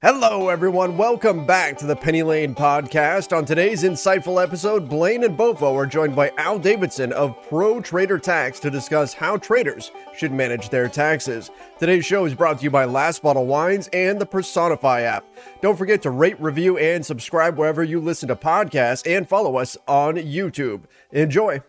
Hello, 0.00 0.48
everyone. 0.48 0.96
Welcome 0.96 1.44
back 1.44 1.76
to 1.78 1.86
the 1.86 1.96
Penny 1.96 2.22
Lane 2.22 2.54
podcast. 2.54 3.36
On 3.36 3.44
today's 3.44 3.82
insightful 3.82 4.40
episode, 4.40 4.88
Blaine 4.88 5.24
and 5.24 5.36
Bofo 5.36 5.74
are 5.74 5.86
joined 5.86 6.14
by 6.14 6.30
Al 6.38 6.56
Davidson 6.56 7.12
of 7.12 7.36
Pro 7.48 7.80
Trader 7.80 8.16
Tax 8.16 8.60
to 8.60 8.70
discuss 8.70 9.12
how 9.12 9.36
traders 9.38 9.90
should 10.16 10.30
manage 10.30 10.68
their 10.68 10.88
taxes. 10.88 11.50
Today's 11.80 12.06
show 12.06 12.26
is 12.26 12.34
brought 12.36 12.58
to 12.58 12.62
you 12.62 12.70
by 12.70 12.84
Last 12.84 13.24
Bottle 13.24 13.46
Wines 13.46 13.88
and 13.92 14.20
the 14.20 14.26
Personify 14.26 15.00
app. 15.00 15.26
Don't 15.62 15.76
forget 15.76 16.00
to 16.02 16.10
rate, 16.10 16.40
review, 16.40 16.78
and 16.78 17.04
subscribe 17.04 17.58
wherever 17.58 17.82
you 17.82 17.98
listen 17.98 18.28
to 18.28 18.36
podcasts 18.36 19.04
and 19.04 19.28
follow 19.28 19.56
us 19.56 19.76
on 19.88 20.14
YouTube. 20.14 20.82
Enjoy. 21.10 21.60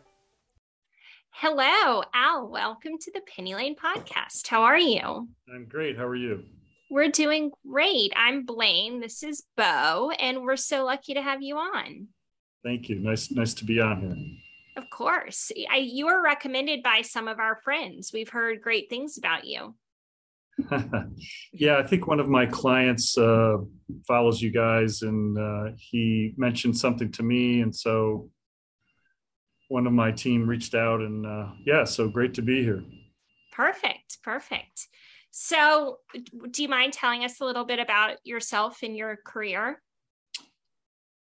Hello, 1.31 2.03
Al. 2.13 2.47
Welcome 2.47 2.99
to 3.01 3.11
the 3.11 3.21
Penny 3.21 3.55
Lane 3.55 3.75
podcast. 3.75 4.45
How 4.45 4.61
are 4.61 4.77
you? 4.77 5.29
I'm 5.51 5.65
great. 5.67 5.97
How 5.97 6.05
are 6.05 6.15
you? 6.15 6.43
We're 6.91 7.09
doing 7.09 7.51
great. 7.67 8.11
I'm 8.15 8.45
Blaine. 8.45 8.99
This 8.99 9.21
is 9.21 9.43
Bo, 9.55 10.09
and 10.19 10.41
we're 10.41 10.55
so 10.55 10.85
lucky 10.85 11.13
to 11.13 11.21
have 11.21 11.43
you 11.43 11.55
on. 11.57 12.07
Thank 12.63 12.89
you. 12.89 12.97
Nice, 12.97 13.31
nice 13.31 13.53
to 13.55 13.65
be 13.65 13.79
on 13.79 14.01
here. 14.01 14.15
Of 14.83 14.89
course. 14.89 15.51
I, 15.69 15.77
you 15.77 16.07
were 16.07 16.19
recommended 16.19 16.81
by 16.81 17.03
some 17.03 17.27
of 17.27 17.37
our 17.37 17.57
friends. 17.63 18.09
We've 18.11 18.29
heard 18.29 18.63
great 18.63 18.89
things 18.89 19.19
about 19.19 19.45
you. 19.45 19.75
yeah, 21.53 21.77
I 21.77 21.83
think 21.83 22.07
one 22.07 22.19
of 22.19 22.27
my 22.27 22.47
clients 22.47 23.15
uh, 23.19 23.57
follows 24.07 24.41
you 24.41 24.49
guys, 24.49 25.03
and 25.03 25.37
uh, 25.37 25.75
he 25.77 26.33
mentioned 26.37 26.75
something 26.75 27.11
to 27.11 27.23
me, 27.23 27.61
and 27.61 27.73
so 27.73 28.31
one 29.67 29.85
of 29.85 29.93
my 29.93 30.11
team 30.11 30.49
reached 30.49 30.73
out, 30.73 31.01
and 31.01 31.23
uh, 31.23 31.51
yeah, 31.63 31.83
so 31.83 32.09
great 32.09 32.33
to 32.33 32.41
be 32.41 32.63
here. 32.63 32.83
Perfect, 33.51 34.17
perfect. 34.23 34.87
So, 35.31 35.99
do 36.51 36.63
you 36.63 36.69
mind 36.69 36.93
telling 36.93 37.23
us 37.23 37.39
a 37.39 37.45
little 37.45 37.65
bit 37.65 37.79
about 37.79 38.17
yourself 38.23 38.79
and 38.83 38.95
your 38.95 39.17
career? 39.25 39.81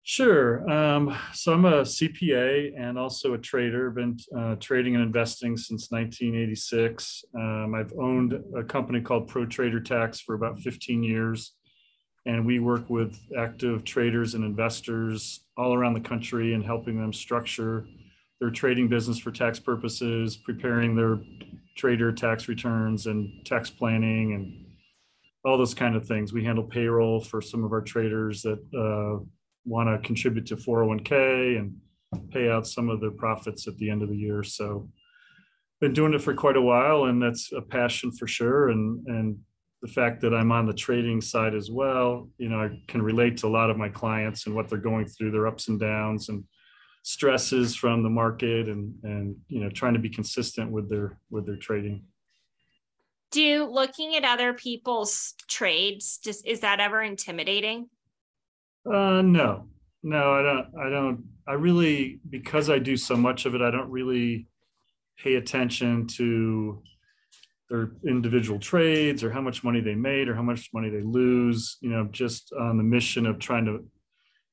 Sure. 0.04 0.68
Um, 0.68 1.16
so 1.32 1.52
I'm 1.52 1.64
a 1.64 1.82
CPA 1.82 2.72
and 2.76 2.98
also 2.98 3.34
a 3.34 3.38
trader. 3.38 3.88
Been 3.90 4.18
uh, 4.36 4.56
trading 4.56 4.96
and 4.96 5.04
investing 5.04 5.56
since 5.56 5.92
1986. 5.92 7.24
Um, 7.36 7.74
I've 7.76 7.92
owned 7.96 8.34
a 8.56 8.64
company 8.64 9.00
called 9.00 9.28
Pro 9.28 9.46
Trader 9.46 9.80
Tax 9.80 10.20
for 10.20 10.34
about 10.34 10.58
15 10.58 11.04
years, 11.04 11.52
and 12.26 12.44
we 12.44 12.58
work 12.58 12.90
with 12.90 13.16
active 13.38 13.84
traders 13.84 14.34
and 14.34 14.44
investors 14.44 15.46
all 15.56 15.72
around 15.72 15.94
the 15.94 16.00
country 16.00 16.54
and 16.54 16.64
helping 16.64 16.98
them 16.98 17.12
structure 17.12 17.86
their 18.40 18.50
trading 18.50 18.88
business 18.88 19.18
for 19.18 19.30
tax 19.30 19.60
purposes, 19.60 20.36
preparing 20.36 20.96
their 20.96 21.20
trader 21.76 22.12
tax 22.12 22.48
returns 22.48 23.06
and 23.06 23.44
tax 23.46 23.70
planning 23.70 24.34
and 24.34 24.66
all 25.44 25.58
those 25.58 25.74
kind 25.74 25.96
of 25.96 26.06
things. 26.06 26.32
We 26.32 26.44
handle 26.44 26.64
payroll 26.64 27.20
for 27.20 27.40
some 27.40 27.64
of 27.64 27.72
our 27.72 27.80
traders 27.80 28.42
that 28.42 28.60
uh, 28.74 29.24
want 29.64 29.88
to 29.88 30.06
contribute 30.06 30.46
to 30.46 30.56
401k 30.56 31.58
and 31.58 31.74
pay 32.30 32.50
out 32.50 32.66
some 32.66 32.88
of 32.88 33.00
their 33.00 33.10
profits 33.10 33.66
at 33.66 33.76
the 33.78 33.90
end 33.90 34.02
of 34.02 34.08
the 34.08 34.16
year. 34.16 34.42
So 34.42 34.88
been 35.80 35.92
doing 35.92 36.14
it 36.14 36.22
for 36.22 36.34
quite 36.34 36.56
a 36.56 36.62
while 36.62 37.04
and 37.04 37.20
that's 37.20 37.50
a 37.52 37.60
passion 37.60 38.12
for 38.12 38.26
sure. 38.26 38.68
And, 38.68 39.04
and 39.08 39.38
the 39.80 39.88
fact 39.88 40.20
that 40.20 40.32
I'm 40.32 40.52
on 40.52 40.66
the 40.66 40.72
trading 40.72 41.20
side 41.20 41.54
as 41.54 41.70
well, 41.70 42.28
you 42.38 42.48
know, 42.48 42.60
I 42.60 42.80
can 42.86 43.02
relate 43.02 43.38
to 43.38 43.48
a 43.48 43.48
lot 43.48 43.68
of 43.68 43.76
my 43.76 43.88
clients 43.88 44.46
and 44.46 44.54
what 44.54 44.68
they're 44.68 44.78
going 44.78 45.06
through, 45.06 45.32
their 45.32 45.48
ups 45.48 45.68
and 45.68 45.80
downs 45.80 46.28
and 46.28 46.44
stresses 47.02 47.74
from 47.74 48.02
the 48.02 48.08
market 48.08 48.68
and 48.68 48.94
and 49.02 49.36
you 49.48 49.60
know 49.60 49.68
trying 49.68 49.94
to 49.94 49.98
be 49.98 50.08
consistent 50.08 50.70
with 50.70 50.88
their 50.88 51.18
with 51.30 51.46
their 51.46 51.56
trading. 51.56 52.04
Do 53.30 53.64
looking 53.64 54.14
at 54.14 54.24
other 54.24 54.52
people's 54.52 55.34
trades 55.48 56.18
just 56.22 56.46
is 56.46 56.60
that 56.60 56.80
ever 56.80 57.02
intimidating? 57.02 57.88
Uh 58.86 59.22
no. 59.22 59.68
No 60.04 60.32
i 60.32 60.42
don't 60.42 60.66
i 60.84 60.90
don't 60.90 61.24
i 61.46 61.52
really 61.52 62.18
because 62.28 62.68
i 62.68 62.78
do 62.78 62.96
so 62.96 63.16
much 63.16 63.46
of 63.46 63.54
it 63.54 63.62
i 63.62 63.70
don't 63.70 63.88
really 63.88 64.48
pay 65.16 65.36
attention 65.36 66.08
to 66.08 66.82
their 67.70 67.92
individual 68.06 68.58
trades 68.58 69.22
or 69.22 69.30
how 69.30 69.40
much 69.40 69.62
money 69.62 69.80
they 69.80 69.94
made 69.94 70.28
or 70.28 70.34
how 70.34 70.42
much 70.42 70.70
money 70.74 70.90
they 70.90 71.02
lose 71.02 71.78
you 71.80 71.88
know 71.88 72.08
just 72.10 72.52
on 72.58 72.76
the 72.76 72.82
mission 72.82 73.26
of 73.26 73.38
trying 73.38 73.64
to 73.64 73.84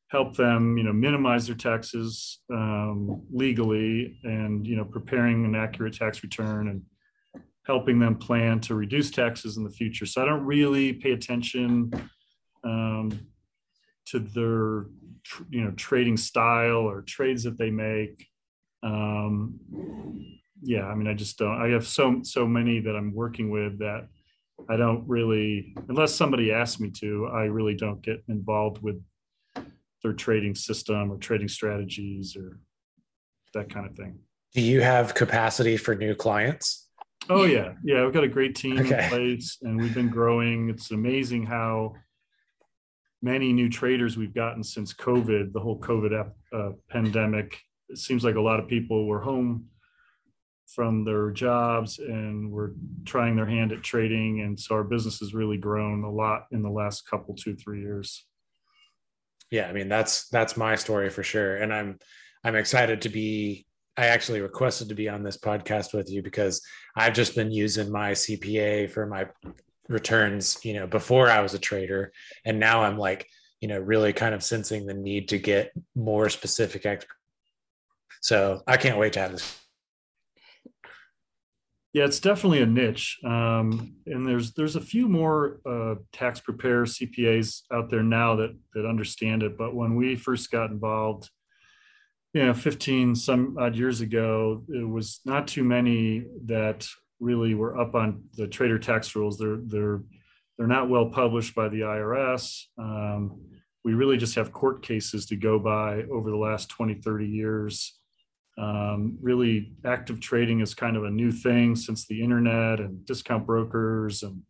help 0.09 0.35
them, 0.35 0.77
you 0.77 0.83
know, 0.83 0.93
minimize 0.93 1.47
their 1.47 1.55
taxes 1.55 2.39
um, 2.51 3.21
legally, 3.31 4.19
and 4.23 4.65
you 4.65 4.75
know, 4.75 4.85
preparing 4.85 5.45
an 5.45 5.55
accurate 5.55 5.93
tax 5.93 6.23
return 6.23 6.67
and 6.69 6.81
helping 7.65 7.99
them 7.99 8.15
plan 8.15 8.59
to 8.59 8.73
reduce 8.73 9.11
taxes 9.11 9.57
in 9.57 9.63
the 9.63 9.69
future. 9.69 10.05
So 10.05 10.21
I 10.21 10.25
don't 10.25 10.45
really 10.45 10.93
pay 10.93 11.11
attention 11.11 11.91
um, 12.63 13.11
to 14.07 14.19
their, 14.19 14.87
you 15.49 15.63
know, 15.63 15.71
trading 15.75 16.17
style 16.17 16.89
or 16.89 17.03
trades 17.03 17.43
that 17.43 17.59
they 17.59 17.69
make. 17.69 18.25
Um, 18.81 19.59
yeah, 20.63 20.85
I 20.85 20.95
mean, 20.95 21.07
I 21.07 21.13
just 21.13 21.37
don't. 21.37 21.61
I 21.61 21.69
have 21.69 21.85
so 21.85 22.21
so 22.23 22.47
many 22.47 22.79
that 22.79 22.95
I'm 22.95 23.13
working 23.13 23.51
with 23.51 23.79
that 23.79 24.07
I 24.67 24.75
don't 24.75 25.07
really, 25.07 25.73
unless 25.87 26.13
somebody 26.15 26.51
asks 26.51 26.79
me 26.79 26.89
to, 27.01 27.29
I 27.31 27.43
really 27.43 27.75
don't 27.75 28.01
get 28.01 28.23
involved 28.27 28.81
with 28.81 29.01
their 30.03 30.13
trading 30.13 30.55
system 30.55 31.11
or 31.11 31.17
trading 31.17 31.47
strategies 31.47 32.35
or 32.35 32.59
that 33.53 33.69
kind 33.73 33.85
of 33.85 33.95
thing. 33.95 34.19
Do 34.53 34.61
you 34.61 34.81
have 34.81 35.13
capacity 35.13 35.77
for 35.77 35.95
new 35.95 36.15
clients? 36.15 36.87
Oh 37.29 37.43
yeah, 37.43 37.73
yeah. 37.83 38.03
We've 38.03 38.13
got 38.13 38.23
a 38.23 38.29
great 38.29 38.55
team 38.55 38.79
okay. 38.79 39.03
in 39.03 39.09
place, 39.09 39.57
and 39.61 39.79
we've 39.79 39.93
been 39.93 40.09
growing. 40.09 40.69
It's 40.69 40.91
amazing 40.91 41.45
how 41.45 41.93
many 43.21 43.53
new 43.53 43.69
traders 43.69 44.17
we've 44.17 44.33
gotten 44.33 44.63
since 44.63 44.93
COVID, 44.93 45.53
the 45.53 45.59
whole 45.59 45.79
COVID 45.79 46.31
uh, 46.53 46.69
pandemic. 46.89 47.59
It 47.89 47.97
seems 47.97 48.23
like 48.23 48.35
a 48.35 48.41
lot 48.41 48.59
of 48.59 48.67
people 48.67 49.05
were 49.05 49.21
home 49.21 49.65
from 50.73 51.03
their 51.03 51.31
jobs 51.31 51.99
and 51.99 52.51
were 52.51 52.73
trying 53.05 53.35
their 53.35 53.45
hand 53.45 53.71
at 53.71 53.83
trading, 53.83 54.41
and 54.41 54.59
so 54.59 54.73
our 54.73 54.83
business 54.83 55.19
has 55.19 55.33
really 55.33 55.57
grown 55.57 56.03
a 56.03 56.11
lot 56.11 56.47
in 56.51 56.63
the 56.63 56.69
last 56.69 57.07
couple, 57.07 57.35
two, 57.35 57.55
three 57.55 57.81
years 57.81 58.25
yeah 59.51 59.67
i 59.67 59.73
mean 59.73 59.89
that's 59.89 60.27
that's 60.29 60.57
my 60.57 60.75
story 60.75 61.09
for 61.09 61.23
sure. 61.23 61.57
And 61.57 61.73
i'm 61.73 61.99
i'm 62.43 62.55
excited 62.55 63.01
to 63.01 63.09
be 63.09 63.65
i 63.97 64.07
actually 64.07 64.41
requested 64.41 64.89
to 64.89 64.95
be 64.95 65.09
on 65.09 65.23
this 65.23 65.37
podcast 65.37 65.93
with 65.93 66.09
you 66.09 66.21
because 66.21 66.61
i've 66.95 67.13
just 67.13 67.35
been 67.35 67.51
using 67.51 67.91
my 67.91 68.11
cpa 68.11 68.89
for 68.89 69.05
my 69.05 69.27
returns 69.87 70.59
you 70.63 70.73
know 70.73 70.87
before 70.87 71.29
i 71.29 71.41
was 71.41 71.53
a 71.53 71.59
trader. 71.59 72.11
And 72.45 72.59
now 72.59 72.83
i'm 72.83 72.97
like 72.97 73.27
you 73.59 73.67
know 73.67 73.79
really 73.79 74.13
kind 74.13 74.33
of 74.35 74.43
sensing 74.43 74.85
the 74.85 74.93
need 74.93 75.29
to 75.29 75.37
get 75.37 75.71
more 75.95 76.29
specific 76.29 76.85
so 78.21 78.61
i 78.67 78.77
can't 78.77 78.97
wait 78.97 79.13
to 79.13 79.19
have 79.19 79.31
this 79.31 79.59
yeah, 81.93 82.05
it's 82.05 82.19
definitely 82.19 82.61
a 82.61 82.67
niche, 82.67 83.17
um, 83.23 83.95
and 84.05 84.27
there's 84.27 84.53
there's 84.53 84.75
a 84.75 84.81
few 84.81 85.07
more 85.07 85.59
uh, 85.65 85.95
tax 86.13 86.39
preparer 86.39 86.85
CPAs 86.85 87.63
out 87.73 87.89
there 87.89 88.03
now 88.03 88.35
that 88.35 88.55
that 88.73 88.87
understand 88.87 89.41
it. 89.41 89.57
But 89.57 89.73
when 89.73 89.95
we 89.95 90.15
first 90.15 90.51
got 90.51 90.69
involved, 90.69 91.29
you 92.33 92.45
know, 92.45 92.53
15 92.53 93.15
some 93.15 93.57
odd 93.59 93.75
years 93.75 94.01
ago, 94.01 94.63
it 94.69 94.87
was 94.87 95.21
not 95.25 95.47
too 95.47 95.63
many 95.63 96.25
that 96.45 96.87
really 97.19 97.55
were 97.55 97.79
up 97.79 97.95
on 97.95 98.23
the 98.35 98.47
trader 98.47 98.77
tax 98.77 99.15
rules. 99.15 99.39
They're 99.39 99.59
they're 99.65 100.03
they're 100.59 100.67
not 100.67 100.89
well 100.89 101.09
published 101.09 101.55
by 101.55 101.69
the 101.69 101.81
IRS. 101.81 102.65
Um, 102.77 103.41
we 103.83 103.95
really 103.95 104.17
just 104.17 104.35
have 104.35 104.51
court 104.51 104.83
cases 104.83 105.25
to 105.27 105.35
go 105.35 105.57
by 105.57 106.03
over 106.11 106.29
the 106.29 106.37
last 106.37 106.69
20, 106.69 106.95
30 106.95 107.25
years 107.25 107.98
um, 108.59 109.17
really, 109.21 109.71
active 109.85 110.19
trading 110.19 110.59
is 110.59 110.73
kind 110.73 110.97
of 110.97 111.05
a 111.05 111.09
new 111.09 111.31
thing 111.31 111.75
since 111.75 112.05
the 112.05 112.21
internet 112.21 112.79
and 112.79 113.05
discount 113.05 113.45
brokers. 113.45 114.21
And 114.21 114.41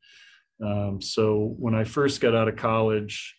um, 0.65 1.01
so 1.01 1.55
when 1.59 1.75
I 1.75 1.83
first 1.83 2.19
got 2.19 2.35
out 2.35 2.47
of 2.47 2.55
college, 2.55 3.35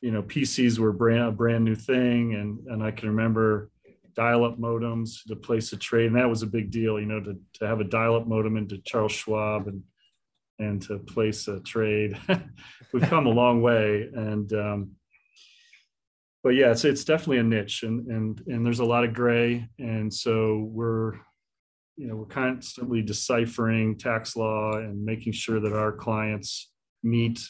you 0.00 0.10
know, 0.10 0.22
PCs 0.22 0.78
were 0.78 0.92
brand, 0.92 1.28
a 1.28 1.32
brand 1.32 1.64
new 1.64 1.74
thing. 1.74 2.34
And, 2.34 2.66
and 2.66 2.82
I 2.82 2.92
can 2.92 3.10
remember 3.10 3.70
dial 4.14 4.44
up 4.44 4.58
modems 4.58 5.22
to 5.28 5.36
place 5.36 5.74
a 5.74 5.76
trade. 5.76 6.06
And 6.06 6.16
that 6.16 6.30
was 6.30 6.42
a 6.42 6.46
big 6.46 6.70
deal, 6.70 6.98
you 6.98 7.06
know, 7.06 7.20
to, 7.20 7.38
to 7.54 7.66
have 7.66 7.80
a 7.80 7.84
dial 7.84 8.16
up 8.16 8.26
modem 8.26 8.56
into 8.56 8.78
Charles 8.78 9.12
Schwab 9.12 9.68
and, 9.68 9.82
and 10.58 10.80
to 10.82 10.98
place 10.98 11.46
a 11.48 11.60
trade. 11.60 12.18
We've 12.92 13.02
come 13.02 13.26
a 13.26 13.30
long 13.30 13.60
way. 13.60 14.08
And, 14.14 14.50
um, 14.54 14.90
but 16.46 16.54
yeah, 16.54 16.70
it's 16.70 16.84
it's 16.84 17.02
definitely 17.02 17.38
a 17.38 17.42
niche, 17.42 17.82
and 17.82 18.06
and 18.06 18.40
and 18.46 18.64
there's 18.64 18.78
a 18.78 18.84
lot 18.84 19.02
of 19.02 19.12
gray, 19.12 19.68
and 19.80 20.14
so 20.14 20.68
we're 20.70 21.14
you 21.96 22.06
know 22.06 22.14
we're 22.14 22.26
constantly 22.26 23.02
deciphering 23.02 23.98
tax 23.98 24.36
law 24.36 24.76
and 24.76 25.04
making 25.04 25.32
sure 25.32 25.58
that 25.58 25.72
our 25.72 25.90
clients 25.90 26.70
meet 27.02 27.44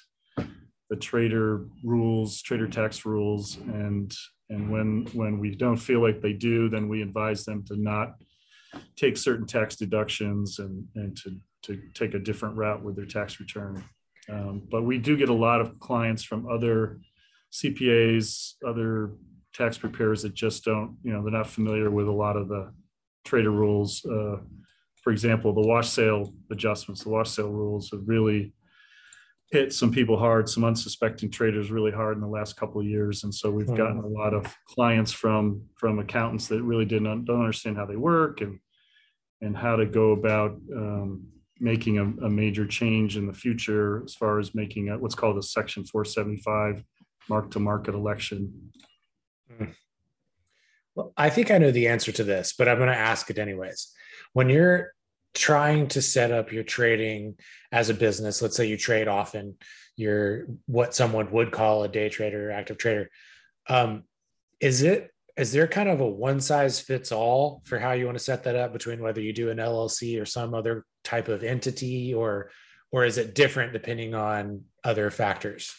the 0.88 0.96
trader 0.98 1.66
rules, 1.84 2.40
trader 2.40 2.66
tax 2.66 3.04
rules, 3.04 3.58
and 3.58 4.16
and 4.48 4.70
when 4.70 5.06
when 5.12 5.40
we 5.40 5.54
don't 5.54 5.76
feel 5.76 6.00
like 6.00 6.22
they 6.22 6.32
do, 6.32 6.70
then 6.70 6.88
we 6.88 7.02
advise 7.02 7.44
them 7.44 7.62
to 7.66 7.76
not 7.76 8.14
take 8.96 9.18
certain 9.18 9.46
tax 9.46 9.76
deductions 9.76 10.58
and 10.58 10.86
and 10.94 11.14
to 11.18 11.38
to 11.64 11.82
take 11.92 12.14
a 12.14 12.18
different 12.18 12.56
route 12.56 12.82
with 12.82 12.96
their 12.96 13.04
tax 13.04 13.40
return. 13.40 13.84
Um, 14.30 14.62
but 14.70 14.84
we 14.84 14.96
do 14.96 15.18
get 15.18 15.28
a 15.28 15.34
lot 15.34 15.60
of 15.60 15.78
clients 15.80 16.24
from 16.24 16.48
other 16.50 16.98
CPAs, 17.52 18.54
other 18.66 19.12
tax 19.54 19.78
preparers 19.78 20.22
that 20.22 20.34
just 20.34 20.64
don't, 20.64 20.96
you 21.02 21.12
know, 21.12 21.22
they're 21.22 21.32
not 21.32 21.48
familiar 21.48 21.90
with 21.90 22.08
a 22.08 22.12
lot 22.12 22.36
of 22.36 22.48
the 22.48 22.72
trader 23.24 23.50
rules. 23.50 24.04
Uh, 24.04 24.36
for 25.02 25.12
example, 25.12 25.52
the 25.52 25.66
wash 25.66 25.88
sale 25.88 26.32
adjustments, 26.50 27.02
the 27.02 27.10
wash 27.10 27.30
sale 27.30 27.50
rules 27.50 27.90
have 27.90 28.02
really 28.06 28.52
hit 29.50 29.72
some 29.72 29.92
people 29.92 30.18
hard, 30.18 30.48
some 30.48 30.64
unsuspecting 30.64 31.30
traders 31.30 31.70
really 31.70 31.92
hard 31.92 32.16
in 32.16 32.20
the 32.20 32.28
last 32.28 32.56
couple 32.56 32.80
of 32.80 32.86
years. 32.86 33.22
And 33.24 33.34
so 33.34 33.50
we've 33.50 33.66
gotten 33.66 33.98
a 33.98 34.06
lot 34.06 34.34
of 34.34 34.52
clients 34.68 35.12
from 35.12 35.62
from 35.76 35.98
accountants 35.98 36.48
that 36.48 36.62
really 36.62 36.84
didn't 36.84 37.24
don't 37.24 37.40
understand 37.40 37.76
how 37.76 37.86
they 37.86 37.96
work 37.96 38.40
and 38.40 38.58
and 39.40 39.56
how 39.56 39.76
to 39.76 39.86
go 39.86 40.12
about 40.12 40.56
um, 40.74 41.26
making 41.60 41.98
a, 41.98 42.24
a, 42.24 42.30
major 42.30 42.66
change 42.66 43.16
in 43.16 43.26
the 43.26 43.32
future 43.32 44.02
as 44.04 44.14
far 44.14 44.38
as 44.38 44.54
making 44.54 44.88
a, 44.88 44.98
what's 44.98 45.14
called 45.14 45.38
a 45.38 45.42
Section 45.42 45.84
475 45.84 46.82
mark 47.28 47.50
to 47.52 47.60
market 47.60 47.94
election. 47.94 48.72
Hmm. 49.56 49.64
Well, 50.94 51.12
I 51.16 51.30
think 51.30 51.50
I 51.50 51.58
know 51.58 51.70
the 51.70 51.88
answer 51.88 52.12
to 52.12 52.24
this, 52.24 52.54
but 52.56 52.68
I'm 52.68 52.78
going 52.78 52.88
to 52.88 52.96
ask 52.96 53.28
it 53.30 53.38
anyways. 53.38 53.92
When 54.32 54.48
you're 54.48 54.92
trying 55.34 55.88
to 55.88 56.00
set 56.00 56.32
up 56.32 56.52
your 56.52 56.64
trading 56.64 57.36
as 57.70 57.90
a 57.90 57.94
business, 57.94 58.40
let's 58.40 58.56
say 58.56 58.66
you 58.66 58.78
trade 58.78 59.08
often, 59.08 59.56
you're 59.96 60.46
what 60.66 60.94
someone 60.94 61.30
would 61.32 61.52
call 61.52 61.82
a 61.82 61.88
day 61.88 62.08
trader 62.08 62.48
or 62.48 62.52
active 62.52 62.78
trader. 62.78 63.10
Um, 63.68 64.04
is 64.60 64.82
it 64.82 65.10
is 65.36 65.52
there 65.52 65.68
kind 65.68 65.90
of 65.90 66.00
a 66.00 66.08
one 66.08 66.40
size 66.40 66.80
fits 66.80 67.12
all 67.12 67.62
for 67.66 67.78
how 67.78 67.92
you 67.92 68.06
want 68.06 68.16
to 68.16 68.24
set 68.24 68.44
that 68.44 68.56
up 68.56 68.72
between 68.72 69.02
whether 69.02 69.20
you 69.20 69.34
do 69.34 69.50
an 69.50 69.58
LLC 69.58 70.20
or 70.20 70.24
some 70.24 70.54
other 70.54 70.86
type 71.04 71.28
of 71.28 71.44
entity 71.44 72.14
or 72.14 72.50
or 72.90 73.04
is 73.04 73.18
it 73.18 73.34
different 73.34 73.72
depending 73.72 74.14
on 74.14 74.62
other 74.82 75.10
factors? 75.10 75.74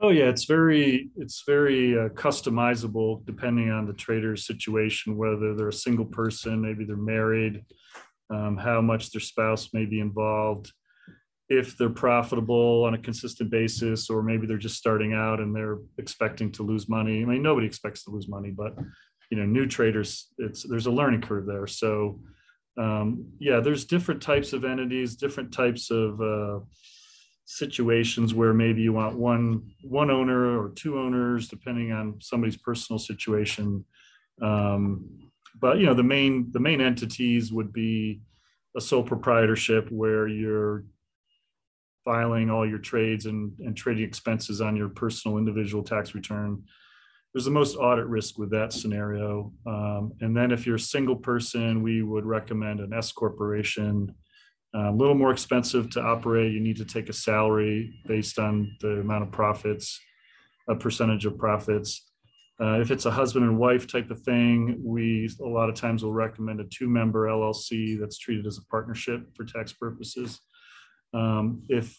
Oh 0.00 0.10
yeah, 0.10 0.26
it's 0.26 0.44
very 0.44 1.10
it's 1.16 1.42
very 1.44 1.98
uh, 1.98 2.08
customizable 2.10 3.24
depending 3.26 3.70
on 3.70 3.84
the 3.84 3.92
trader's 3.92 4.46
situation, 4.46 5.16
whether 5.16 5.54
they're 5.54 5.68
a 5.68 5.72
single 5.72 6.04
person, 6.04 6.60
maybe 6.60 6.84
they're 6.84 6.96
married, 6.96 7.64
um, 8.30 8.56
how 8.56 8.80
much 8.80 9.10
their 9.10 9.20
spouse 9.20 9.70
may 9.74 9.86
be 9.86 9.98
involved, 9.98 10.72
if 11.48 11.76
they're 11.76 11.90
profitable 11.90 12.84
on 12.84 12.94
a 12.94 12.98
consistent 12.98 13.50
basis, 13.50 14.08
or 14.08 14.22
maybe 14.22 14.46
they're 14.46 14.56
just 14.56 14.76
starting 14.76 15.14
out 15.14 15.40
and 15.40 15.54
they're 15.54 15.78
expecting 15.98 16.52
to 16.52 16.62
lose 16.62 16.88
money. 16.88 17.22
I 17.22 17.24
mean, 17.24 17.42
nobody 17.42 17.66
expects 17.66 18.04
to 18.04 18.10
lose 18.10 18.28
money, 18.28 18.50
but 18.50 18.76
you 19.32 19.36
know, 19.36 19.46
new 19.46 19.66
traders, 19.66 20.28
it's 20.38 20.62
there's 20.62 20.86
a 20.86 20.92
learning 20.92 21.22
curve 21.22 21.44
there. 21.44 21.66
So 21.66 22.20
um, 22.78 23.32
yeah, 23.40 23.58
there's 23.58 23.84
different 23.84 24.22
types 24.22 24.52
of 24.52 24.64
entities, 24.64 25.16
different 25.16 25.52
types 25.52 25.90
of 25.90 26.20
uh, 26.20 26.60
situations 27.50 28.34
where 28.34 28.52
maybe 28.52 28.82
you 28.82 28.92
want 28.92 29.16
one 29.16 29.62
one 29.82 30.10
owner 30.10 30.60
or 30.60 30.68
two 30.68 30.98
owners 30.98 31.48
depending 31.48 31.92
on 31.92 32.20
somebody's 32.20 32.58
personal 32.58 32.98
situation. 32.98 33.86
Um, 34.42 35.30
but 35.58 35.78
you 35.78 35.86
know 35.86 35.94
the 35.94 36.02
main 36.02 36.52
the 36.52 36.60
main 36.60 36.82
entities 36.82 37.50
would 37.50 37.72
be 37.72 38.20
a 38.76 38.82
sole 38.82 39.02
proprietorship 39.02 39.90
where 39.90 40.28
you're 40.28 40.84
filing 42.04 42.50
all 42.50 42.68
your 42.68 42.78
trades 42.78 43.24
and, 43.24 43.52
and 43.60 43.74
trading 43.74 44.04
expenses 44.04 44.60
on 44.60 44.76
your 44.76 44.90
personal 44.90 45.38
individual 45.38 45.82
tax 45.82 46.14
return. 46.14 46.62
There's 47.32 47.46
the 47.46 47.50
most 47.50 47.76
audit 47.76 48.06
risk 48.06 48.38
with 48.38 48.50
that 48.50 48.74
scenario. 48.74 49.52
Um, 49.66 50.12
and 50.20 50.36
then 50.36 50.50
if 50.50 50.66
you're 50.66 50.76
a 50.76 50.80
single 50.80 51.16
person 51.16 51.82
we 51.82 52.02
would 52.02 52.26
recommend 52.26 52.80
an 52.80 52.92
s 52.92 53.10
corporation 53.10 54.14
a 54.74 54.92
little 54.92 55.14
more 55.14 55.32
expensive 55.32 55.90
to 55.90 56.02
operate. 56.02 56.52
You 56.52 56.60
need 56.60 56.76
to 56.76 56.84
take 56.84 57.08
a 57.08 57.12
salary 57.12 58.00
based 58.06 58.38
on 58.38 58.76
the 58.80 59.00
amount 59.00 59.24
of 59.24 59.32
profits, 59.32 60.00
a 60.68 60.74
percentage 60.74 61.24
of 61.26 61.38
profits. 61.38 62.04
Uh, 62.60 62.80
if 62.80 62.90
it's 62.90 63.06
a 63.06 63.10
husband 63.10 63.44
and 63.44 63.58
wife 63.58 63.86
type 63.86 64.10
of 64.10 64.20
thing, 64.22 64.76
we 64.82 65.30
a 65.40 65.46
lot 65.46 65.68
of 65.68 65.76
times 65.76 66.02
will 66.02 66.12
recommend 66.12 66.60
a 66.60 66.64
two 66.64 66.88
member 66.88 67.26
LLC 67.26 67.98
that's 67.98 68.18
treated 68.18 68.46
as 68.46 68.58
a 68.58 68.64
partnership 68.66 69.22
for 69.36 69.44
tax 69.44 69.72
purposes. 69.72 70.40
Um, 71.14 71.62
if 71.68 71.96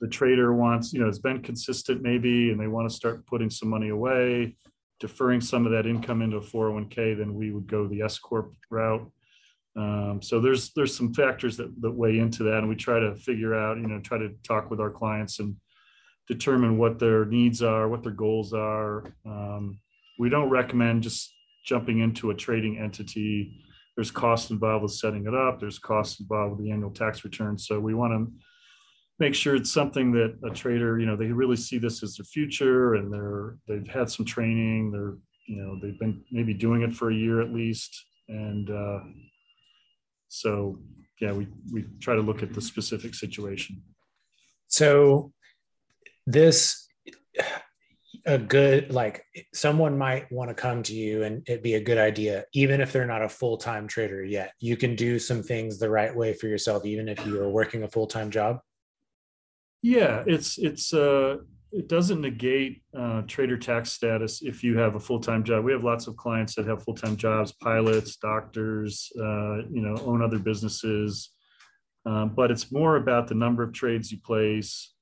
the 0.00 0.08
trader 0.08 0.54
wants, 0.54 0.92
you 0.92 1.00
know, 1.00 1.08
it's 1.08 1.18
been 1.18 1.42
consistent 1.42 2.00
maybe, 2.00 2.50
and 2.50 2.60
they 2.60 2.68
want 2.68 2.88
to 2.88 2.94
start 2.94 3.26
putting 3.26 3.50
some 3.50 3.68
money 3.68 3.88
away, 3.88 4.56
deferring 5.00 5.40
some 5.40 5.66
of 5.66 5.72
that 5.72 5.86
income 5.86 6.22
into 6.22 6.36
a 6.36 6.40
401k, 6.40 7.18
then 7.18 7.34
we 7.34 7.50
would 7.50 7.66
go 7.66 7.88
the 7.88 8.02
S 8.02 8.18
Corp 8.18 8.52
route. 8.70 9.10
Um, 9.76 10.20
so 10.22 10.40
there's 10.40 10.72
there's 10.74 10.96
some 10.96 11.14
factors 11.14 11.56
that, 11.56 11.80
that 11.80 11.92
weigh 11.92 12.18
into 12.18 12.42
that, 12.44 12.58
and 12.58 12.68
we 12.68 12.76
try 12.76 13.00
to 13.00 13.14
figure 13.16 13.54
out, 13.54 13.78
you 13.78 13.86
know, 13.86 14.00
try 14.00 14.18
to 14.18 14.30
talk 14.46 14.70
with 14.70 14.80
our 14.80 14.90
clients 14.90 15.38
and 15.38 15.56
determine 16.28 16.78
what 16.78 16.98
their 16.98 17.24
needs 17.24 17.62
are, 17.62 17.88
what 17.88 18.02
their 18.02 18.12
goals 18.12 18.52
are. 18.52 19.04
Um, 19.26 19.78
we 20.18 20.28
don't 20.28 20.50
recommend 20.50 21.02
just 21.02 21.34
jumping 21.64 22.00
into 22.00 22.30
a 22.30 22.34
trading 22.34 22.78
entity. 22.78 23.62
There's 23.96 24.10
costs 24.10 24.50
involved 24.50 24.82
with 24.82 24.92
setting 24.92 25.26
it 25.26 25.34
up. 25.34 25.60
There's 25.60 25.78
costs 25.78 26.20
involved 26.20 26.56
with 26.56 26.64
the 26.64 26.72
annual 26.72 26.90
tax 26.90 27.24
return. 27.24 27.58
So 27.58 27.80
we 27.80 27.94
want 27.94 28.12
to 28.12 28.32
make 29.18 29.34
sure 29.34 29.54
it's 29.54 29.72
something 29.72 30.12
that 30.12 30.38
a 30.44 30.50
trader, 30.50 30.98
you 30.98 31.06
know, 31.06 31.16
they 31.16 31.26
really 31.26 31.56
see 31.56 31.78
this 31.78 32.02
as 32.02 32.16
their 32.16 32.24
future, 32.24 32.94
and 32.94 33.12
they're 33.12 33.56
they've 33.66 33.88
had 33.88 34.10
some 34.10 34.26
training. 34.26 34.90
They're 34.90 35.16
you 35.46 35.56
know 35.56 35.78
they've 35.80 35.98
been 35.98 36.22
maybe 36.30 36.54
doing 36.54 36.82
it 36.82 36.92
for 36.92 37.10
a 37.10 37.14
year 37.14 37.40
at 37.40 37.52
least, 37.52 38.04
and 38.28 38.70
uh, 38.70 39.00
so 40.32 40.78
yeah, 41.20 41.32
we 41.32 41.46
we 41.70 41.84
try 42.00 42.14
to 42.14 42.22
look 42.22 42.42
at 42.42 42.54
the 42.54 42.62
specific 42.62 43.14
situation. 43.14 43.82
So 44.66 45.32
this 46.26 46.88
a 48.24 48.38
good 48.38 48.92
like 48.92 49.24
someone 49.52 49.98
might 49.98 50.30
want 50.32 50.48
to 50.48 50.54
come 50.54 50.82
to 50.84 50.94
you 50.94 51.22
and 51.24 51.42
it'd 51.46 51.62
be 51.62 51.74
a 51.74 51.80
good 51.80 51.98
idea 51.98 52.44
even 52.54 52.80
if 52.80 52.92
they're 52.92 53.06
not 53.06 53.24
a 53.24 53.28
full-time 53.28 53.88
trader 53.88 54.22
yet 54.22 54.52
you 54.60 54.76
can 54.76 54.94
do 54.94 55.18
some 55.18 55.42
things 55.42 55.78
the 55.78 55.90
right 55.90 56.14
way 56.14 56.32
for 56.32 56.46
yourself 56.46 56.84
even 56.84 57.08
if 57.08 57.26
you 57.26 57.40
are 57.40 57.50
working 57.50 57.82
a 57.82 57.88
full-time 57.88 58.30
job 58.30 58.60
yeah 59.82 60.22
it's 60.24 60.56
it's 60.58 60.94
uh 60.94 61.36
it 61.72 61.88
doesn't 61.88 62.20
negate 62.20 62.82
uh, 62.96 63.22
trader 63.22 63.56
tax 63.56 63.92
status 63.92 64.42
if 64.42 64.62
you 64.62 64.76
have 64.76 64.94
a 64.94 65.00
full-time 65.00 65.42
job. 65.42 65.64
We 65.64 65.72
have 65.72 65.82
lots 65.82 66.06
of 66.06 66.16
clients 66.16 66.54
that 66.54 66.66
have 66.66 66.84
full-time 66.84 67.16
jobs, 67.16 67.52
pilots, 67.52 68.16
doctors, 68.16 69.10
uh, 69.18 69.56
you 69.70 69.80
know, 69.80 69.96
own 70.04 70.22
other 70.22 70.38
businesses. 70.38 71.30
Um, 72.04 72.34
but 72.34 72.50
it's 72.50 72.70
more 72.70 72.96
about 72.96 73.26
the 73.26 73.34
number 73.34 73.62
of 73.62 73.72
trades 73.72 74.12
you 74.12 74.18
place, 74.18 74.92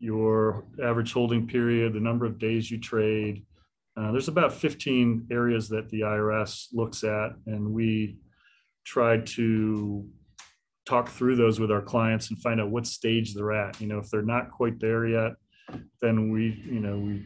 your 0.00 0.64
average 0.82 1.12
holding 1.12 1.46
period, 1.46 1.92
the 1.92 2.00
number 2.00 2.26
of 2.26 2.38
days 2.38 2.68
you 2.68 2.80
trade. 2.80 3.44
Uh, 3.96 4.10
there's 4.10 4.28
about 4.28 4.52
15 4.52 5.28
areas 5.30 5.68
that 5.68 5.88
the 5.88 6.00
IRS 6.00 6.66
looks 6.72 7.04
at, 7.04 7.30
and 7.46 7.72
we 7.72 8.18
try 8.84 9.18
to 9.18 10.08
talk 10.84 11.10
through 11.10 11.36
those 11.36 11.60
with 11.60 11.70
our 11.70 11.82
clients 11.82 12.30
and 12.30 12.40
find 12.40 12.60
out 12.60 12.70
what 12.70 12.86
stage 12.86 13.34
they're 13.34 13.52
at. 13.52 13.80
You 13.80 13.86
know, 13.86 13.98
if 13.98 14.10
they're 14.10 14.22
not 14.22 14.50
quite 14.50 14.80
there 14.80 15.06
yet, 15.06 15.32
then 16.00 16.30
we, 16.30 16.62
you 16.64 16.80
know, 16.80 16.98
we 16.98 17.24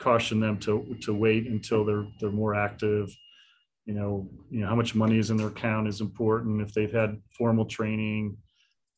caution 0.00 0.40
them 0.40 0.58
to 0.58 0.96
to 1.02 1.14
wait 1.14 1.46
until 1.46 1.84
they're 1.84 2.06
they're 2.20 2.30
more 2.30 2.54
active. 2.54 3.14
You 3.86 3.94
know, 3.94 4.28
you 4.50 4.60
know 4.60 4.68
how 4.68 4.76
much 4.76 4.94
money 4.94 5.18
is 5.18 5.30
in 5.30 5.36
their 5.36 5.48
account 5.48 5.88
is 5.88 6.00
important. 6.00 6.62
If 6.62 6.72
they've 6.72 6.92
had 6.92 7.20
formal 7.36 7.64
training, 7.64 8.36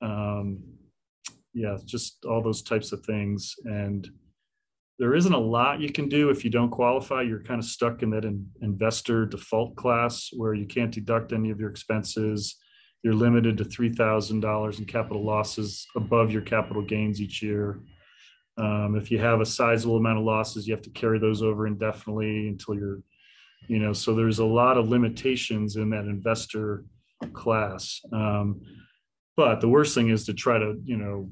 um, 0.03 0.63
yeah, 1.55 1.77
just 1.85 2.25
all 2.25 2.43
those 2.43 2.63
types 2.63 2.93
of 2.93 3.05
things. 3.05 3.55
And 3.65 4.09
there 4.99 5.15
isn't 5.15 5.33
a 5.33 5.39
lot 5.39 5.81
you 5.81 5.91
can 5.91 6.09
do 6.09 6.31
if 6.31 6.45
you 6.45 6.51
don't 6.51 6.71
qualify. 6.71 7.23
You're 7.23 7.43
kind 7.43 7.59
of 7.59 7.65
stuck 7.65 8.03
in 8.03 8.11
that 8.11 8.25
in, 8.25 8.47
investor 8.61 9.27
default 9.27 9.77
class 9.77 10.31
where 10.33 10.55
you 10.55 10.67
can't 10.67 10.93
deduct 10.93 11.33
any 11.33 11.51
of 11.51 11.59
your 11.59 11.71
expenses. 11.71 12.57
You're 13.03 13.15
limited 13.15 13.59
to 13.59 13.65
three 13.65 13.93
thousand 13.93 14.41
dollars 14.41 14.79
in 14.79 14.85
capital 14.85 15.25
losses 15.25 15.87
above 15.97 16.31
your 16.31 16.43
capital 16.43 16.83
gains 16.83 17.21
each 17.21 17.43
year. 17.43 17.81
Um, 18.59 18.97
if 18.97 19.11
you 19.11 19.19
have 19.19 19.41
a 19.41 19.47
sizable 19.47 19.97
amount 19.97 20.19
of 20.19 20.25
losses, 20.25 20.67
you 20.67 20.75
have 20.75 20.83
to 20.83 20.91
carry 20.91 21.19
those 21.19 21.43
over 21.43 21.67
indefinitely 21.67 22.49
until 22.49 22.75
you're, 22.75 23.01
you 23.69 23.79
know, 23.79 23.93
so 23.93 24.15
there's 24.15 24.41
a 24.41 24.45
lot 24.45 24.77
of 24.77 24.89
limitations 24.89 25.77
in 25.77 25.91
that 25.91 26.05
investor 26.05 26.85
class. 27.33 28.01
Um, 28.13 28.61
but 29.37 29.61
the 29.61 29.69
worst 29.69 29.95
thing 29.95 30.11
is 30.11 30.27
to 30.27 30.35
try 30.35 30.59
to, 30.59 30.79
you 30.85 30.97
know, 30.97 31.31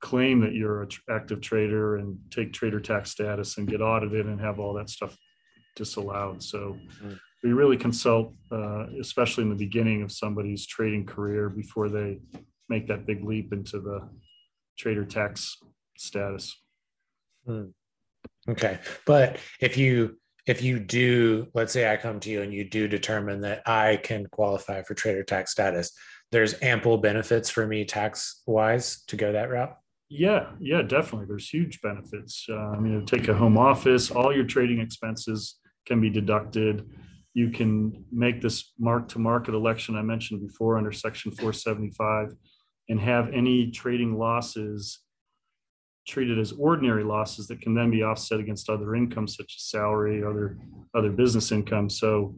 claim 0.00 0.40
that 0.40 0.54
you're 0.54 0.82
an 0.82 0.90
active 1.10 1.40
trader 1.40 1.96
and 1.96 2.18
take 2.30 2.52
trader 2.52 2.78
tax 2.78 3.10
status 3.10 3.56
and 3.56 3.66
get 3.66 3.80
audited 3.80 4.26
and 4.26 4.40
have 4.40 4.60
all 4.60 4.74
that 4.74 4.90
stuff 4.90 5.16
disallowed. 5.76 6.42
So 6.42 6.78
mm. 7.02 7.18
we 7.42 7.52
really 7.52 7.76
consult, 7.76 8.32
uh, 8.52 8.86
especially 9.00 9.44
in 9.44 9.50
the 9.50 9.56
beginning 9.56 10.02
of 10.02 10.12
somebody's 10.12 10.66
trading 10.66 11.06
career 11.06 11.48
before 11.48 11.88
they 11.88 12.20
make 12.68 12.86
that 12.88 13.06
big 13.06 13.24
leap 13.24 13.52
into 13.52 13.80
the 13.80 14.08
trader 14.78 15.04
tax 15.04 15.56
status. 15.96 16.60
Hmm. 17.46 17.66
Okay, 18.48 18.78
but 19.06 19.38
if 19.60 19.76
you 19.76 20.18
if 20.46 20.62
you 20.62 20.78
do, 20.78 21.48
let's 21.54 21.72
say 21.72 21.90
I 21.90 21.96
come 21.96 22.20
to 22.20 22.30
you 22.30 22.42
and 22.42 22.52
you 22.52 22.68
do 22.68 22.86
determine 22.86 23.40
that 23.42 23.66
I 23.66 23.98
can 24.02 24.26
qualify 24.26 24.82
for 24.82 24.92
trader 24.94 25.22
tax 25.22 25.52
status, 25.52 25.90
there's 26.32 26.60
ample 26.60 26.98
benefits 26.98 27.48
for 27.48 27.66
me 27.66 27.84
tax 27.84 28.42
wise 28.46 29.02
to 29.06 29.16
go 29.16 29.32
that 29.32 29.48
route. 29.48 29.74
Yeah, 30.10 30.50
yeah, 30.60 30.82
definitely. 30.82 31.26
There's 31.26 31.48
huge 31.48 31.80
benefits. 31.80 32.46
Um, 32.50 32.84
you 32.84 32.92
know, 32.92 33.04
take 33.04 33.28
a 33.28 33.34
home 33.34 33.56
office, 33.56 34.10
all 34.10 34.34
your 34.34 34.44
trading 34.44 34.80
expenses 34.80 35.56
can 35.86 36.00
be 36.00 36.10
deducted. 36.10 36.88
You 37.32 37.50
can 37.50 38.04
make 38.12 38.40
this 38.40 38.72
mark 38.78 39.08
to 39.08 39.18
market 39.18 39.54
election 39.54 39.96
I 39.96 40.02
mentioned 40.02 40.46
before 40.46 40.76
under 40.76 40.92
Section 40.92 41.30
475 41.32 42.34
and 42.90 43.00
have 43.00 43.32
any 43.32 43.70
trading 43.70 44.18
losses 44.18 45.00
treated 46.06 46.38
as 46.38 46.52
ordinary 46.52 47.04
losses 47.04 47.46
that 47.48 47.60
can 47.60 47.74
then 47.74 47.90
be 47.90 48.02
offset 48.02 48.40
against 48.40 48.68
other 48.68 48.94
income 48.94 49.26
such 49.26 49.54
as 49.56 49.62
salary, 49.64 50.22
other 50.22 50.58
other 50.94 51.10
business 51.10 51.50
income. 51.52 51.88
So 51.88 52.34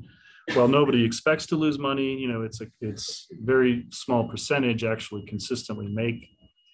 while 0.54 0.68
nobody 0.68 1.04
expects 1.04 1.46
to 1.46 1.56
lose 1.56 1.78
money, 1.78 2.16
you 2.16 2.28
know, 2.28 2.42
it's 2.42 2.60
a 2.60 2.66
it's 2.80 3.26
very 3.42 3.86
small 3.90 4.28
percentage 4.28 4.84
actually 4.84 5.26
consistently 5.26 5.88
make 5.88 6.28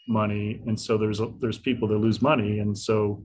money. 0.08 0.60
And 0.66 0.78
so 0.78 0.98
there's 0.98 1.20
a, 1.20 1.32
there's 1.40 1.58
people 1.58 1.88
that 1.88 1.98
lose 1.98 2.20
money. 2.20 2.58
And 2.58 2.76
so 2.76 3.24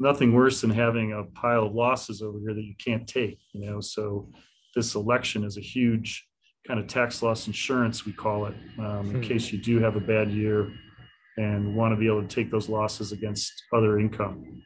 nothing 0.00 0.32
worse 0.32 0.60
than 0.60 0.70
having 0.70 1.12
a 1.12 1.24
pile 1.38 1.66
of 1.66 1.74
losses 1.74 2.22
over 2.22 2.38
here 2.40 2.54
that 2.54 2.64
you 2.64 2.74
can't 2.84 3.06
take, 3.06 3.38
you 3.52 3.70
know. 3.70 3.80
So 3.80 4.28
this 4.74 4.94
election 4.94 5.44
is 5.44 5.56
a 5.56 5.60
huge 5.60 6.26
kind 6.66 6.80
of 6.80 6.86
tax 6.88 7.22
loss 7.22 7.46
insurance, 7.46 8.04
we 8.04 8.12
call 8.12 8.46
it, 8.46 8.54
um, 8.78 9.10
in 9.10 9.16
hmm. 9.16 9.20
case 9.20 9.52
you 9.52 9.58
do 9.58 9.78
have 9.78 9.94
a 9.94 10.00
bad 10.00 10.30
year 10.30 10.72
and 11.36 11.74
want 11.74 11.92
to 11.92 11.96
be 11.96 12.06
able 12.06 12.22
to 12.22 12.28
take 12.28 12.50
those 12.50 12.68
losses 12.68 13.12
against 13.12 13.64
other 13.72 13.98
income. 13.98 14.62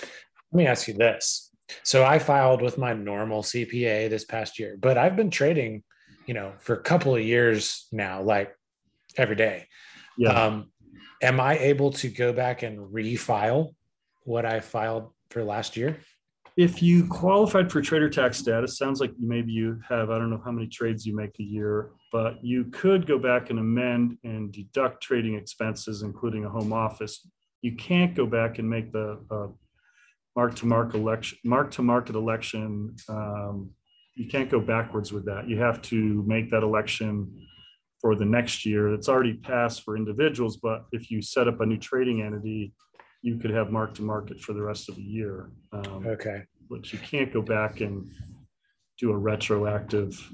Let 0.00 0.58
me 0.58 0.66
ask 0.66 0.88
you 0.88 0.94
this. 0.94 1.50
So 1.82 2.04
I 2.04 2.18
filed 2.18 2.62
with 2.62 2.78
my 2.78 2.92
normal 2.92 3.42
CPA 3.42 4.10
this 4.10 4.24
past 4.24 4.58
year, 4.58 4.76
but 4.80 4.98
I've 4.98 5.16
been 5.16 5.30
trading, 5.30 5.82
you 6.26 6.34
know, 6.34 6.52
for 6.60 6.74
a 6.74 6.82
couple 6.82 7.14
of 7.14 7.22
years 7.22 7.86
now, 7.90 8.22
like 8.22 8.54
every 9.16 9.36
day. 9.36 9.68
Yeah. 10.18 10.30
Um, 10.30 10.70
am 11.22 11.40
I 11.40 11.58
able 11.58 11.92
to 11.92 12.08
go 12.08 12.32
back 12.32 12.62
and 12.62 12.92
refile 12.92 13.74
what 14.24 14.44
I 14.44 14.60
filed 14.60 15.10
for 15.30 15.42
last 15.42 15.76
year? 15.76 15.98
If 16.56 16.80
you 16.82 17.08
qualified 17.08 17.72
for 17.72 17.82
trader 17.82 18.08
tax 18.08 18.38
status, 18.38 18.78
sounds 18.78 19.00
like 19.00 19.12
maybe 19.18 19.50
you 19.50 19.80
have, 19.88 20.10
I 20.10 20.18
don't 20.18 20.30
know 20.30 20.40
how 20.44 20.52
many 20.52 20.68
trades 20.68 21.04
you 21.04 21.16
make 21.16 21.36
a 21.40 21.42
year, 21.42 21.90
but 22.12 22.44
you 22.44 22.66
could 22.66 23.08
go 23.08 23.18
back 23.18 23.50
and 23.50 23.58
amend 23.58 24.18
and 24.22 24.52
deduct 24.52 25.02
trading 25.02 25.34
expenses, 25.34 26.02
including 26.02 26.44
a 26.44 26.48
home 26.48 26.72
office. 26.72 27.26
You 27.62 27.74
can't 27.74 28.14
go 28.14 28.24
back 28.24 28.60
and 28.60 28.70
make 28.70 28.92
the 28.92 29.18
mark 30.36 30.54
to 30.56 30.66
market 30.66 30.98
election, 30.98 31.38
mark 31.44 31.72
to 31.72 31.82
market 31.82 32.14
election. 32.14 32.94
Um, 33.08 33.70
you 34.14 34.28
can't 34.28 34.48
go 34.48 34.60
backwards 34.60 35.12
with 35.12 35.24
that. 35.24 35.48
You 35.48 35.58
have 35.58 35.82
to 35.82 36.22
make 36.24 36.52
that 36.52 36.62
election 36.62 37.48
for 38.00 38.14
the 38.14 38.24
next 38.24 38.64
year. 38.64 38.94
It's 38.94 39.08
already 39.08 39.34
passed 39.34 39.82
for 39.82 39.96
individuals, 39.96 40.58
but 40.58 40.84
if 40.92 41.10
you 41.10 41.20
set 41.20 41.48
up 41.48 41.60
a 41.60 41.66
new 41.66 41.78
trading 41.78 42.22
entity, 42.22 42.74
you 43.24 43.38
could 43.38 43.50
have 43.50 43.70
mark 43.70 43.94
to 43.94 44.02
market 44.02 44.38
for 44.38 44.52
the 44.52 44.60
rest 44.60 44.90
of 44.90 44.96
the 44.96 45.02
year. 45.02 45.48
Um, 45.72 46.06
okay. 46.06 46.42
But 46.68 46.92
you 46.92 46.98
can't 46.98 47.32
go 47.32 47.40
back 47.40 47.80
and 47.80 48.12
do 48.98 49.10
a 49.12 49.16
retroactive 49.16 50.30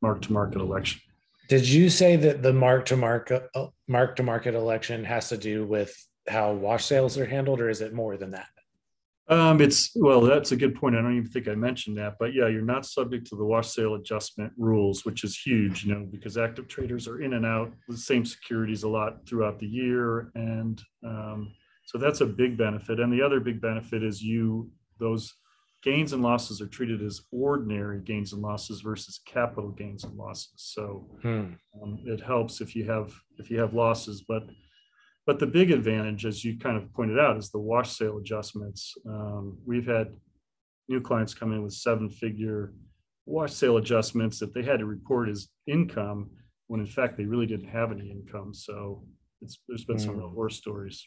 mark 0.00 0.22
to 0.22 0.32
market 0.32 0.62
election. 0.62 1.02
Did 1.50 1.68
you 1.68 1.90
say 1.90 2.16
that 2.16 2.42
the 2.42 2.54
mark 2.54 2.86
to 2.86 2.96
market 2.96 3.50
mark 3.86 4.16
to 4.16 4.22
market 4.22 4.54
election 4.54 5.04
has 5.04 5.28
to 5.28 5.36
do 5.36 5.66
with 5.66 5.94
how 6.26 6.54
wash 6.54 6.86
sales 6.86 7.18
are 7.18 7.26
handled, 7.26 7.60
or 7.60 7.68
is 7.68 7.82
it 7.82 7.92
more 7.92 8.16
than 8.16 8.30
that? 8.30 8.48
Um, 9.28 9.60
it's 9.60 9.90
well, 9.94 10.22
that's 10.22 10.52
a 10.52 10.56
good 10.56 10.74
point. 10.74 10.96
I 10.96 11.02
don't 11.02 11.18
even 11.18 11.30
think 11.30 11.46
I 11.46 11.54
mentioned 11.54 11.98
that, 11.98 12.14
but 12.18 12.32
yeah, 12.32 12.48
you're 12.48 12.62
not 12.62 12.86
subject 12.86 13.26
to 13.28 13.36
the 13.36 13.44
wash 13.44 13.68
sale 13.68 13.96
adjustment 13.96 14.54
rules, 14.56 15.04
which 15.04 15.24
is 15.24 15.38
huge, 15.38 15.84
you 15.84 15.94
know, 15.94 16.06
because 16.10 16.38
active 16.38 16.68
traders 16.68 17.06
are 17.06 17.20
in 17.20 17.34
and 17.34 17.44
out 17.44 17.70
the 17.86 17.98
same 17.98 18.24
securities 18.24 18.82
a 18.82 18.88
lot 18.88 19.26
throughout 19.26 19.58
the 19.58 19.66
year, 19.66 20.30
and 20.34 20.82
um, 21.04 21.52
so 21.84 21.98
that's 21.98 22.20
a 22.20 22.26
big 22.26 22.56
benefit. 22.56 23.00
And 23.00 23.12
the 23.12 23.22
other 23.22 23.40
big 23.40 23.60
benefit 23.60 24.02
is 24.02 24.22
you 24.22 24.70
those 24.98 25.34
gains 25.82 26.14
and 26.14 26.22
losses 26.22 26.62
are 26.62 26.66
treated 26.66 27.02
as 27.02 27.20
ordinary 27.30 28.00
gains 28.00 28.32
and 28.32 28.40
losses 28.40 28.80
versus 28.80 29.20
capital 29.26 29.70
gains 29.70 30.04
and 30.04 30.16
losses. 30.16 30.52
So 30.56 31.06
hmm. 31.20 31.52
um, 31.82 31.98
it 32.06 32.22
helps 32.22 32.60
if 32.60 32.74
you 32.74 32.90
have 32.90 33.12
if 33.38 33.50
you 33.50 33.60
have 33.60 33.74
losses, 33.74 34.24
but 34.26 34.44
but 35.26 35.38
the 35.38 35.46
big 35.46 35.70
advantage, 35.70 36.26
as 36.26 36.44
you 36.44 36.58
kind 36.58 36.76
of 36.76 36.92
pointed 36.92 37.18
out, 37.18 37.38
is 37.38 37.50
the 37.50 37.58
wash 37.58 37.96
sale 37.96 38.18
adjustments. 38.18 38.94
Um, 39.08 39.58
we've 39.64 39.86
had 39.86 40.08
new 40.88 41.00
clients 41.00 41.32
come 41.32 41.52
in 41.52 41.62
with 41.62 41.72
seven 41.72 42.10
figure 42.10 42.74
wash 43.26 43.52
sale 43.52 43.78
adjustments 43.78 44.38
that 44.38 44.52
they 44.52 44.62
had 44.62 44.80
to 44.80 44.86
report 44.86 45.30
as 45.30 45.48
income 45.66 46.30
when 46.66 46.80
in 46.80 46.86
fact 46.86 47.16
they 47.16 47.24
really 47.24 47.46
didn't 47.46 47.68
have 47.68 47.92
any 47.92 48.10
income. 48.10 48.52
So 48.54 49.04
it's, 49.40 49.58
there's 49.68 49.84
been 49.84 49.98
some 49.98 50.16
real 50.16 50.28
hmm. 50.28 50.34
horror 50.34 50.50
stories. 50.50 51.06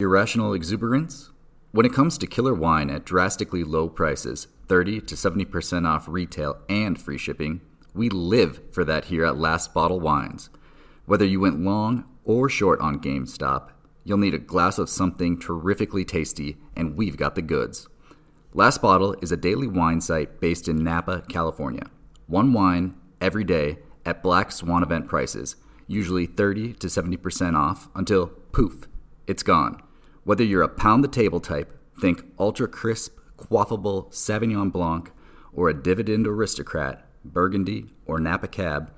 Irrational 0.00 0.54
exuberance? 0.54 1.30
When 1.72 1.84
it 1.84 1.92
comes 1.92 2.18
to 2.18 2.28
killer 2.28 2.54
wine 2.54 2.88
at 2.88 3.04
drastically 3.04 3.64
low 3.64 3.88
prices, 3.88 4.46
30 4.68 5.00
to 5.00 5.16
70% 5.16 5.88
off 5.88 6.06
retail 6.06 6.58
and 6.68 7.00
free 7.00 7.18
shipping, 7.18 7.62
we 7.94 8.08
live 8.08 8.60
for 8.70 8.84
that 8.84 9.06
here 9.06 9.24
at 9.24 9.38
Last 9.38 9.74
Bottle 9.74 9.98
Wines. 9.98 10.50
Whether 11.06 11.24
you 11.24 11.40
went 11.40 11.58
long 11.58 12.04
or 12.24 12.48
short 12.48 12.78
on 12.80 13.00
GameStop, 13.00 13.70
you'll 14.04 14.18
need 14.18 14.34
a 14.34 14.38
glass 14.38 14.78
of 14.78 14.88
something 14.88 15.36
terrifically 15.36 16.04
tasty, 16.04 16.58
and 16.76 16.96
we've 16.96 17.16
got 17.16 17.34
the 17.34 17.42
goods. 17.42 17.88
Last 18.54 18.80
Bottle 18.80 19.16
is 19.20 19.32
a 19.32 19.36
daily 19.36 19.66
wine 19.66 20.00
site 20.00 20.40
based 20.40 20.68
in 20.68 20.84
Napa, 20.84 21.24
California. 21.28 21.90
One 22.28 22.52
wine 22.52 22.94
every 23.20 23.42
day 23.42 23.78
at 24.06 24.22
Black 24.22 24.52
Swan 24.52 24.84
event 24.84 25.08
prices, 25.08 25.56
usually 25.88 26.26
30 26.26 26.74
to 26.74 26.86
70% 26.86 27.56
off 27.56 27.88
until 27.96 28.28
poof, 28.52 28.86
it's 29.26 29.42
gone. 29.42 29.82
Whether 30.28 30.44
you're 30.44 30.60
a 30.60 30.68
pound 30.68 31.02
the 31.02 31.08
table 31.08 31.40
type, 31.40 31.74
think 31.98 32.22
ultra 32.38 32.68
crisp, 32.68 33.18
quaffable 33.38 34.12
Sauvignon 34.12 34.70
Blanc, 34.70 35.10
or 35.54 35.70
a 35.70 35.82
dividend 35.82 36.26
aristocrat, 36.26 37.02
Burgundy, 37.24 37.86
or 38.04 38.20
Napa 38.20 38.46
Cab, 38.48 38.92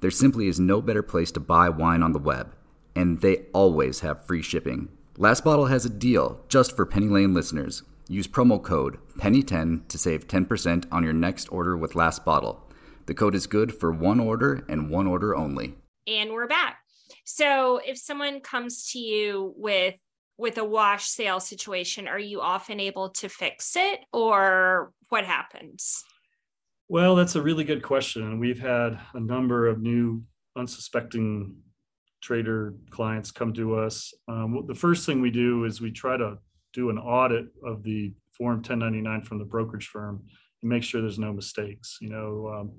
there 0.00 0.10
simply 0.10 0.48
is 0.48 0.58
no 0.58 0.82
better 0.82 1.04
place 1.04 1.30
to 1.30 1.38
buy 1.38 1.68
wine 1.68 2.02
on 2.02 2.10
the 2.10 2.18
web, 2.18 2.56
and 2.96 3.20
they 3.20 3.44
always 3.52 4.00
have 4.00 4.26
free 4.26 4.42
shipping. 4.42 4.88
Last 5.16 5.44
Bottle 5.44 5.66
has 5.66 5.84
a 5.84 5.88
deal 5.88 6.40
just 6.48 6.74
for 6.74 6.84
Penny 6.84 7.06
Lane 7.06 7.32
listeners. 7.32 7.84
Use 8.08 8.26
promo 8.26 8.60
code 8.60 8.98
PENNY10 9.18 9.86
to 9.86 9.96
save 9.96 10.26
10% 10.26 10.86
on 10.90 11.04
your 11.04 11.12
next 11.12 11.46
order 11.52 11.76
with 11.76 11.94
Last 11.94 12.24
Bottle. 12.24 12.60
The 13.06 13.14
code 13.14 13.36
is 13.36 13.46
good 13.46 13.72
for 13.72 13.92
one 13.92 14.18
order 14.18 14.64
and 14.68 14.90
one 14.90 15.06
order 15.06 15.36
only. 15.36 15.76
And 16.08 16.32
we're 16.32 16.48
back. 16.48 16.78
So 17.24 17.80
if 17.86 17.98
someone 17.98 18.40
comes 18.40 18.90
to 18.90 18.98
you 18.98 19.54
with 19.56 19.94
with 20.42 20.58
a 20.58 20.64
wash 20.64 21.06
sale 21.06 21.40
situation, 21.40 22.08
are 22.08 22.18
you 22.18 22.40
often 22.40 22.80
able 22.80 23.10
to 23.10 23.28
fix 23.28 23.76
it 23.76 24.00
or 24.12 24.92
what 25.08 25.24
happens? 25.24 26.04
Well, 26.88 27.14
that's 27.14 27.36
a 27.36 27.42
really 27.42 27.64
good 27.64 27.82
question. 27.82 28.40
We've 28.40 28.58
had 28.58 28.98
a 29.14 29.20
number 29.20 29.68
of 29.68 29.80
new 29.80 30.24
unsuspecting 30.56 31.54
trader 32.20 32.74
clients 32.90 33.30
come 33.30 33.54
to 33.54 33.76
us. 33.76 34.12
Um, 34.28 34.64
the 34.66 34.74
first 34.74 35.06
thing 35.06 35.22
we 35.22 35.30
do 35.30 35.64
is 35.64 35.80
we 35.80 35.92
try 35.92 36.16
to 36.16 36.38
do 36.72 36.90
an 36.90 36.98
audit 36.98 37.46
of 37.64 37.82
the 37.82 38.12
Form 38.36 38.56
1099 38.56 39.22
from 39.22 39.38
the 39.38 39.44
brokerage 39.44 39.86
firm 39.88 40.22
and 40.62 40.68
make 40.68 40.82
sure 40.82 41.00
there's 41.00 41.18
no 41.18 41.32
mistakes. 41.32 41.98
You 42.00 42.08
know, 42.10 42.48
um, 42.48 42.72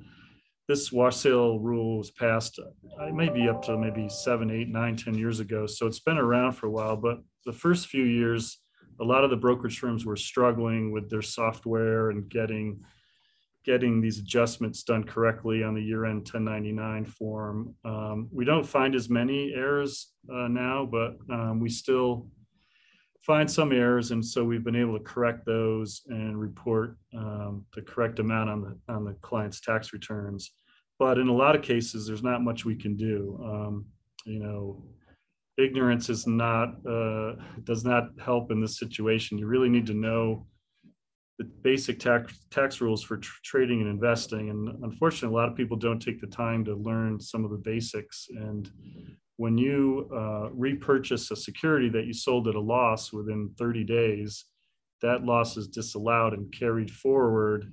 this 0.68 0.92
wash 0.92 1.18
sale 1.18 1.60
rule 1.60 1.98
was 1.98 2.12
passed, 2.12 2.60
uh, 2.60 3.08
maybe 3.12 3.50
up 3.50 3.62
to 3.64 3.78
maybe 3.78 4.08
seven, 4.08 4.50
eight, 4.50 4.70
nine, 4.70 4.96
ten 4.96 5.14
years 5.14 5.40
ago. 5.40 5.66
So 5.66 5.88
it's 5.88 6.00
been 6.00 6.18
around 6.18 6.54
for 6.54 6.68
a 6.68 6.72
while. 6.72 6.96
But 6.96 7.20
the 7.46 7.52
first 7.52 7.88
few 7.88 8.04
years, 8.04 8.60
a 9.00 9.04
lot 9.04 9.24
of 9.24 9.30
the 9.30 9.36
brokerage 9.36 9.80
firms 9.80 10.06
were 10.06 10.16
struggling 10.16 10.92
with 10.92 11.10
their 11.10 11.22
software 11.22 12.10
and 12.10 12.30
getting 12.30 12.82
getting 13.66 14.02
these 14.02 14.20
adjustments 14.20 14.84
done 14.84 15.06
correctly 15.06 15.64
on 15.64 15.74
the 15.74 15.82
year-end 15.82 16.18
1099 16.18 17.06
form. 17.06 17.74
Um, 17.86 18.28
we 18.30 18.44
don't 18.44 18.66
find 18.66 18.94
as 18.94 19.10
many 19.10 19.54
errors 19.56 20.12
uh, 20.30 20.50
now, 20.50 20.86
but 20.86 21.16
um, 21.34 21.62
we 21.62 21.70
still 21.70 22.28
find 23.26 23.50
some 23.50 23.72
errors, 23.72 24.12
and 24.12 24.24
so 24.24 24.44
we've 24.44 24.64
been 24.64 24.76
able 24.76 24.98
to 24.98 25.04
correct 25.04 25.46
those 25.46 26.02
and 26.08 26.40
report 26.40 26.98
um, 27.18 27.66
the 27.74 27.82
correct 27.82 28.20
amount 28.20 28.50
on 28.50 28.62
the 28.62 28.94
on 28.94 29.06
the 29.06 29.14
client's 29.22 29.62
tax 29.62 29.94
returns. 29.94 30.52
But 31.00 31.18
in 31.18 31.28
a 31.28 31.34
lot 31.34 31.56
of 31.56 31.62
cases, 31.62 32.06
there's 32.06 32.24
not 32.24 32.44
much 32.44 32.66
we 32.66 32.76
can 32.76 32.96
do. 32.96 33.40
Um, 33.44 33.86
you 34.26 34.40
know, 34.40 34.84
ignorance 35.58 36.10
is 36.10 36.28
not 36.28 36.76
uh, 36.88 37.34
does 37.64 37.84
not 37.84 38.10
help 38.24 38.52
in 38.52 38.62
this 38.62 38.78
situation. 38.78 39.38
You 39.38 39.48
really 39.48 39.70
need 39.70 39.88
to 39.88 39.94
know 39.94 40.48
the 41.40 41.46
basic 41.46 42.00
tax 42.00 42.46
tax 42.52 42.82
rules 42.82 43.04
for 43.04 43.18
tr- 43.18 43.40
trading 43.44 43.82
and 43.82 43.90
investing. 43.90 44.50
And 44.50 44.84
unfortunately, 44.84 45.36
a 45.36 45.40
lot 45.40 45.50
of 45.50 45.56
people 45.56 45.78
don't 45.78 46.02
take 46.02 46.22
the 46.22 46.28
time 46.28 46.64
to 46.66 46.76
learn 46.76 47.20
some 47.20 47.44
of 47.44 47.52
the 47.52 47.58
basics. 47.58 48.28
And 48.30 48.70
when 49.38 49.58
you 49.58 50.10
uh, 50.14 50.50
repurchase 50.52 51.32
a 51.32 51.36
security 51.36 51.90
that 51.90 52.06
you 52.06 52.14
sold 52.14 52.48
at 52.48 52.56
a 52.56 52.60
loss 52.60 53.12
within 53.12 53.52
30 53.58 53.84
days, 53.84 54.46
that 55.02 55.24
loss 55.24 55.58
is 55.58 55.68
disallowed 55.68 56.34
and 56.34 56.54
carried 56.58 56.92
forward 56.92 57.72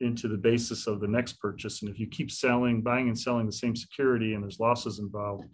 into 0.00 0.28
the 0.28 0.36
basis 0.36 0.86
of 0.86 1.00
the 1.00 1.08
next 1.08 1.34
purchase. 1.34 1.82
And 1.82 1.90
if 1.90 1.98
you 1.98 2.06
keep 2.06 2.30
selling, 2.30 2.82
buying 2.82 3.08
and 3.08 3.18
selling 3.18 3.46
the 3.46 3.52
same 3.52 3.74
security 3.74 4.34
and 4.34 4.42
there's 4.42 4.60
losses 4.60 4.98
involved, 4.98 5.44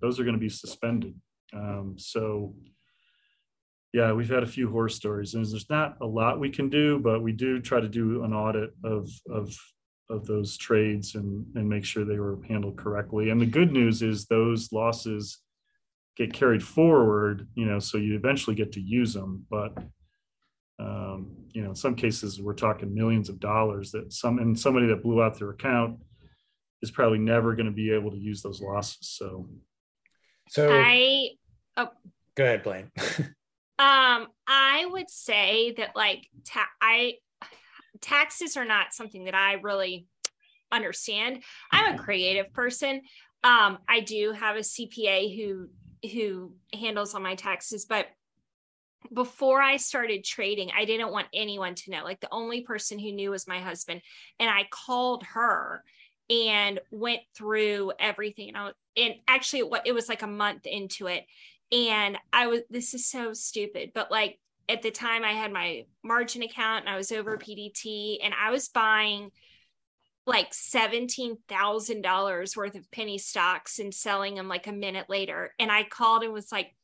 those 0.00 0.18
are 0.18 0.24
going 0.24 0.36
to 0.36 0.40
be 0.40 0.48
suspended. 0.48 1.14
Um, 1.52 1.96
so, 1.98 2.54
yeah, 3.92 4.12
we've 4.12 4.28
had 4.28 4.42
a 4.42 4.46
few 4.46 4.70
horror 4.70 4.88
stories, 4.88 5.34
and 5.34 5.44
there's 5.44 5.70
not 5.70 5.96
a 6.00 6.06
lot 6.06 6.38
we 6.38 6.50
can 6.50 6.68
do, 6.68 6.98
but 6.98 7.22
we 7.22 7.32
do 7.32 7.60
try 7.60 7.80
to 7.80 7.88
do 7.88 8.22
an 8.22 8.34
audit 8.34 8.70
of 8.84 9.08
of 9.30 9.56
of 10.10 10.26
those 10.26 10.56
trades 10.56 11.14
and 11.14 11.46
and 11.54 11.68
make 11.68 11.84
sure 11.84 12.04
they 12.04 12.18
were 12.18 12.38
handled 12.48 12.76
correctly. 12.76 13.30
And 13.30 13.40
the 13.40 13.46
good 13.46 13.72
news 13.72 14.02
is 14.02 14.26
those 14.26 14.72
losses 14.72 15.38
get 16.16 16.32
carried 16.32 16.62
forward, 16.62 17.48
you 17.54 17.66
know, 17.66 17.78
so 17.78 17.98
you 17.98 18.16
eventually 18.16 18.56
get 18.56 18.72
to 18.72 18.80
use 18.80 19.14
them. 19.14 19.46
But 19.50 19.76
um, 20.80 21.36
you 21.52 21.62
know, 21.62 21.70
in 21.70 21.76
some 21.76 21.94
cases, 21.94 22.40
we're 22.40 22.54
talking 22.54 22.94
millions 22.94 23.28
of 23.28 23.40
dollars 23.40 23.90
that 23.92 24.12
some 24.12 24.38
and 24.38 24.58
somebody 24.58 24.86
that 24.86 25.02
blew 25.02 25.22
out 25.22 25.38
their 25.38 25.50
account 25.50 25.98
is 26.82 26.90
probably 26.90 27.18
never 27.18 27.54
going 27.54 27.66
to 27.66 27.72
be 27.72 27.92
able 27.92 28.10
to 28.10 28.18
use 28.18 28.42
those 28.42 28.60
losses. 28.60 28.98
So, 29.00 29.48
So 30.48 30.70
I 30.72 31.30
oh 31.76 31.88
go 32.34 32.44
ahead, 32.44 32.62
Blaine. 32.62 32.90
Um, 33.80 34.26
I 34.48 34.88
would 34.90 35.08
say 35.08 35.72
that 35.76 35.94
like 35.94 36.26
ta- 36.44 36.66
I 36.82 37.14
taxes 38.00 38.56
are 38.56 38.64
not 38.64 38.92
something 38.92 39.24
that 39.24 39.34
I 39.34 39.54
really 39.54 40.06
understand. 40.70 41.42
I'm 41.72 41.94
a 41.94 41.98
creative 41.98 42.52
person. 42.52 43.02
Um, 43.44 43.78
I 43.88 44.00
do 44.00 44.32
have 44.32 44.56
a 44.56 44.60
CPA 44.60 45.36
who 45.36 45.68
who 46.12 46.52
handles 46.72 47.12
all 47.12 47.20
my 47.20 47.34
taxes, 47.34 47.84
but 47.84 48.06
before 49.12 49.60
I 49.60 49.76
started 49.76 50.24
trading, 50.24 50.70
I 50.76 50.84
didn't 50.84 51.12
want 51.12 51.28
anyone 51.32 51.74
to 51.76 51.90
know. 51.90 52.04
Like 52.04 52.20
the 52.20 52.32
only 52.32 52.62
person 52.62 52.98
who 52.98 53.12
knew 53.12 53.30
was 53.30 53.48
my 53.48 53.60
husband, 53.60 54.02
and 54.38 54.50
I 54.50 54.66
called 54.70 55.24
her 55.34 55.82
and 56.30 56.80
went 56.90 57.20
through 57.34 57.92
everything. 57.98 58.48
And, 58.48 58.56
I, 58.56 58.70
and 58.96 59.14
actually, 59.26 59.62
what 59.64 59.86
it 59.86 59.92
was 59.92 60.08
like 60.08 60.22
a 60.22 60.26
month 60.26 60.66
into 60.66 61.06
it, 61.06 61.24
and 61.72 62.18
I 62.32 62.48
was, 62.48 62.60
this 62.70 62.94
is 62.94 63.06
so 63.06 63.32
stupid, 63.32 63.92
but 63.94 64.10
like 64.10 64.38
at 64.68 64.82
the 64.82 64.90
time 64.90 65.24
I 65.24 65.32
had 65.32 65.52
my 65.52 65.86
margin 66.04 66.42
account 66.42 66.86
and 66.86 66.94
I 66.94 66.96
was 66.96 67.10
over 67.10 67.38
PDT 67.38 68.18
and 68.22 68.34
I 68.38 68.50
was 68.50 68.68
buying 68.68 69.30
like 70.26 70.52
$17,000 70.52 72.56
worth 72.56 72.74
of 72.74 72.90
penny 72.90 73.18
stocks 73.18 73.78
and 73.78 73.94
selling 73.94 74.34
them 74.34 74.46
like 74.46 74.66
a 74.66 74.72
minute 74.72 75.08
later. 75.08 75.54
And 75.58 75.72
I 75.72 75.84
called 75.84 76.22
and 76.22 76.34
was 76.34 76.52
like, 76.52 76.74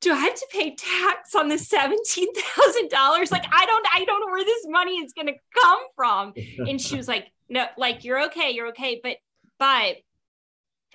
do 0.00 0.12
I 0.12 0.16
have 0.16 0.34
to 0.34 0.46
pay 0.50 0.74
tax 0.74 1.34
on 1.34 1.48
the 1.48 1.54
$17,000? 1.54 3.30
Like, 3.30 3.46
I 3.50 3.66
don't, 3.66 3.86
I 3.94 4.04
don't 4.04 4.20
know 4.20 4.32
where 4.32 4.44
this 4.44 4.66
money 4.68 4.96
is 4.96 5.12
going 5.12 5.28
to 5.28 5.34
come 5.62 5.80
from. 5.94 6.34
And 6.68 6.80
she 6.80 6.96
was 6.96 7.08
like, 7.08 7.28
no, 7.48 7.66
like, 7.78 8.04
you're 8.04 8.26
okay. 8.26 8.50
You're 8.50 8.68
okay. 8.68 9.00
But, 9.02 9.16
but, 9.58 9.96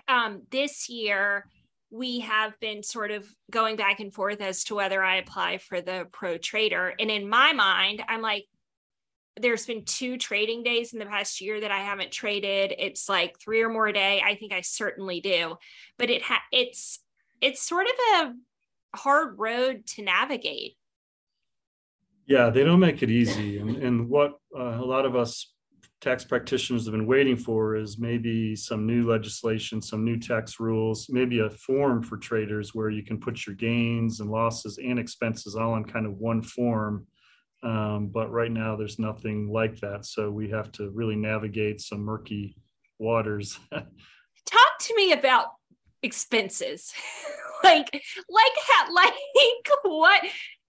um, 0.07 0.43
this 0.51 0.89
year, 0.89 1.47
we 1.91 2.21
have 2.21 2.57
been 2.61 2.81
sort 2.81 3.11
of 3.11 3.27
going 3.51 3.75
back 3.75 3.99
and 3.99 4.13
forth 4.13 4.41
as 4.41 4.63
to 4.63 4.75
whether 4.75 5.03
I 5.03 5.17
apply 5.17 5.57
for 5.57 5.81
the 5.81 6.07
pro 6.11 6.37
trader. 6.37 6.93
And 6.97 7.11
in 7.11 7.29
my 7.29 7.51
mind, 7.51 8.01
I'm 8.07 8.21
like, 8.21 8.45
there's 9.39 9.65
been 9.65 9.83
two 9.83 10.17
trading 10.17 10.63
days 10.63 10.93
in 10.93 10.99
the 10.99 11.05
past 11.05 11.41
year 11.41 11.59
that 11.59 11.71
I 11.71 11.79
haven't 11.79 12.11
traded. 12.11 12.73
It's 12.77 13.09
like 13.09 13.37
three 13.39 13.61
or 13.61 13.69
more 13.69 13.87
a 13.87 13.93
day. 13.93 14.21
I 14.25 14.35
think 14.35 14.53
I 14.53 14.61
certainly 14.61 15.19
do, 15.19 15.55
but 15.97 16.09
it 16.09 16.21
ha- 16.21 16.43
it's 16.51 16.99
it's 17.41 17.61
sort 17.61 17.87
of 17.87 17.93
a 18.15 18.97
hard 18.97 19.35
road 19.37 19.85
to 19.87 20.01
navigate. 20.01 20.77
Yeah, 22.25 22.49
they 22.49 22.63
don't 22.63 22.79
make 22.79 23.03
it 23.03 23.09
easy, 23.09 23.57
and 23.57 23.77
and 23.77 24.09
what 24.09 24.33
uh, 24.57 24.79
a 24.79 24.85
lot 24.85 25.05
of 25.05 25.15
us 25.15 25.50
tax 26.01 26.25
practitioners 26.25 26.85
have 26.85 26.93
been 26.93 27.05
waiting 27.05 27.37
for 27.37 27.75
is 27.75 27.99
maybe 27.99 28.55
some 28.55 28.87
new 28.87 29.07
legislation, 29.07 29.81
some 29.81 30.03
new 30.03 30.17
tax 30.17 30.59
rules, 30.59 31.07
maybe 31.09 31.39
a 31.39 31.49
form 31.49 32.01
for 32.01 32.17
traders 32.17 32.73
where 32.73 32.89
you 32.89 33.03
can 33.03 33.19
put 33.19 33.45
your 33.45 33.55
gains 33.55 34.19
and 34.19 34.31
losses 34.31 34.79
and 34.79 34.97
expenses 34.97 35.55
all 35.55 35.75
in 35.75 35.83
kind 35.83 36.07
of 36.07 36.13
one 36.13 36.41
form. 36.41 37.05
Um, 37.63 38.07
but 38.07 38.31
right 38.31 38.51
now, 38.51 38.75
there's 38.75 38.97
nothing 38.97 39.51
like 39.51 39.79
that. 39.81 40.05
So 40.05 40.31
we 40.31 40.49
have 40.49 40.71
to 40.73 40.89
really 40.89 41.15
navigate 41.15 41.79
some 41.79 41.99
murky 41.99 42.57
waters. 42.97 43.59
Talk 43.71 44.79
to 44.79 44.95
me 44.95 45.11
about 45.11 45.49
expenses. 46.01 46.91
like, 47.63 47.93
like, 48.27 48.51
like, 48.91 49.13
what 49.83 50.23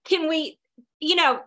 can 0.05 0.29
we, 0.29 0.59
you 0.99 1.15
know, 1.15 1.41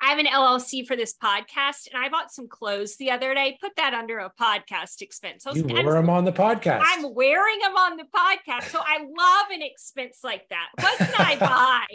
I 0.00 0.10
have 0.10 0.18
an 0.18 0.26
LLC 0.26 0.86
for 0.86 0.94
this 0.94 1.14
podcast, 1.14 1.88
and 1.92 2.02
I 2.02 2.08
bought 2.08 2.30
some 2.30 2.48
clothes 2.48 2.96
the 2.96 3.10
other 3.10 3.34
day. 3.34 3.56
Put 3.60 3.76
that 3.76 3.94
under 3.94 4.18
a 4.18 4.30
podcast 4.40 5.00
expense. 5.00 5.46
I 5.46 5.50
was, 5.50 5.58
You 5.58 5.66
wore 5.66 5.94
them 5.94 6.10
on 6.10 6.24
the 6.24 6.32
podcast. 6.32 6.82
I'm 6.84 7.14
wearing 7.14 7.58
them 7.60 7.76
on 7.76 7.96
the 7.96 8.04
podcast, 8.04 8.64
so 8.64 8.78
I 8.78 8.98
love 8.98 9.50
an 9.50 9.62
expense 9.62 10.18
like 10.22 10.46
that. 10.50 10.68
What 10.78 10.98
can 10.98 11.14
I 11.16 11.36
buy 11.40 11.86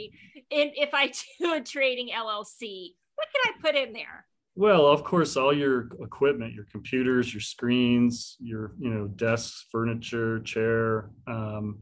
in, 0.49 0.71
if 0.75 0.93
I 0.93 1.11
do 1.39 1.53
a 1.53 1.61
trading 1.61 2.09
LLC? 2.09 2.95
What 3.15 3.27
can 3.31 3.53
I 3.53 3.61
put 3.61 3.75
in 3.75 3.93
there? 3.93 4.25
Well, 4.55 4.87
of 4.87 5.03
course, 5.03 5.37
all 5.37 5.53
your 5.53 5.89
equipment, 6.01 6.53
your 6.53 6.65
computers, 6.65 7.33
your 7.33 7.41
screens, 7.41 8.35
your 8.39 8.73
you 8.79 8.89
know 8.89 9.07
desks, 9.07 9.65
furniture, 9.71 10.39
chair, 10.41 11.11
um, 11.27 11.79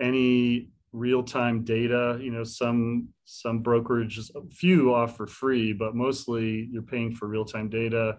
any 0.00 0.70
real-time 0.94 1.64
data. 1.64 2.18
You 2.22 2.30
know, 2.30 2.44
some 2.44 3.08
some 3.26 3.62
brokerages, 3.62 4.30
a 4.34 4.42
few 4.50 4.94
offer 4.94 5.26
free, 5.26 5.72
but 5.72 5.94
mostly 5.94 6.68
you're 6.70 6.82
paying 6.82 7.14
for 7.14 7.26
real-time 7.26 7.68
data. 7.68 8.18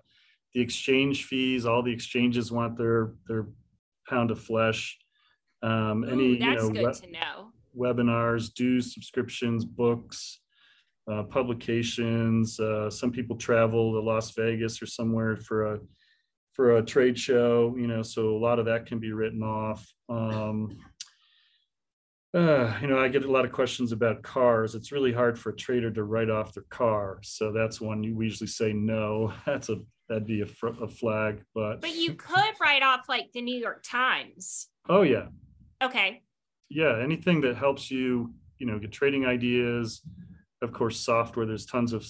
The 0.53 0.61
exchange 0.61 1.25
fees, 1.25 1.65
all 1.65 1.81
the 1.83 1.93
exchanges 1.93 2.51
want 2.51 2.77
their 2.77 3.13
their 3.27 3.47
pound 4.09 4.29
of 4.31 4.39
flesh. 4.39 4.97
Um, 5.63 6.03
Ooh, 6.03 6.07
any 6.09 6.27
you 6.33 6.39
that's 6.39 6.63
know 6.63 6.69
good 6.69 6.85
we- 6.85 7.07
to 7.07 7.11
know. 7.11 7.51
webinars, 7.75 8.53
dues, 8.53 8.93
subscriptions, 8.93 9.65
books, 9.65 10.39
uh, 11.11 11.23
publications. 11.23 12.59
Uh, 12.59 12.89
some 12.89 13.11
people 13.11 13.35
travel 13.37 13.93
to 13.93 13.99
Las 13.99 14.31
Vegas 14.31 14.81
or 14.81 14.85
somewhere 14.85 15.35
for 15.37 15.73
a 15.73 15.79
for 16.53 16.77
a 16.77 16.85
trade 16.85 17.19
show, 17.19 17.75
you 17.77 17.85
know, 17.87 18.01
so 18.01 18.29
a 18.29 18.39
lot 18.47 18.59
of 18.59 18.65
that 18.65 18.85
can 18.85 18.97
be 18.97 19.11
written 19.11 19.43
off. 19.43 19.85
Um, 20.07 20.77
uh, 22.35 22.77
you 22.81 22.87
know, 22.87 22.99
I 22.99 23.07
get 23.07 23.23
a 23.25 23.31
lot 23.31 23.45
of 23.45 23.51
questions 23.51 23.91
about 23.93 24.21
cars. 24.21 24.75
It's 24.75 24.91
really 24.91 25.13
hard 25.13 25.39
for 25.39 25.49
a 25.51 25.55
trader 25.55 25.89
to 25.91 26.03
write 26.03 26.29
off 26.29 26.53
their 26.53 26.65
car, 26.69 27.19
so 27.23 27.51
that's 27.51 27.79
one 27.79 28.03
you 28.03 28.15
we 28.15 28.25
usually 28.25 28.47
say 28.47 28.73
no. 28.73 29.33
That's 29.45 29.69
a 29.69 29.77
that'd 30.09 30.27
be 30.27 30.41
a, 30.41 30.45
fr- 30.45 30.67
a 30.83 30.87
flag, 30.87 31.41
but 31.55 31.81
But 31.81 31.95
you 31.95 32.13
could 32.13 32.53
write 32.61 32.83
off 32.83 33.09
like 33.09 33.31
the 33.33 33.41
New 33.41 33.57
York 33.57 33.83
Times. 33.83 34.67
oh 34.89 35.01
yeah, 35.01 35.27
Okay. 35.81 36.21
yeah 36.69 36.99
anything 37.01 37.41
that 37.41 37.55
helps 37.57 37.89
you 37.89 38.33
you 38.59 38.67
know 38.67 38.77
get 38.79 38.91
trading 38.91 39.25
ideas 39.25 40.01
of 40.61 40.71
course 40.71 40.97
software 40.99 41.45
there's 41.45 41.65
tons 41.65 41.91
of 41.91 42.05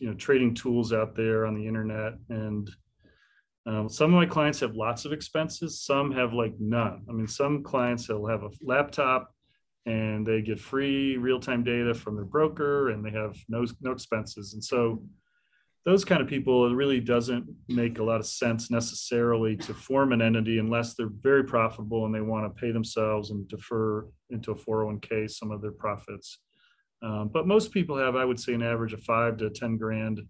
you 0.00 0.08
know 0.08 0.14
trading 0.14 0.54
tools 0.54 0.92
out 0.92 1.14
there 1.14 1.46
on 1.46 1.54
the 1.54 1.66
internet 1.66 2.14
and 2.30 2.70
um, 3.66 3.88
some 3.88 4.12
of 4.12 4.16
my 4.18 4.26
clients 4.26 4.60
have 4.60 4.74
lots 4.74 5.04
of 5.04 5.12
expenses 5.12 5.82
some 5.82 6.10
have 6.12 6.32
like 6.32 6.54
none 6.58 7.04
i 7.08 7.12
mean 7.12 7.28
some 7.28 7.62
clients 7.62 8.08
will 8.08 8.26
have 8.26 8.42
a 8.42 8.50
laptop 8.62 9.32
and 9.86 10.26
they 10.26 10.40
get 10.40 10.58
free 10.58 11.16
real-time 11.16 11.62
data 11.62 11.94
from 11.94 12.14
their 12.14 12.24
broker 12.24 12.90
and 12.90 13.04
they 13.04 13.10
have 13.10 13.36
no 13.48 13.66
no 13.80 13.92
expenses. 13.92 14.54
And 14.54 14.64
so 14.64 15.02
those 15.84 16.04
kind 16.04 16.22
of 16.22 16.28
people 16.28 16.66
it 16.66 16.74
really 16.74 17.00
doesn't 17.00 17.46
make 17.68 17.98
a 17.98 18.02
lot 18.02 18.20
of 18.20 18.26
sense 18.26 18.70
necessarily 18.70 19.56
to 19.56 19.74
form 19.74 20.12
an 20.12 20.22
entity 20.22 20.58
unless 20.58 20.94
they're 20.94 21.10
very 21.20 21.44
profitable 21.44 22.06
and 22.06 22.14
they 22.14 22.22
want 22.22 22.44
to 22.44 22.60
pay 22.60 22.70
themselves 22.72 23.30
and 23.30 23.46
defer 23.48 24.06
into 24.30 24.52
a 24.52 24.54
401k 24.54 25.30
some 25.30 25.50
of 25.50 25.60
their 25.60 25.72
profits. 25.72 26.38
Um, 27.02 27.28
but 27.32 27.46
most 27.46 27.70
people 27.70 27.98
have 27.98 28.16
i 28.16 28.24
would 28.24 28.40
say 28.40 28.54
an 28.54 28.62
average 28.62 28.94
of 28.94 29.02
five 29.02 29.36
to 29.38 29.50
ten 29.50 29.76
grand 29.76 30.22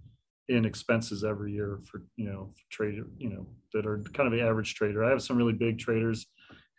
in 0.49 0.65
expenses 0.65 1.25
every 1.25 1.53
year 1.53 1.81
for 1.91 2.03
you 2.17 2.27
know 2.27 2.53
for 2.55 2.63
trader 2.71 3.07
you 3.17 3.31
know 3.31 3.47
that 3.73 3.87
are 3.87 4.03
kind 4.13 4.27
of 4.27 4.33
the 4.33 4.45
average 4.45 4.75
trader. 4.75 5.05
I 5.05 5.11
have 5.11 5.23
some 5.23 5.37
really 5.37 5.53
big 5.53 5.79
traders 5.79 6.27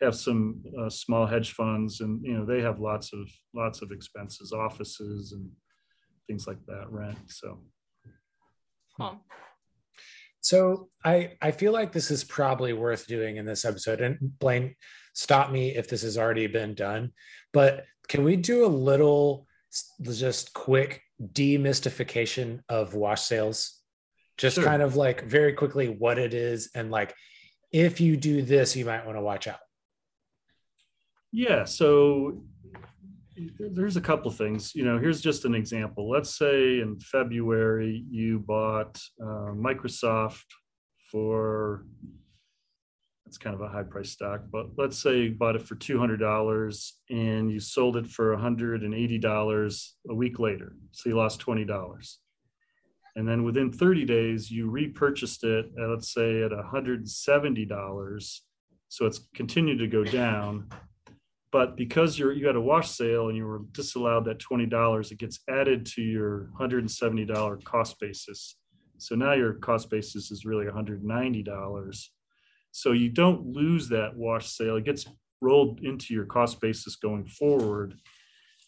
have 0.02 0.14
some 0.14 0.62
uh, 0.78 0.90
small 0.90 1.26
hedge 1.26 1.52
funds 1.52 2.00
and 2.00 2.22
you 2.22 2.34
know 2.34 2.44
they 2.44 2.60
have 2.60 2.80
lots 2.80 3.12
of 3.12 3.30
lots 3.54 3.82
of 3.82 3.90
expenses 3.90 4.52
offices 4.52 5.32
and 5.32 5.48
things 6.26 6.46
like 6.46 6.58
that 6.66 6.84
rent 6.90 7.18
so 7.28 7.60
Cool. 8.96 9.20
So 10.40 10.88
I 11.04 11.32
I 11.42 11.50
feel 11.50 11.72
like 11.72 11.92
this 11.92 12.10
is 12.10 12.24
probably 12.24 12.72
worth 12.72 13.06
doing 13.06 13.36
in 13.36 13.44
this 13.44 13.64
episode. 13.64 14.00
And 14.00 14.18
Blaine, 14.38 14.74
stop 15.12 15.50
me 15.50 15.76
if 15.76 15.88
this 15.88 16.02
has 16.02 16.16
already 16.16 16.46
been 16.46 16.74
done. 16.74 17.12
But 17.52 17.84
can 18.08 18.24
we 18.24 18.36
do 18.36 18.64
a 18.64 18.68
little 18.68 19.46
just 20.02 20.54
quick 20.54 21.02
demystification 21.20 22.60
of 22.68 22.94
wash 22.94 23.22
sales? 23.22 23.80
Just 24.38 24.56
Sure. 24.56 24.64
kind 24.64 24.82
of 24.82 24.96
like 24.96 25.24
very 25.24 25.52
quickly 25.52 25.88
what 25.88 26.18
it 26.18 26.34
is 26.34 26.70
and 26.74 26.90
like 26.90 27.14
if 27.72 28.00
you 28.00 28.16
do 28.16 28.42
this, 28.42 28.76
you 28.76 28.84
might 28.84 29.04
want 29.04 29.18
to 29.18 29.22
watch 29.22 29.48
out. 29.48 29.58
Yeah, 31.36 31.64
so 31.64 32.40
there's 33.58 33.98
a 33.98 34.00
couple 34.00 34.30
of 34.30 34.38
things. 34.38 34.74
You 34.74 34.86
know, 34.86 34.98
here's 34.98 35.20
just 35.20 35.44
an 35.44 35.54
example. 35.54 36.08
Let's 36.08 36.38
say 36.38 36.80
in 36.80 36.98
February 36.98 38.06
you 38.10 38.38
bought 38.38 38.98
uh, 39.20 39.52
Microsoft 39.52 40.46
for 41.12 41.84
It's 43.26 43.36
kind 43.36 43.54
of 43.54 43.60
a 43.60 43.68
high 43.68 43.82
price 43.82 44.12
stock, 44.12 44.44
but 44.50 44.68
let's 44.78 44.98
say 44.98 45.24
you 45.24 45.34
bought 45.34 45.56
it 45.56 45.62
for 45.62 45.74
$200 45.74 46.92
and 47.10 47.52
you 47.52 47.60
sold 47.60 47.98
it 47.98 48.06
for 48.06 48.34
$180 48.34 49.88
a 50.08 50.14
week 50.14 50.38
later. 50.38 50.72
So 50.92 51.10
you 51.10 51.16
lost 51.16 51.44
$20. 51.44 52.16
And 53.14 53.28
then 53.28 53.44
within 53.44 53.70
30 53.70 54.06
days, 54.06 54.50
you 54.50 54.70
repurchased 54.70 55.44
it, 55.44 55.66
at, 55.78 55.90
let's 55.90 56.14
say 56.14 56.42
at 56.44 56.52
$170. 56.52 58.40
So 58.88 59.04
it's 59.04 59.20
continued 59.34 59.80
to 59.80 59.86
go 59.86 60.02
down. 60.02 60.70
But 61.56 61.74
because 61.74 62.18
you're 62.18 62.34
you 62.34 62.46
had 62.46 62.56
a 62.56 62.60
wash 62.60 62.90
sale 62.90 63.28
and 63.28 63.36
you 63.38 63.46
were 63.46 63.62
disallowed 63.72 64.26
that 64.26 64.40
$20, 64.40 65.10
it 65.10 65.18
gets 65.18 65.40
added 65.48 65.86
to 65.86 66.02
your 66.02 66.50
$170 66.60 67.64
cost 67.64 67.98
basis. 67.98 68.56
So 68.98 69.14
now 69.14 69.32
your 69.32 69.54
cost 69.54 69.88
basis 69.88 70.30
is 70.30 70.44
really 70.44 70.66
$190. 70.66 72.04
So 72.72 72.92
you 72.92 73.08
don't 73.08 73.46
lose 73.46 73.88
that 73.88 74.14
wash 74.14 74.48
sale. 74.48 74.76
It 74.76 74.84
gets 74.84 75.06
rolled 75.40 75.80
into 75.80 76.12
your 76.12 76.26
cost 76.26 76.60
basis 76.60 76.94
going 76.94 77.24
forward. 77.24 77.94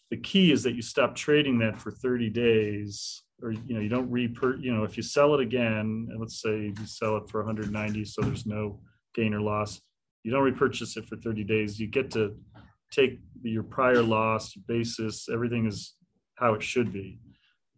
The 0.09 0.17
key 0.17 0.51
is 0.51 0.63
that 0.63 0.73
you 0.73 0.81
stop 0.81 1.13
trading 1.13 1.59
that 1.59 1.77
for 1.77 1.91
30 1.91 2.31
days 2.31 3.21
or 3.43 3.51
you 3.51 3.75
know 3.75 3.81
you 3.81 3.89
don't 3.89 4.11
repur 4.11 4.59
you 4.59 4.73
know 4.73 4.83
if 4.83 4.97
you 4.97 5.03
sell 5.03 5.35
it 5.35 5.41
again 5.41 6.07
and 6.09 6.19
let's 6.19 6.41
say 6.41 6.73
you 6.75 6.85
sell 6.85 7.17
it 7.17 7.29
for 7.29 7.41
190 7.41 8.03
so 8.03 8.21
there's 8.23 8.47
no 8.47 8.81
gain 9.13 9.33
or 9.33 9.39
loss 9.39 9.79
you 10.23 10.31
don't 10.31 10.43
repurchase 10.43 10.97
it 10.97 11.07
for 11.07 11.15
30 11.15 11.45
days 11.45 11.79
you 11.79 11.87
get 11.87 12.11
to 12.11 12.35
take 12.91 13.19
your 13.41 13.63
prior 13.63 14.01
loss 14.01 14.53
basis 14.67 15.27
everything 15.31 15.65
is 15.65 15.95
how 16.35 16.53
it 16.53 16.63
should 16.63 16.91
be 16.91 17.19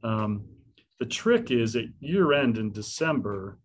um, 0.03 0.45
the 0.99 1.05
trick 1.05 1.51
is 1.51 1.75
at 1.75 1.85
year 1.99 2.33
end 2.33 2.57
in 2.57 2.71
december 2.71 3.59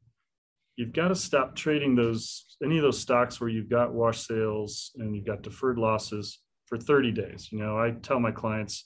you've 0.77 0.93
got 0.93 1.09
to 1.09 1.15
stop 1.15 1.55
trading 1.55 1.95
those 1.95 2.57
any 2.63 2.77
of 2.77 2.83
those 2.83 2.99
stocks 2.99 3.41
where 3.41 3.51
you've 3.51 3.71
got 3.71 3.95
wash 3.95 4.27
sales 4.27 4.93
and 4.97 5.15
you've 5.15 5.27
got 5.27 5.43
deferred 5.43 5.79
losses 5.79 6.41
for 6.67 6.79
30 6.79 7.13
days 7.13 7.49
you 7.51 7.59
know 7.59 7.79
i 7.79 7.91
tell 8.03 8.21
my 8.21 8.31
clients 8.31 8.85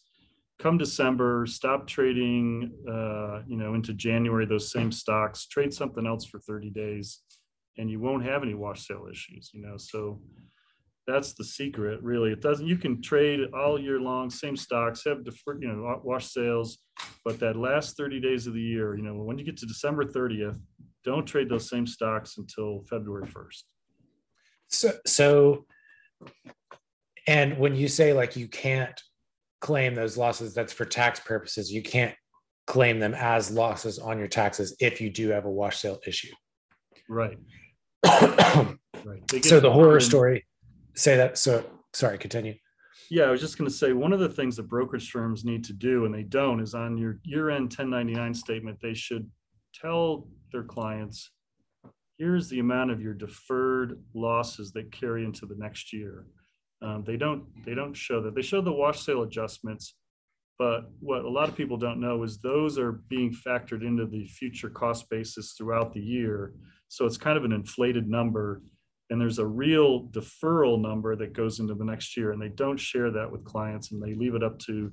come 0.61 0.77
December, 0.77 1.47
stop 1.47 1.87
trading, 1.87 2.71
uh, 2.87 3.41
you 3.49 3.57
know, 3.57 3.73
into 3.73 3.95
January, 3.95 4.45
those 4.45 4.71
same 4.71 4.93
stocks, 4.93 5.47
trade 5.47 5.73
something 5.73 6.07
else 6.07 6.27
for 6.27 6.39
30 6.39 6.69
days 6.69 7.21
and 7.79 7.91
you 7.91 7.99
won't 7.99 8.25
have 8.25 8.43
any 8.43 8.55
wash 8.55 8.87
sale 8.87 9.07
issues, 9.11 9.51
you 9.55 9.63
know? 9.63 9.77
So 9.77 10.21
that's 11.11 11.35
the 11.35 11.45
secret 11.45 12.03
really. 12.03 12.33
It 12.33 12.41
doesn't, 12.41 12.67
you 12.67 12.77
can 12.77 13.03
trade 13.03 13.41
all 13.55 13.81
year 13.81 14.01
long, 14.01 14.31
same 14.31 14.57
stocks, 14.57 15.05
have 15.05 15.25
deferred, 15.25 15.63
you 15.63 15.69
know, 15.69 16.01
wash 16.05 16.27
sales, 16.27 16.79
but 17.25 17.39
that 17.41 17.57
last 17.57 17.97
30 17.97 18.21
days 18.21 18.47
of 18.47 18.55
the 18.55 18.61
year, 18.61 18.97
you 18.97 19.03
know, 19.03 19.15
when 19.15 19.39
you 19.39 19.45
get 19.45 19.57
to 19.59 19.67
December 19.67 20.05
30th, 20.05 20.61
don't 21.05 21.27
trade 21.27 21.49
those 21.49 21.69
same 21.69 21.87
stocks 21.87 22.37
until 22.39 22.85
February 22.89 23.27
1st. 23.27 23.63
So, 24.69 24.93
so, 25.07 25.65
and 27.27 27.59
when 27.59 27.75
you 27.75 27.89
say 27.89 28.13
like 28.13 28.37
you 28.37 28.47
can't 28.47 29.01
claim 29.61 29.95
those 29.95 30.17
losses 30.17 30.55
that's 30.55 30.73
for 30.73 30.85
tax 30.85 31.21
purposes. 31.21 31.73
You 31.73 31.83
can't 31.83 32.15
claim 32.67 32.99
them 32.99 33.15
as 33.15 33.51
losses 33.51 33.99
on 33.99 34.19
your 34.19 34.29
taxes 34.29 34.75
if 34.81 35.01
you 35.01 35.11
do 35.11 35.29
have 35.31 35.45
a 35.45 35.51
wash 35.51 35.79
sale 35.79 36.01
issue. 36.07 36.33
Right. 37.09 37.39
Right. 39.03 39.45
So 39.47 39.61
the 39.61 39.73
horror 39.73 39.99
story 39.99 40.45
say 41.01 41.17
that 41.17 41.39
so 41.39 41.65
sorry 41.93 42.19
continue 42.19 42.55
yeah 43.11 43.25
i 43.25 43.31
was 43.31 43.41
just 43.41 43.59
going 43.59 43.69
to 43.69 43.77
say 43.77 43.93
one 43.93 44.13
of 44.13 44.21
the 44.21 44.29
things 44.29 44.57
that 44.57 44.69
brokerage 44.69 45.11
firms 45.11 45.45
need 45.45 45.65
to 45.65 45.73
do 45.73 46.05
and 46.05 46.15
they 46.15 46.23
don't 46.23 46.61
is 46.61 46.75
on 46.75 46.97
your 46.99 47.19
year-end 47.25 47.65
1099 47.65 48.35
statement 48.35 48.79
they 48.81 48.95
should 48.95 49.29
tell 49.75 50.27
their 50.53 50.65
clients 50.65 51.31
here's 52.19 52.49
the 52.49 52.59
amount 52.59 52.91
of 52.91 53.01
your 53.01 53.15
deferred 53.15 54.03
losses 54.15 54.73
that 54.73 54.93
carry 54.93 55.25
into 55.25 55.47
the 55.47 55.57
next 55.57 55.93
year 55.93 56.27
um, 56.83 57.05
they 57.07 57.17
don't 57.17 57.45
they 57.65 57.75
don't 57.75 57.95
show 57.95 58.23
that. 58.23 58.35
They 58.35 58.43
show 58.43 58.61
the 58.61 58.73
wash 58.73 59.01
sale 59.01 59.23
adjustments, 59.23 59.95
but 60.59 60.91
what 61.01 61.25
a 61.25 61.29
lot 61.31 61.49
of 61.49 61.57
people 61.57 61.77
don't 61.77 62.01
know 62.01 62.23
is 62.23 62.39
those 62.39 62.79
are 62.79 62.93
being 62.93 63.35
factored 63.35 63.87
into 63.87 64.07
the 64.07 64.27
future 64.27 64.71
cost 64.71 65.11
basis 65.11 65.55
throughout 65.57 65.93
the 65.93 66.01
year. 66.01 66.55
So 66.89 67.05
it's 67.05 67.19
kind 67.19 67.37
of 67.37 67.45
an 67.45 67.53
inflated 67.53 68.09
number. 68.09 68.63
And 69.11 69.21
there's 69.21 69.39
a 69.39 69.47
real 69.47 70.07
deferral 70.07 70.81
number 70.81 71.17
that 71.17 71.33
goes 71.33 71.59
into 71.59 71.75
the 71.75 71.85
next 71.85 72.17
year. 72.17 72.33
And 72.33 72.41
they 72.41 72.49
don't 72.49 72.79
share 72.79 73.11
that 73.11 73.31
with 73.31 73.45
clients 73.45 73.91
and 73.91 74.03
they 74.03 74.15
leave 74.15 74.35
it 74.35 74.43
up 74.45 74.59
to 74.61 74.91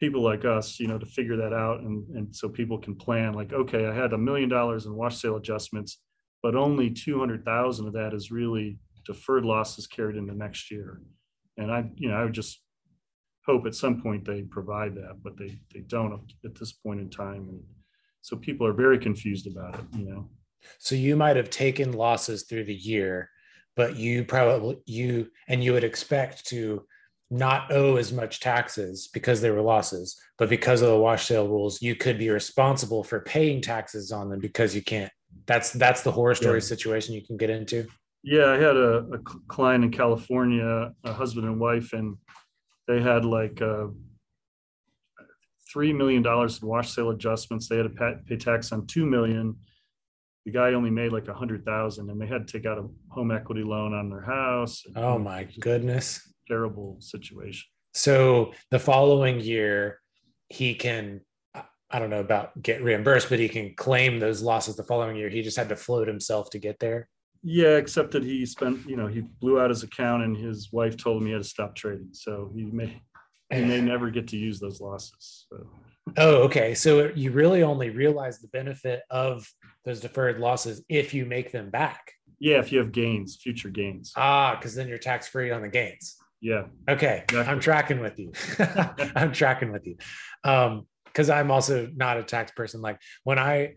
people 0.00 0.22
like 0.22 0.46
us, 0.46 0.80
you 0.80 0.88
know, 0.88 0.98
to 0.98 1.06
figure 1.06 1.36
that 1.36 1.52
out. 1.52 1.80
And, 1.80 2.08
and 2.16 2.34
so 2.34 2.48
people 2.48 2.78
can 2.78 2.96
plan 2.96 3.34
like, 3.34 3.52
okay, 3.52 3.86
I 3.86 3.94
had 3.94 4.14
a 4.14 4.18
million 4.18 4.48
dollars 4.48 4.86
in 4.86 4.94
wash 4.94 5.18
sale 5.18 5.36
adjustments, 5.36 5.98
but 6.42 6.56
only 6.56 6.90
200,000 6.90 7.86
of 7.86 7.92
that 7.92 8.14
is 8.14 8.30
really 8.30 8.78
deferred 9.06 9.44
losses 9.44 9.86
carried 9.86 10.16
into 10.16 10.34
next 10.34 10.70
year. 10.70 11.02
And 11.58 11.70
I, 11.70 11.90
you 11.96 12.08
know, 12.08 12.16
I 12.16 12.24
would 12.24 12.32
just 12.32 12.62
hope 13.44 13.66
at 13.66 13.74
some 13.74 14.00
point 14.00 14.24
they 14.24 14.42
provide 14.42 14.94
that, 14.94 15.18
but 15.22 15.36
they 15.36 15.58
they 15.74 15.80
don't 15.80 16.32
at 16.44 16.54
this 16.54 16.72
point 16.72 17.00
in 17.00 17.10
time. 17.10 17.48
And 17.48 17.62
so 18.22 18.36
people 18.36 18.66
are 18.66 18.72
very 18.72 18.98
confused 18.98 19.46
about 19.46 19.74
it, 19.74 19.84
you 19.98 20.04
know. 20.06 20.28
So 20.78 20.94
you 20.94 21.16
might 21.16 21.36
have 21.36 21.50
taken 21.50 21.92
losses 21.92 22.44
through 22.44 22.64
the 22.64 22.74
year, 22.74 23.30
but 23.76 23.96
you 23.96 24.24
probably 24.24 24.78
you 24.86 25.30
and 25.48 25.62
you 25.62 25.72
would 25.72 25.84
expect 25.84 26.46
to 26.48 26.86
not 27.30 27.72
owe 27.72 27.96
as 27.96 28.12
much 28.12 28.40
taxes 28.40 29.08
because 29.12 29.40
they 29.40 29.50
were 29.50 29.62
losses, 29.62 30.20
but 30.36 30.48
because 30.48 30.82
of 30.82 30.88
the 30.88 30.98
wash 30.98 31.26
sale 31.26 31.48
rules, 31.48 31.80
you 31.80 31.94
could 31.94 32.18
be 32.18 32.28
responsible 32.28 33.04
for 33.04 33.20
paying 33.20 33.60
taxes 33.60 34.10
on 34.10 34.28
them 34.28 34.40
because 34.40 34.74
you 34.74 34.82
can't. 34.82 35.12
That's 35.46 35.72
that's 35.72 36.02
the 36.02 36.10
horror 36.10 36.34
story 36.34 36.58
yeah. 36.58 36.64
situation 36.64 37.14
you 37.14 37.24
can 37.24 37.36
get 37.36 37.50
into. 37.50 37.86
Yeah, 38.22 38.50
I 38.50 38.54
had 38.56 38.76
a, 38.76 39.06
a 39.12 39.18
client 39.48 39.84
in 39.84 39.90
California, 39.90 40.92
a 41.04 41.12
husband 41.12 41.46
and 41.46 41.58
wife, 41.58 41.92
and 41.92 42.16
they 42.86 43.00
had 43.00 43.24
like 43.24 43.62
uh, 43.62 43.86
three 45.72 45.92
million 45.92 46.22
dollars 46.22 46.60
in 46.60 46.68
wash 46.68 46.90
sale 46.90 47.10
adjustments. 47.10 47.68
They 47.68 47.76
had 47.76 47.96
to 47.96 48.18
pay 48.26 48.36
tax 48.36 48.72
on 48.72 48.86
two 48.86 49.06
million. 49.06 49.56
The 50.46 50.52
guy 50.52 50.72
only 50.72 50.90
made 50.90 51.12
like 51.12 51.28
a 51.28 51.34
hundred 51.34 51.64
thousand, 51.64 52.10
and 52.10 52.20
they 52.20 52.26
had 52.26 52.46
to 52.46 52.52
take 52.52 52.66
out 52.66 52.78
a 52.78 52.86
home 53.08 53.30
equity 53.30 53.62
loan 53.62 53.92
on 53.92 54.08
their 54.08 54.22
house. 54.22 54.82
Oh 54.96 55.18
my 55.18 55.44
goodness! 55.60 56.20
Terrible 56.48 56.96
situation. 57.00 57.66
So 57.92 58.52
the 58.70 58.78
following 58.78 59.40
year, 59.40 60.00
he 60.48 60.74
can 60.74 61.20
I 61.90 61.98
don't 61.98 62.10
know 62.10 62.20
about 62.20 62.60
get 62.62 62.82
reimbursed, 62.82 63.28
but 63.28 63.40
he 63.40 63.48
can 63.48 63.74
claim 63.74 64.20
those 64.20 64.42
losses 64.42 64.76
the 64.76 64.84
following 64.84 65.16
year. 65.16 65.28
He 65.28 65.42
just 65.42 65.56
had 65.56 65.68
to 65.70 65.76
float 65.76 66.06
himself 66.06 66.50
to 66.50 66.58
get 66.58 66.78
there. 66.78 67.08
Yeah, 67.42 67.76
except 67.76 68.12
that 68.12 68.22
he 68.22 68.46
spent, 68.46 68.86
you 68.88 68.96
know, 68.96 69.06
he 69.06 69.22
blew 69.22 69.60
out 69.60 69.70
his 69.70 69.82
account 69.82 70.22
and 70.22 70.36
his 70.36 70.70
wife 70.72 70.96
told 70.96 71.20
him 71.20 71.26
he 71.26 71.32
had 71.32 71.42
to 71.42 71.48
stop 71.48 71.74
trading. 71.74 72.10
So 72.12 72.52
he 72.54 72.64
may 72.64 73.00
he 73.52 73.64
may 73.64 73.80
never 73.80 74.10
get 74.10 74.28
to 74.28 74.36
use 74.36 74.60
those 74.60 74.80
losses. 74.80 75.46
So. 75.50 75.66
Oh, 76.16 76.36
okay. 76.42 76.74
So 76.74 77.10
you 77.14 77.32
really 77.32 77.62
only 77.62 77.90
realize 77.90 78.38
the 78.38 78.48
benefit 78.48 79.02
of 79.10 79.48
those 79.84 80.00
deferred 80.00 80.38
losses 80.38 80.82
if 80.88 81.14
you 81.14 81.24
make 81.24 81.52
them 81.52 81.70
back. 81.70 82.12
Yeah, 82.38 82.58
if 82.58 82.72
you 82.72 82.78
have 82.78 82.92
gains, 82.92 83.36
future 83.36 83.68
gains. 83.68 84.12
Ah, 84.16 84.56
because 84.56 84.74
then 84.74 84.88
you're 84.88 84.98
tax 84.98 85.28
free 85.28 85.50
on 85.50 85.62
the 85.62 85.68
gains. 85.68 86.16
Yeah. 86.40 86.64
Okay. 86.88 87.24
Exactly. 87.28 87.52
I'm 87.52 87.60
tracking 87.60 88.00
with 88.00 88.18
you. 88.18 88.32
I'm 89.16 89.32
tracking 89.32 89.72
with 89.72 89.86
you. 89.86 89.96
Um, 90.44 90.86
because 91.04 91.28
I'm 91.28 91.50
also 91.50 91.90
not 91.94 92.18
a 92.18 92.22
tax 92.22 92.52
person. 92.52 92.80
Like 92.80 93.00
when 93.24 93.38
I 93.38 93.74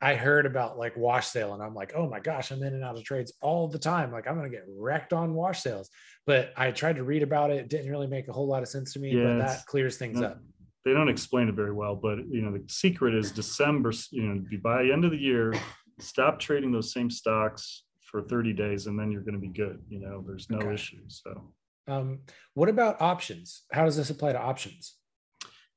I 0.00 0.14
heard 0.14 0.46
about 0.46 0.78
like 0.78 0.96
wash 0.96 1.26
sale 1.26 1.54
and 1.54 1.62
I'm 1.62 1.74
like, 1.74 1.92
oh 1.96 2.08
my 2.08 2.20
gosh, 2.20 2.52
I'm 2.52 2.62
in 2.62 2.74
and 2.74 2.84
out 2.84 2.96
of 2.96 3.04
trades 3.04 3.32
all 3.40 3.66
the 3.66 3.78
time. 3.78 4.12
Like 4.12 4.28
I'm 4.28 4.36
gonna 4.36 4.50
get 4.50 4.64
wrecked 4.68 5.12
on 5.12 5.34
wash 5.34 5.62
sales. 5.62 5.90
But 6.26 6.52
I 6.56 6.70
tried 6.70 6.96
to 6.96 7.04
read 7.04 7.22
about 7.22 7.50
it. 7.50 7.56
It 7.56 7.68
didn't 7.68 7.90
really 7.90 8.06
make 8.06 8.28
a 8.28 8.32
whole 8.32 8.46
lot 8.46 8.62
of 8.62 8.68
sense 8.68 8.92
to 8.92 9.00
me, 9.00 9.16
yeah, 9.16 9.24
but 9.24 9.38
that 9.38 9.66
clears 9.66 9.96
things 9.96 10.20
up. 10.20 10.40
They 10.86 10.92
don't 10.92 11.08
explain 11.08 11.48
it 11.48 11.54
very 11.56 11.72
well, 11.72 11.96
but 11.96 12.18
you 12.30 12.42
know, 12.42 12.52
the 12.52 12.62
secret 12.68 13.12
is 13.14 13.32
December, 13.32 13.92
you 14.12 14.22
know, 14.22 14.42
by 14.62 14.84
the 14.84 14.92
end 14.92 15.04
of 15.04 15.10
the 15.10 15.18
year, 15.18 15.52
stop 15.98 16.38
trading 16.38 16.70
those 16.70 16.92
same 16.92 17.10
stocks 17.10 17.82
for 18.00 18.22
30 18.22 18.52
days 18.52 18.86
and 18.86 18.96
then 18.96 19.10
you're 19.10 19.22
gonna 19.22 19.36
be 19.36 19.48
good. 19.48 19.82
You 19.88 19.98
know, 19.98 20.24
there's 20.24 20.48
no 20.48 20.58
okay. 20.58 20.74
issues. 20.74 21.20
So 21.24 21.52
um, 21.88 22.20
what 22.54 22.68
about 22.68 23.02
options? 23.02 23.64
How 23.72 23.84
does 23.84 23.96
this 23.96 24.10
apply 24.10 24.32
to 24.34 24.40
options? 24.40 24.96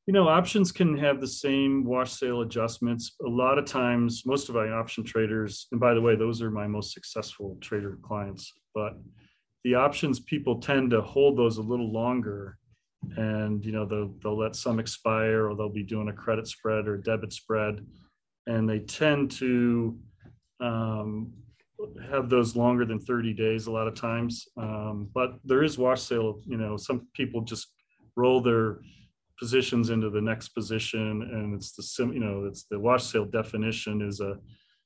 you 0.05 0.13
know, 0.13 0.27
options 0.27 0.71
can 0.71 0.97
have 0.97 1.21
the 1.21 1.27
same 1.27 1.83
wash 1.85 2.13
sale 2.13 2.41
adjustments. 2.41 3.15
A 3.25 3.29
lot 3.29 3.59
of 3.59 3.65
times, 3.65 4.23
most 4.25 4.49
of 4.49 4.55
my 4.55 4.69
option 4.69 5.03
traders, 5.03 5.67
and 5.71 5.79
by 5.79 5.93
the 5.93 6.01
way, 6.01 6.15
those 6.15 6.41
are 6.41 6.49
my 6.49 6.65
most 6.65 6.93
successful 6.93 7.57
trader 7.61 7.99
clients, 8.01 8.51
but 8.73 8.93
the 9.63 9.75
options 9.75 10.19
people 10.19 10.59
tend 10.61 10.91
to 10.91 11.01
hold 11.01 11.37
those 11.37 11.57
a 11.57 11.61
little 11.61 11.91
longer 11.91 12.57
and 13.17 13.63
you 13.65 13.71
know 13.71 13.85
they'll, 13.85 14.13
they'll 14.21 14.37
let 14.37 14.55
some 14.55 14.79
expire 14.79 15.47
or 15.47 15.55
they'll 15.55 15.69
be 15.69 15.83
doing 15.83 16.09
a 16.09 16.13
credit 16.13 16.47
spread 16.47 16.87
or 16.87 16.97
debit 16.97 17.33
spread 17.33 17.85
and 18.47 18.69
they 18.69 18.79
tend 18.79 19.31
to 19.31 19.97
um, 20.59 21.31
have 22.09 22.29
those 22.29 22.55
longer 22.55 22.85
than 22.85 22.99
30 22.99 23.33
days 23.33 23.67
a 23.67 23.71
lot 23.71 23.87
of 23.87 23.95
times 23.95 24.47
um, 24.57 25.09
but 25.13 25.39
there 25.45 25.63
is 25.63 25.77
wash 25.77 26.01
sale 26.01 26.39
you 26.45 26.57
know 26.57 26.75
some 26.75 27.07
people 27.13 27.41
just 27.41 27.67
roll 28.15 28.41
their 28.41 28.79
positions 29.39 29.89
into 29.89 30.09
the 30.09 30.21
next 30.21 30.49
position 30.49 31.21
and 31.31 31.55
it's 31.55 31.71
the 31.71 31.83
sim 31.83 32.11
you 32.11 32.19
know 32.19 32.45
it's 32.45 32.65
the 32.69 32.77
wash 32.77 33.03
sale 33.03 33.25
definition 33.25 34.01
is 34.01 34.19
a 34.19 34.37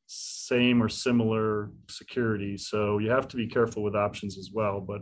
same 0.08 0.82
or 0.82 0.90
similar 0.90 1.72
security. 1.90 2.58
So 2.58 3.00
you 3.00 3.10
have 3.10 3.28
to 3.30 3.38
be 3.38 3.48
careful 3.48 3.84
with 3.84 3.96
options 3.96 4.38
as 4.38 4.52
well. 4.54 4.80
But 4.82 5.02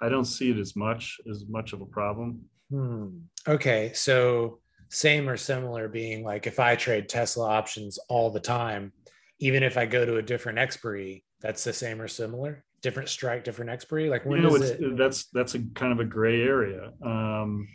I 0.00 0.08
don't 0.08 0.24
see 0.24 0.50
it 0.50 0.58
as 0.58 0.76
much 0.76 1.18
as 1.30 1.44
much 1.48 1.72
of 1.72 1.80
a 1.80 1.86
problem. 1.86 2.42
Hmm. 2.72 3.08
Okay, 3.46 3.92
so 3.94 4.60
same 4.88 5.28
or 5.28 5.36
similar 5.36 5.88
being 5.88 6.24
like 6.24 6.46
if 6.46 6.58
I 6.58 6.74
trade 6.74 7.08
Tesla 7.08 7.46
options 7.46 7.98
all 8.08 8.30
the 8.30 8.40
time, 8.40 8.92
even 9.40 9.62
if 9.62 9.76
I 9.76 9.84
go 9.84 10.06
to 10.06 10.16
a 10.16 10.22
different 10.22 10.58
expiry, 10.58 11.22
that's 11.42 11.64
the 11.64 11.74
same 11.74 12.00
or 12.00 12.08
similar. 12.08 12.64
Different 12.80 13.10
strike, 13.10 13.44
different 13.44 13.70
expiry. 13.70 14.08
Like 14.08 14.24
when 14.24 14.40
you 14.40 14.48
know, 14.48 14.54
it? 14.54 14.96
that's 14.96 15.26
that's 15.34 15.54
a 15.54 15.60
kind 15.74 15.92
of 15.92 16.00
a 16.00 16.04
gray 16.04 16.42
area. 16.42 16.92
Um, 17.04 17.68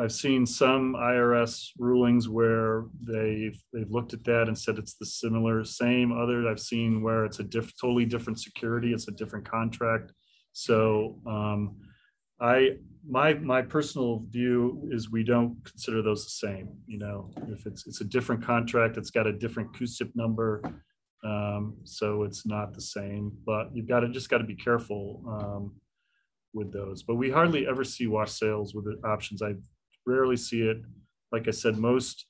I've 0.00 0.12
seen 0.12 0.44
some 0.44 0.94
IRS 0.94 1.70
rulings 1.78 2.28
where 2.28 2.86
they've 3.00 3.58
they've 3.72 3.90
looked 3.90 4.12
at 4.12 4.24
that 4.24 4.48
and 4.48 4.58
said 4.58 4.76
it's 4.76 4.94
the 4.94 5.06
similar 5.06 5.64
same. 5.64 6.10
Others 6.10 6.46
I've 6.50 6.60
seen 6.60 7.00
where 7.00 7.24
it's 7.24 7.38
a 7.38 7.44
diff, 7.44 7.72
totally 7.80 8.06
different 8.06 8.40
security. 8.40 8.92
It's 8.92 9.06
a 9.06 9.12
different 9.12 9.48
contract. 9.48 10.12
So 10.52 11.20
um, 11.26 11.76
I 12.40 12.76
my 13.08 13.34
my 13.34 13.62
personal 13.62 14.24
view 14.28 14.88
is 14.92 15.10
we 15.10 15.22
don't 15.24 15.56
consider 15.64 16.02
those 16.02 16.24
the 16.24 16.30
same. 16.30 16.68
You 16.86 16.98
know, 16.98 17.30
if 17.48 17.66
it's 17.66 17.86
it's 17.86 18.00
a 18.00 18.04
different 18.04 18.44
contract, 18.44 18.96
it's 18.96 19.10
got 19.10 19.26
a 19.26 19.32
different 19.32 19.72
CUSIP 19.74 20.10
number, 20.14 20.62
um, 21.24 21.76
so 21.84 22.24
it's 22.24 22.44
not 22.44 22.74
the 22.74 22.80
same. 22.80 23.32
But 23.46 23.74
you've 23.74 23.88
got 23.88 24.00
to 24.00 24.08
just 24.08 24.28
got 24.28 24.38
to 24.38 24.44
be 24.44 24.56
careful 24.56 25.22
um, 25.28 25.74
with 26.52 26.72
those. 26.72 27.02
But 27.02 27.14
we 27.14 27.30
hardly 27.30 27.66
ever 27.66 27.84
see 27.84 28.06
wash 28.06 28.32
sales 28.32 28.74
with 28.74 28.84
the 28.84 29.06
options. 29.06 29.40
I 29.40 29.54
rarely 30.06 30.36
see 30.36 30.62
it. 30.62 30.78
Like 31.32 31.48
I 31.48 31.52
said, 31.52 31.78
most 31.78 32.26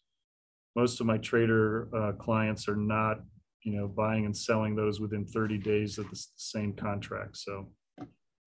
most 0.77 1.01
of 1.01 1.07
my 1.07 1.19
trader 1.19 1.89
uh, 1.97 2.13
clients 2.13 2.69
are 2.69 2.77
not 2.77 3.23
you 3.65 3.77
know 3.77 3.89
buying 3.89 4.27
and 4.27 4.37
selling 4.37 4.77
those 4.77 5.01
within 5.01 5.27
30 5.27 5.59
days 5.59 5.99
of 5.99 6.09
the 6.11 6.27
same 6.37 6.75
contract. 6.75 7.39
So. 7.39 7.69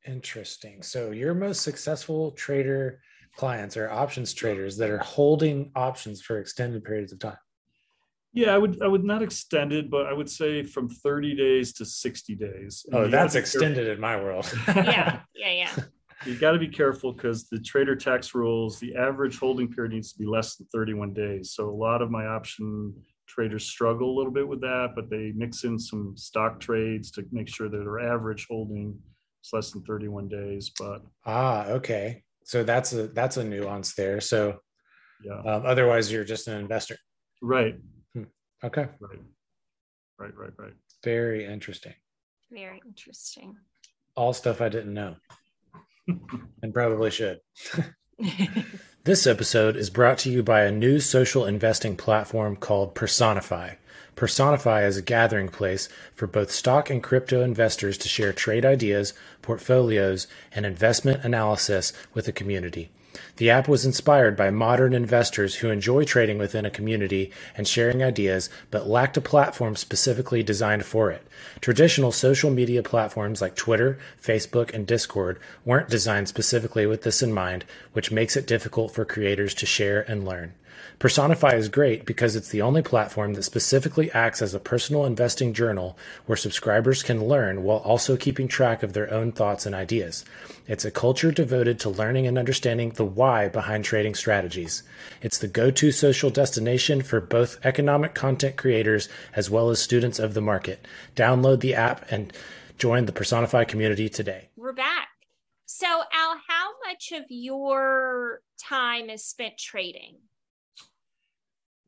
Interesting. 0.07 0.81
So 0.81 1.11
your 1.11 1.33
most 1.33 1.61
successful 1.61 2.31
trader 2.31 3.01
clients 3.35 3.77
are 3.77 3.89
options 3.89 4.33
traders 4.33 4.77
that 4.77 4.89
are 4.89 4.99
holding 4.99 5.71
options 5.75 6.21
for 6.21 6.39
extended 6.39 6.83
periods 6.83 7.11
of 7.11 7.19
time. 7.19 7.37
Yeah, 8.31 8.53
I 8.53 8.57
would 8.57 8.81
I 8.81 8.87
would 8.87 9.03
not 9.03 9.23
extend 9.23 9.73
it, 9.73 9.89
but 9.89 10.05
I 10.05 10.13
would 10.13 10.29
say 10.29 10.63
from 10.63 10.87
30 10.87 11.35
days 11.35 11.73
to 11.73 11.85
60 11.85 12.35
days. 12.35 12.85
And 12.87 12.95
Oh, 12.95 13.07
that's 13.07 13.33
be 13.33 13.39
extended 13.39 13.87
in 13.87 13.99
my 13.99 14.15
world. 14.15 14.51
Yeah, 14.67 15.21
yeah, 15.35 15.51
yeah. 15.51 15.75
you 16.25 16.35
got 16.35 16.51
to 16.51 16.59
be 16.59 16.67
careful 16.67 17.11
because 17.13 17.49
the 17.49 17.59
trader 17.59 17.95
tax 17.95 18.35
rules, 18.35 18.79
the 18.79 18.95
average 18.95 19.39
holding 19.39 19.71
period 19.71 19.93
needs 19.93 20.11
to 20.13 20.19
be 20.19 20.25
less 20.25 20.55
than 20.55 20.67
31 20.71 21.13
days. 21.13 21.53
So 21.53 21.69
a 21.69 21.71
lot 21.71 22.01
of 22.01 22.11
my 22.11 22.27
option 22.27 22.93
traders 23.27 23.65
struggle 23.65 24.15
a 24.15 24.15
little 24.17 24.33
bit 24.33 24.47
with 24.47 24.61
that, 24.61 24.89
but 24.95 25.09
they 25.09 25.31
mix 25.35 25.63
in 25.63 25.79
some 25.79 26.15
stock 26.15 26.59
trades 26.59 27.11
to 27.11 27.25
make 27.31 27.47
sure 27.47 27.69
that 27.69 27.77
their 27.77 27.99
average 27.99 28.47
holding 28.49 28.97
is 29.49 29.53
less 29.53 29.71
than 29.71 29.83
31 29.83 30.27
days. 30.27 30.71
But 30.77 31.01
ah, 31.25 31.65
okay. 31.67 32.23
So 32.43 32.63
that's 32.63 32.93
a 32.93 33.07
that's 33.07 33.37
a 33.37 33.43
nuance 33.43 33.93
there. 33.95 34.21
So 34.21 34.59
yeah, 35.23 35.39
um, 35.39 35.63
otherwise, 35.65 36.11
you're 36.11 36.23
just 36.23 36.47
an 36.47 36.59
investor. 36.59 36.97
right, 37.41 37.75
Okay. 38.63 38.87
right, 38.99 39.19
right, 40.17 40.35
right, 40.37 40.51
right. 40.57 40.73
Very 41.03 41.45
interesting. 41.45 41.93
Very 42.51 42.81
interesting. 42.85 43.55
All 44.15 44.33
stuff 44.33 44.61
I 44.61 44.69
didn't 44.69 44.93
know, 44.93 45.15
and 46.63 46.73
probably 46.73 47.11
should. 47.11 47.39
This 49.05 49.25
episode 49.25 49.77
is 49.77 49.89
brought 49.89 50.17
to 50.19 50.29
you 50.29 50.43
by 50.43 50.63
a 50.65 50.71
new 50.71 50.99
social 50.99 51.45
investing 51.45 51.95
platform 51.95 52.57
called 52.57 52.93
Personify. 52.95 53.75
Personify 54.19 54.83
is 54.83 54.97
a 54.97 55.01
gathering 55.01 55.47
place 55.47 55.87
for 56.13 56.27
both 56.27 56.51
stock 56.51 56.89
and 56.89 57.01
crypto 57.01 57.41
investors 57.41 57.97
to 57.99 58.09
share 58.09 58.33
trade 58.33 58.65
ideas, 58.65 59.13
portfolios, 59.41 60.27
and 60.51 60.65
investment 60.65 61.23
analysis 61.23 61.93
with 62.13 62.25
the 62.25 62.33
community. 62.33 62.89
The 63.37 63.49
app 63.49 63.69
was 63.69 63.85
inspired 63.85 64.35
by 64.35 64.49
modern 64.49 64.93
investors 64.93 65.55
who 65.55 65.69
enjoy 65.69 66.03
trading 66.03 66.37
within 66.37 66.65
a 66.65 66.69
community 66.69 67.31
and 67.55 67.65
sharing 67.65 68.03
ideas, 68.03 68.49
but 68.71 68.89
lacked 68.89 69.15
a 69.15 69.21
platform 69.21 69.77
specifically 69.77 70.43
designed 70.43 70.83
for 70.83 71.09
it. 71.11 71.25
Traditional 71.61 72.11
social 72.11 72.51
media 72.51 72.83
platforms 72.83 73.41
like 73.41 73.55
Twitter, 73.55 73.99
Facebook, 74.21 74.73
and 74.73 74.85
Discord 74.85 75.39
weren't 75.63 75.87
designed 75.87 76.27
specifically 76.27 76.85
with 76.85 77.03
this 77.03 77.21
in 77.21 77.31
mind, 77.31 77.63
which 77.93 78.11
makes 78.11 78.35
it 78.35 78.45
difficult 78.45 78.93
for 78.93 79.05
creators 79.05 79.53
to 79.53 79.65
share 79.65 80.01
and 80.11 80.25
learn. 80.25 80.55
Personify 80.99 81.53
is 81.53 81.69
great 81.69 82.05
because 82.05 82.35
it's 82.35 82.49
the 82.49 82.61
only 82.61 82.81
platform 82.81 83.33
that 83.33 83.43
specifically 83.43 84.11
acts 84.11 84.41
as 84.41 84.53
a 84.53 84.59
personal 84.59 85.05
investing 85.05 85.53
journal 85.53 85.97
where 86.25 86.35
subscribers 86.35 87.03
can 87.03 87.25
learn 87.25 87.63
while 87.63 87.77
also 87.77 88.17
keeping 88.17 88.47
track 88.47 88.83
of 88.83 88.93
their 88.93 89.11
own 89.13 89.31
thoughts 89.31 89.65
and 89.65 89.73
ideas. 89.73 90.25
It's 90.67 90.85
a 90.85 90.91
culture 90.91 91.31
devoted 91.31 91.79
to 91.79 91.89
learning 91.89 92.27
and 92.27 92.37
understanding 92.37 92.91
the 92.91 93.05
why 93.05 93.47
behind 93.47 93.85
trading 93.85 94.15
strategies. 94.15 94.83
It's 95.21 95.37
the 95.37 95.47
go 95.47 95.71
to 95.71 95.91
social 95.91 96.29
destination 96.29 97.01
for 97.01 97.21
both 97.21 97.63
economic 97.65 98.13
content 98.13 98.57
creators 98.57 99.09
as 99.35 99.49
well 99.49 99.69
as 99.69 99.81
students 99.81 100.19
of 100.19 100.33
the 100.33 100.41
market. 100.41 100.85
Download 101.15 101.59
the 101.59 101.75
app 101.75 102.11
and 102.11 102.33
join 102.77 103.05
the 103.05 103.11
Personify 103.11 103.63
community 103.63 104.09
today. 104.09 104.49
We're 104.55 104.73
back. 104.73 105.07
So, 105.65 105.87
Al, 105.87 106.35
how 106.47 106.71
much 106.85 107.11
of 107.11 107.25
your 107.29 108.41
time 108.57 109.09
is 109.09 109.23
spent 109.23 109.57
trading? 109.57 110.15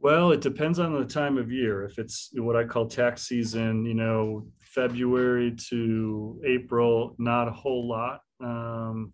Well, 0.01 0.31
it 0.31 0.41
depends 0.41 0.79
on 0.79 0.97
the 0.97 1.05
time 1.05 1.37
of 1.37 1.51
year. 1.51 1.85
If 1.85 1.99
it's 1.99 2.31
what 2.33 2.55
I 2.55 2.63
call 2.63 2.87
tax 2.87 3.21
season, 3.21 3.85
you 3.85 3.93
know, 3.93 4.47
February 4.59 5.55
to 5.69 6.41
April, 6.43 7.13
not 7.19 7.47
a 7.47 7.51
whole 7.51 7.87
lot. 7.87 8.21
Um, 8.43 9.13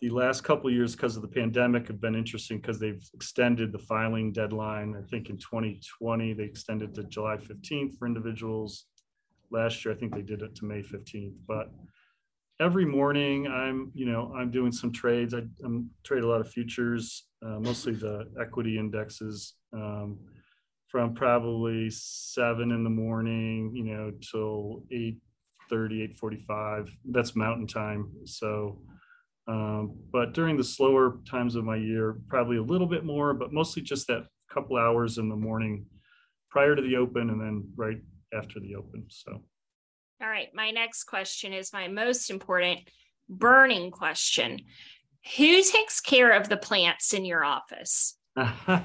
the 0.00 0.10
last 0.10 0.44
couple 0.44 0.70
years, 0.70 0.94
because 0.94 1.16
of 1.16 1.22
the 1.22 1.28
pandemic, 1.28 1.88
have 1.88 2.00
been 2.00 2.14
interesting 2.14 2.58
because 2.58 2.78
they've 2.78 3.02
extended 3.12 3.72
the 3.72 3.80
filing 3.80 4.30
deadline. 4.30 4.94
I 4.96 5.02
think 5.10 5.30
in 5.30 5.36
2020 5.36 6.32
they 6.32 6.44
extended 6.44 6.94
to 6.94 7.02
July 7.02 7.36
15th 7.36 7.98
for 7.98 8.06
individuals. 8.06 8.86
Last 9.50 9.84
year, 9.84 9.92
I 9.92 9.96
think 9.96 10.14
they 10.14 10.22
did 10.22 10.42
it 10.42 10.54
to 10.54 10.64
May 10.64 10.80
15th. 10.80 11.34
But 11.48 11.72
every 12.60 12.84
morning, 12.84 13.46
I'm 13.48 13.90
you 13.94 14.06
know 14.06 14.32
I'm 14.36 14.50
doing 14.50 14.72
some 14.72 14.92
trades. 14.92 15.34
I 15.34 15.42
I'm, 15.64 15.90
trade 16.04 16.22
a 16.22 16.28
lot 16.28 16.40
of 16.40 16.50
futures, 16.50 17.24
uh, 17.44 17.58
mostly 17.60 17.94
the 17.94 18.30
equity 18.40 18.78
indexes. 18.78 19.54
Um, 19.72 20.18
from 20.88 21.14
probably 21.14 21.88
seven 21.88 22.72
in 22.72 22.82
the 22.82 22.90
morning, 22.90 23.70
you 23.72 23.84
know, 23.84 24.12
till 24.32 24.82
8 24.90 25.16
30, 25.68 26.02
8 26.02 26.16
45. 26.16 26.96
That's 27.12 27.36
mountain 27.36 27.68
time. 27.68 28.10
So, 28.24 28.82
um, 29.46 29.96
but 30.12 30.34
during 30.34 30.56
the 30.56 30.64
slower 30.64 31.18
times 31.30 31.54
of 31.54 31.64
my 31.64 31.76
year, 31.76 32.16
probably 32.28 32.56
a 32.56 32.62
little 32.62 32.88
bit 32.88 33.04
more, 33.04 33.32
but 33.34 33.52
mostly 33.52 33.82
just 33.82 34.08
that 34.08 34.26
couple 34.52 34.76
hours 34.76 35.18
in 35.18 35.28
the 35.28 35.36
morning 35.36 35.86
prior 36.50 36.74
to 36.74 36.82
the 36.82 36.96
open 36.96 37.30
and 37.30 37.40
then 37.40 37.70
right 37.76 37.98
after 38.34 38.58
the 38.58 38.74
open. 38.74 39.06
So, 39.08 39.40
All 40.22 40.28
right. 40.28 40.48
My 40.54 40.70
next 40.70 41.04
question 41.04 41.52
is 41.52 41.72
my 41.72 41.88
most 41.88 42.30
important 42.30 42.80
burning 43.28 43.90
question. 43.90 44.58
Who 45.36 45.62
takes 45.62 46.00
care 46.00 46.32
of 46.32 46.48
the 46.48 46.56
plants 46.56 47.14
in 47.14 47.24
your 47.24 47.44
office? 47.44 48.16
uh, 48.36 48.80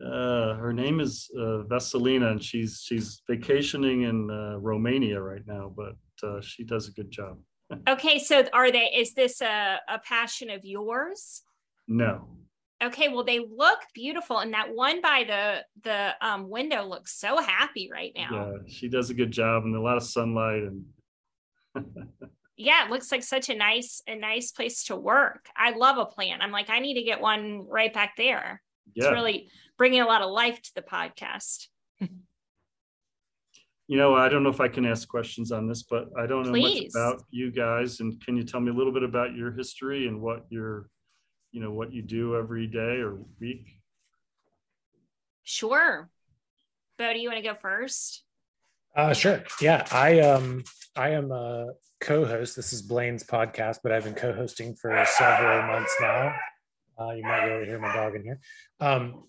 her 0.00 0.72
name 0.72 1.00
is 1.00 1.30
uh, 1.36 1.64
Veselina, 1.68 2.32
and 2.32 2.42
she's 2.42 2.82
she's 2.84 3.22
vacationing 3.28 4.02
in 4.02 4.30
uh, 4.30 4.58
Romania 4.58 5.20
right 5.20 5.46
now, 5.46 5.72
but 5.74 5.96
uh, 6.26 6.40
she 6.40 6.64
does 6.64 6.88
a 6.88 6.92
good 6.92 7.10
job. 7.10 7.38
Okay, 7.88 8.18
so 8.18 8.44
are 8.52 8.70
they 8.70 8.90
is 8.94 9.14
this 9.14 9.40
a, 9.40 9.80
a 9.88 9.98
passion 9.98 10.50
of 10.50 10.64
yours? 10.64 11.42
No, 11.88 12.28
Okay, 12.82 13.08
well 13.08 13.24
they 13.24 13.38
look 13.38 13.78
beautiful 13.94 14.38
and 14.38 14.52
that 14.52 14.74
one 14.74 15.00
by 15.00 15.24
the 15.26 15.64
the 15.88 16.12
um 16.20 16.48
window 16.50 16.84
looks 16.84 17.18
so 17.18 17.40
happy 17.40 17.88
right 17.92 18.12
now. 18.16 18.28
yeah, 18.32 18.52
she 18.68 18.88
does 18.88 19.10
a 19.10 19.14
good 19.14 19.30
job, 19.30 19.64
and 19.64 19.74
a 19.74 19.80
lot 19.80 19.96
of 19.96 20.02
sunlight, 20.02 20.62
and 20.62 20.84
yeah, 22.56 22.84
it 22.84 22.90
looks 22.90 23.10
like 23.10 23.22
such 23.22 23.48
a 23.48 23.54
nice 23.54 24.02
a 24.06 24.16
nice 24.16 24.50
place 24.52 24.84
to 24.84 24.96
work. 24.96 25.46
I 25.56 25.70
love 25.70 25.98
a 25.98 26.06
plant. 26.06 26.42
I'm 26.42 26.52
like 26.52 26.68
I 26.70 26.80
need 26.80 26.94
to 26.94 27.02
get 27.02 27.20
one 27.20 27.66
right 27.68 27.92
back 27.92 28.14
there. 28.16 28.60
yeah, 28.94 29.04
It's 29.04 29.12
really 29.12 29.48
bringing 29.78 30.00
a 30.00 30.06
lot 30.06 30.22
of 30.22 30.30
life 30.30 30.60
to 30.62 30.74
the 30.74 30.82
podcast. 30.82 31.66
you 32.00 33.96
know, 33.98 34.14
I 34.14 34.28
don't 34.28 34.42
know 34.42 34.50
if 34.50 34.60
I 34.60 34.68
can 34.68 34.86
ask 34.86 35.06
questions 35.08 35.52
on 35.52 35.68
this, 35.68 35.82
but 35.82 36.08
I 36.18 36.26
don't 36.26 36.44
know 36.44 36.52
Please. 36.52 36.94
much 36.94 37.02
about 37.02 37.22
you 37.30 37.50
guys, 37.50 38.00
and 38.00 38.20
can 38.24 38.36
you 38.36 38.42
tell 38.44 38.60
me 38.60 38.70
a 38.70 38.74
little 38.74 38.92
bit 38.92 39.02
about 39.02 39.34
your 39.34 39.52
history 39.52 40.06
and 40.06 40.20
what 40.20 40.44
your, 40.48 40.88
you 41.54 41.60
know, 41.60 41.70
what 41.70 41.92
you 41.92 42.02
do 42.02 42.36
every 42.36 42.66
day 42.66 42.98
or 42.98 43.16
week? 43.40 43.64
Sure. 45.44 46.10
Bo, 46.98 47.12
do 47.12 47.20
you 47.20 47.28
want 47.28 47.42
to 47.42 47.48
go 47.48 47.54
first? 47.54 48.24
Uh, 48.96 49.12
sure. 49.12 49.44
Yeah, 49.60 49.86
I 49.92 50.18
um 50.20 50.64
I 50.96 51.10
am 51.10 51.30
a 51.30 51.68
co-host. 52.00 52.56
This 52.56 52.72
is 52.72 52.82
Blaine's 52.82 53.22
podcast, 53.22 53.78
but 53.84 53.92
I've 53.92 54.02
been 54.02 54.14
co-hosting 54.14 54.74
for 54.74 55.04
several 55.06 55.62
months 55.68 55.94
now. 56.00 56.34
Uh, 57.00 57.12
you 57.12 57.22
might 57.22 57.44
be 57.44 57.52
able 57.52 57.60
to 57.60 57.66
hear 57.66 57.78
my 57.78 57.94
dog 57.94 58.16
in 58.16 58.24
here. 58.24 58.40
Um, 58.80 59.24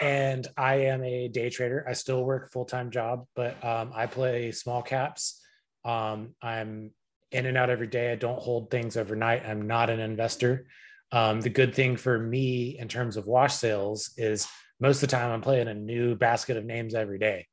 and 0.00 0.48
I 0.56 0.76
am 0.86 1.04
a 1.04 1.28
day 1.28 1.48
trader. 1.48 1.84
I 1.88 1.92
still 1.92 2.24
work 2.24 2.50
full 2.50 2.64
time 2.64 2.90
job, 2.90 3.26
but 3.36 3.62
um, 3.64 3.92
I 3.94 4.06
play 4.06 4.50
small 4.50 4.82
caps. 4.82 5.40
Um, 5.84 6.34
I'm 6.42 6.90
in 7.30 7.46
and 7.46 7.56
out 7.56 7.70
every 7.70 7.86
day. 7.86 8.10
I 8.10 8.16
don't 8.16 8.40
hold 8.40 8.68
things 8.68 8.96
overnight. 8.96 9.46
I'm 9.46 9.68
not 9.68 9.90
an 9.90 10.00
investor. 10.00 10.66
Um, 11.10 11.40
the 11.40 11.50
good 11.50 11.74
thing 11.74 11.96
for 11.96 12.18
me 12.18 12.78
in 12.78 12.88
terms 12.88 13.16
of 13.16 13.26
wash 13.26 13.54
sales 13.54 14.10
is 14.16 14.46
most 14.80 15.02
of 15.02 15.08
the 15.08 15.16
time 15.16 15.30
I'm 15.30 15.40
playing 15.40 15.68
a 15.68 15.74
new 15.74 16.14
basket 16.14 16.56
of 16.56 16.64
names 16.64 16.94
every 16.94 17.18
day. 17.18 17.46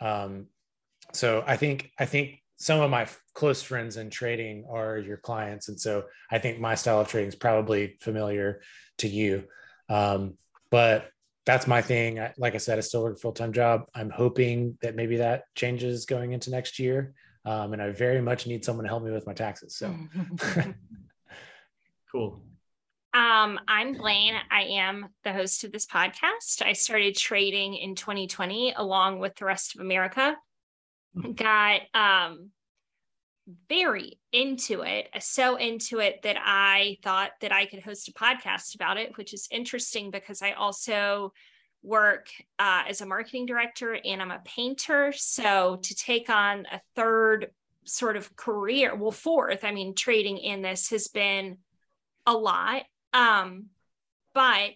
Um, 0.00 0.46
so 1.12 1.44
I 1.46 1.56
think 1.56 1.90
I 1.98 2.06
think 2.06 2.40
some 2.56 2.80
of 2.80 2.90
my 2.90 3.06
close 3.34 3.62
friends 3.62 3.96
in 3.96 4.10
trading 4.10 4.64
are 4.70 4.96
your 4.98 5.16
clients, 5.16 5.68
and 5.68 5.78
so 5.78 6.04
I 6.30 6.38
think 6.38 6.60
my 6.60 6.74
style 6.74 7.00
of 7.00 7.08
trading 7.08 7.28
is 7.28 7.34
probably 7.34 7.96
familiar 8.00 8.62
to 8.98 9.08
you. 9.08 9.44
Um, 9.88 10.38
but 10.70 11.10
that's 11.46 11.66
my 11.66 11.82
thing. 11.82 12.20
I, 12.20 12.32
like 12.38 12.54
I 12.54 12.58
said, 12.58 12.78
I 12.78 12.80
still 12.80 13.02
work 13.02 13.16
a 13.16 13.20
full 13.20 13.32
time 13.32 13.52
job. 13.52 13.82
I'm 13.94 14.10
hoping 14.10 14.78
that 14.82 14.96
maybe 14.96 15.16
that 15.18 15.44
changes 15.54 16.06
going 16.06 16.32
into 16.32 16.50
next 16.50 16.78
year. 16.78 17.14
Um, 17.44 17.74
and 17.74 17.82
I 17.82 17.90
very 17.90 18.22
much 18.22 18.46
need 18.46 18.64
someone 18.64 18.84
to 18.84 18.88
help 18.88 19.02
me 19.02 19.10
with 19.10 19.26
my 19.26 19.34
taxes. 19.34 19.76
So 19.76 19.94
cool. 22.12 22.42
Um, 23.14 23.60
I'm 23.68 23.94
Blaine. 23.94 24.34
I 24.50 24.62
am 24.62 25.06
the 25.22 25.32
host 25.32 25.62
of 25.62 25.70
this 25.70 25.86
podcast. 25.86 26.62
I 26.62 26.72
started 26.72 27.16
trading 27.16 27.76
in 27.76 27.94
2020 27.94 28.74
along 28.76 29.20
with 29.20 29.36
the 29.36 29.44
rest 29.44 29.76
of 29.76 29.80
America. 29.80 30.36
Got 31.36 31.82
um, 31.94 32.50
very 33.68 34.18
into 34.32 34.80
it, 34.80 35.10
so 35.20 35.54
into 35.54 36.00
it 36.00 36.22
that 36.24 36.36
I 36.44 36.96
thought 37.04 37.30
that 37.40 37.52
I 37.52 37.66
could 37.66 37.84
host 37.84 38.08
a 38.08 38.12
podcast 38.12 38.74
about 38.74 38.96
it, 38.96 39.16
which 39.16 39.32
is 39.32 39.46
interesting 39.52 40.10
because 40.10 40.42
I 40.42 40.50
also 40.52 41.32
work 41.84 42.26
uh, 42.58 42.82
as 42.88 43.00
a 43.00 43.06
marketing 43.06 43.46
director 43.46 43.96
and 44.04 44.20
I'm 44.20 44.32
a 44.32 44.42
painter. 44.44 45.12
So 45.14 45.78
to 45.80 45.94
take 45.94 46.30
on 46.30 46.66
a 46.72 46.80
third 46.96 47.52
sort 47.84 48.16
of 48.16 48.34
career, 48.34 48.96
well, 48.96 49.12
fourth, 49.12 49.62
I 49.62 49.70
mean, 49.70 49.94
trading 49.94 50.38
in 50.38 50.62
this 50.62 50.90
has 50.90 51.06
been 51.06 51.58
a 52.26 52.32
lot. 52.32 52.82
Um, 53.14 53.66
but 54.34 54.72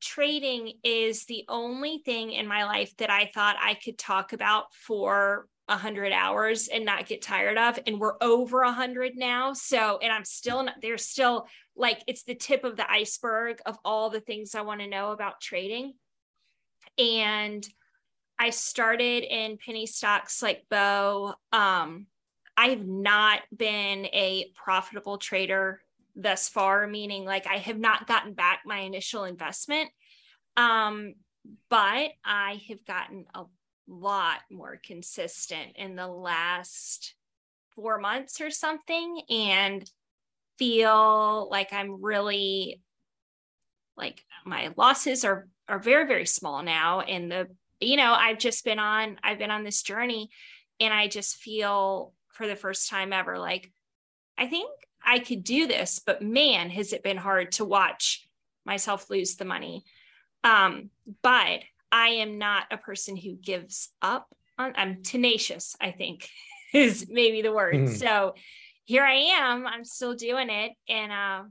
trading 0.00 0.74
is 0.84 1.24
the 1.24 1.44
only 1.48 1.98
thing 2.04 2.32
in 2.32 2.46
my 2.46 2.64
life 2.64 2.96
that 2.98 3.10
I 3.10 3.30
thought 3.34 3.56
I 3.60 3.74
could 3.74 3.98
talk 3.98 4.32
about 4.32 4.72
for 4.74 5.46
a 5.68 5.76
hundred 5.76 6.12
hours 6.12 6.68
and 6.68 6.84
not 6.84 7.06
get 7.06 7.22
tired 7.22 7.56
of. 7.56 7.78
And 7.86 8.00
we're 8.00 8.16
over 8.20 8.62
a 8.62 8.72
hundred 8.72 9.12
now. 9.16 9.52
So, 9.52 9.98
and 10.02 10.12
I'm 10.12 10.24
still 10.24 10.64
not, 10.64 10.76
there's 10.82 11.06
still 11.06 11.46
like, 11.76 12.02
it's 12.06 12.24
the 12.24 12.34
tip 12.34 12.64
of 12.64 12.76
the 12.76 12.90
iceberg 12.90 13.60
of 13.66 13.78
all 13.84 14.10
the 14.10 14.20
things 14.20 14.54
I 14.54 14.62
want 14.62 14.80
to 14.80 14.88
know 14.88 15.12
about 15.12 15.40
trading. 15.40 15.94
And 16.98 17.66
I 18.38 18.50
started 18.50 19.22
in 19.22 19.58
penny 19.58 19.86
stocks 19.86 20.42
like 20.42 20.64
Bo. 20.70 21.34
Um, 21.52 22.06
I've 22.56 22.84
not 22.84 23.40
been 23.56 24.06
a 24.06 24.50
profitable 24.54 25.18
trader 25.18 25.80
thus 26.22 26.48
far, 26.48 26.86
meaning 26.86 27.24
like 27.24 27.46
I 27.46 27.58
have 27.58 27.78
not 27.78 28.06
gotten 28.06 28.34
back 28.34 28.60
my 28.64 28.78
initial 28.78 29.24
investment. 29.24 29.90
Um, 30.56 31.14
but 31.68 32.10
I 32.24 32.60
have 32.68 32.84
gotten 32.84 33.24
a 33.34 33.44
lot 33.88 34.38
more 34.50 34.78
consistent 34.84 35.72
in 35.76 35.96
the 35.96 36.06
last 36.06 37.14
four 37.74 37.98
months 37.98 38.40
or 38.40 38.50
something 38.50 39.22
and 39.30 39.90
feel 40.58 41.48
like 41.50 41.72
I'm 41.72 42.02
really 42.02 42.80
like 43.96 44.24
my 44.44 44.70
losses 44.76 45.24
are 45.24 45.48
are 45.68 45.78
very 45.78 46.06
very 46.06 46.26
small 46.26 46.62
now 46.62 47.00
and 47.00 47.30
the 47.30 47.48
you 47.80 47.96
know 47.96 48.12
I've 48.12 48.38
just 48.38 48.64
been 48.64 48.78
on 48.78 49.18
I've 49.24 49.38
been 49.38 49.50
on 49.50 49.64
this 49.64 49.82
journey 49.82 50.30
and 50.78 50.92
I 50.92 51.08
just 51.08 51.36
feel 51.36 52.12
for 52.28 52.46
the 52.46 52.56
first 52.56 52.90
time 52.90 53.12
ever 53.12 53.38
like 53.38 53.72
I 54.36 54.46
think 54.46 54.70
I 55.10 55.18
could 55.18 55.42
do 55.42 55.66
this, 55.66 55.98
but 55.98 56.22
man, 56.22 56.70
has 56.70 56.92
it 56.92 57.02
been 57.02 57.16
hard 57.16 57.50
to 57.52 57.64
watch 57.64 58.28
myself 58.64 59.10
lose 59.10 59.34
the 59.34 59.44
money. 59.44 59.82
Um, 60.44 60.90
but 61.22 61.60
I 61.90 62.08
am 62.08 62.38
not 62.38 62.66
a 62.70 62.76
person 62.76 63.16
who 63.16 63.34
gives 63.34 63.90
up 64.00 64.32
on, 64.56 64.74
I'm 64.76 65.02
tenacious, 65.02 65.74
I 65.80 65.90
think 65.90 66.28
is 66.72 67.06
maybe 67.10 67.42
the 67.42 67.52
word. 67.52 67.74
Mm-hmm. 67.74 67.94
So 67.94 68.34
here 68.84 69.02
I 69.02 69.14
am, 69.14 69.66
I'm 69.66 69.84
still 69.84 70.14
doing 70.14 70.48
it. 70.48 70.72
And 70.88 71.10
uh, 71.10 71.42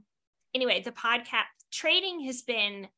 anyway, 0.54 0.80
the 0.82 0.92
podcast 0.92 1.44
trading 1.70 2.20
has 2.24 2.40
been 2.40 2.88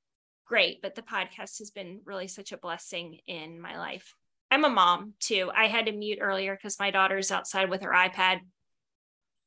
great, 0.47 0.81
but 0.81 0.95
the 0.95 1.03
podcast 1.03 1.59
has 1.59 1.73
been 1.75 2.03
really 2.05 2.29
such 2.29 2.53
a 2.53 2.57
blessing 2.57 3.19
in 3.27 3.61
my 3.61 3.77
life. 3.79 4.15
I'm 4.53 4.65
a 4.65 4.71
mom 4.71 5.15
too. 5.19 5.51
I 5.53 5.67
had 5.67 5.87
to 5.87 5.93
mute 5.93 6.19
earlier 6.21 6.55
because 6.55 6.79
my 6.79 6.93
daughter's 6.93 7.33
outside 7.33 7.71
with 7.71 7.83
her 7.83 7.91
iPad 7.91 8.41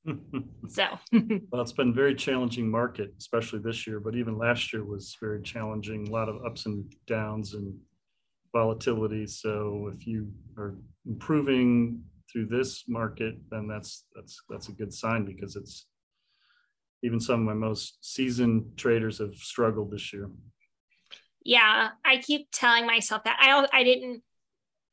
so. 0.68 0.84
Well 1.52 1.62
it's 1.62 1.72
been 1.72 1.90
a 1.90 1.94
very 1.94 2.16
challenging 2.16 2.70
market 2.70 3.14
especially 3.18 3.60
this 3.60 3.88
year 3.88 4.00
but 4.00 4.16
even 4.16 4.38
last 4.38 4.74
year 4.74 4.84
was 4.84 5.18
very 5.20 5.42
challenging. 5.42 6.08
A 6.08 6.12
lot 6.12 6.30
of 6.30 6.44
ups 6.46 6.66
and 6.66 6.92
downs 7.08 7.54
and 7.54 7.78
volatility. 8.54 9.28
So 9.28 9.92
if 9.94 10.06
you 10.08 10.32
are 10.58 10.76
improving 11.06 12.04
through 12.32 12.48
this 12.48 12.84
market 12.88 13.36
then 13.50 13.68
that's 13.68 14.06
that's 14.16 14.42
that's 14.50 14.70
a 14.70 14.74
good 14.74 14.94
sign 14.94 15.26
because 15.26 15.56
it's 15.56 15.88
even 17.04 17.20
some 17.20 17.42
of 17.42 17.46
my 17.46 17.54
most 17.54 17.98
seasoned 18.02 18.78
traders 18.78 19.20
have 19.20 19.36
struggled 19.36 19.92
this 19.92 20.14
year. 20.14 20.30
Yeah 21.44 21.90
i 22.04 22.18
keep 22.18 22.48
telling 22.52 22.86
myself 22.86 23.24
that. 23.24 23.38
I 23.40 23.68
i 23.74 23.84
didn't 23.84 24.24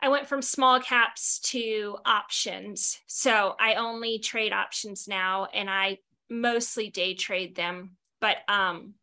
I 0.03 0.09
went 0.09 0.27
from 0.27 0.43
small 0.43 0.81
caps 0.81 1.39
to 1.51 1.97
options. 2.05 2.99
So 3.07 3.55
I 3.61 3.75
only 3.75 4.19
trade 4.19 4.53
options 4.53 5.07
now 5.07 5.47
and 5.55 5.71
I 5.71 5.99
mostly 6.29 6.91
day 6.91 7.15
trade 7.15 7.55
them. 7.55 7.97
But 8.21 8.39
um 8.49 8.95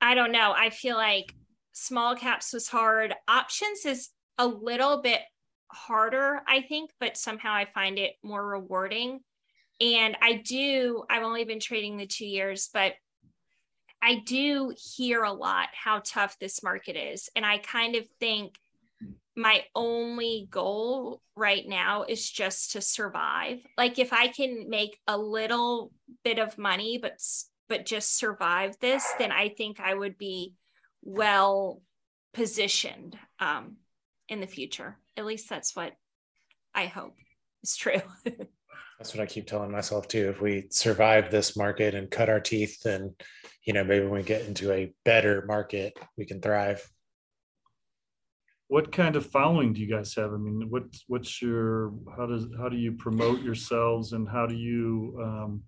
I 0.00 0.14
don't 0.14 0.30
know. 0.30 0.54
I 0.56 0.70
feel 0.70 0.96
like 0.96 1.34
small 1.72 2.14
caps 2.14 2.52
was 2.52 2.68
hard. 2.68 3.12
Options 3.26 3.84
is 3.84 4.10
a 4.38 4.46
little 4.46 5.02
bit 5.02 5.20
harder, 5.72 6.40
I 6.46 6.62
think, 6.62 6.90
but 7.00 7.16
somehow 7.16 7.52
I 7.52 7.66
find 7.74 7.98
it 7.98 8.12
more 8.22 8.46
rewarding. 8.46 9.18
And 9.80 10.16
I 10.22 10.34
do, 10.34 11.02
I've 11.10 11.24
only 11.24 11.44
been 11.44 11.58
trading 11.60 11.96
the 11.96 12.06
two 12.06 12.26
years, 12.26 12.70
but 12.72 12.94
I 14.00 14.22
do 14.24 14.72
hear 14.76 15.24
a 15.24 15.32
lot 15.32 15.68
how 15.72 16.00
tough 16.04 16.38
this 16.38 16.62
market 16.62 16.96
is. 16.96 17.28
And 17.34 17.44
I 17.44 17.58
kind 17.58 17.96
of 17.96 18.06
think 18.20 18.54
my 19.38 19.62
only 19.76 20.48
goal 20.50 21.22
right 21.36 21.66
now 21.66 22.02
is 22.02 22.28
just 22.28 22.72
to 22.72 22.80
survive. 22.80 23.60
Like 23.78 23.98
if 24.00 24.12
i 24.12 24.26
can 24.26 24.68
make 24.68 24.98
a 25.06 25.16
little 25.16 25.92
bit 26.24 26.38
of 26.40 26.58
money 26.58 26.98
but 27.00 27.20
but 27.68 27.86
just 27.86 28.18
survive 28.18 28.76
this 28.80 29.06
then 29.18 29.30
i 29.30 29.48
think 29.50 29.78
i 29.78 29.94
would 29.94 30.18
be 30.18 30.54
well 31.02 31.82
positioned 32.32 33.16
um, 33.38 33.76
in 34.28 34.40
the 34.40 34.46
future. 34.46 34.98
At 35.16 35.24
least 35.24 35.48
that's 35.48 35.76
what 35.76 35.92
i 36.74 36.86
hope 36.86 37.14
is 37.62 37.76
true. 37.76 38.02
That's 38.98 39.14
what 39.14 39.22
i 39.22 39.26
keep 39.26 39.46
telling 39.46 39.70
myself 39.70 40.08
too. 40.08 40.28
If 40.28 40.40
we 40.40 40.66
survive 40.70 41.30
this 41.30 41.56
market 41.56 41.94
and 41.94 42.10
cut 42.10 42.28
our 42.28 42.40
teeth 42.40 42.82
then 42.82 43.14
you 43.62 43.72
know 43.72 43.84
maybe 43.84 44.04
when 44.04 44.18
we 44.18 44.24
get 44.24 44.46
into 44.46 44.72
a 44.72 44.92
better 45.04 45.44
market 45.46 45.96
we 46.16 46.26
can 46.26 46.40
thrive 46.40 46.82
what 48.68 48.92
kind 48.92 49.16
of 49.16 49.26
following 49.26 49.72
do 49.72 49.80
you 49.80 49.86
guys 49.86 50.14
have? 50.14 50.32
I 50.32 50.36
mean, 50.36 50.68
what 50.68 50.84
what's 51.06 51.40
your 51.42 51.94
how 52.16 52.26
does 52.26 52.46
how 52.58 52.68
do 52.68 52.76
you 52.76 52.92
promote 52.92 53.42
yourselves 53.42 54.12
and 54.12 54.28
how 54.28 54.46
do 54.46 54.54
you 54.54 55.18
um, 55.22 55.62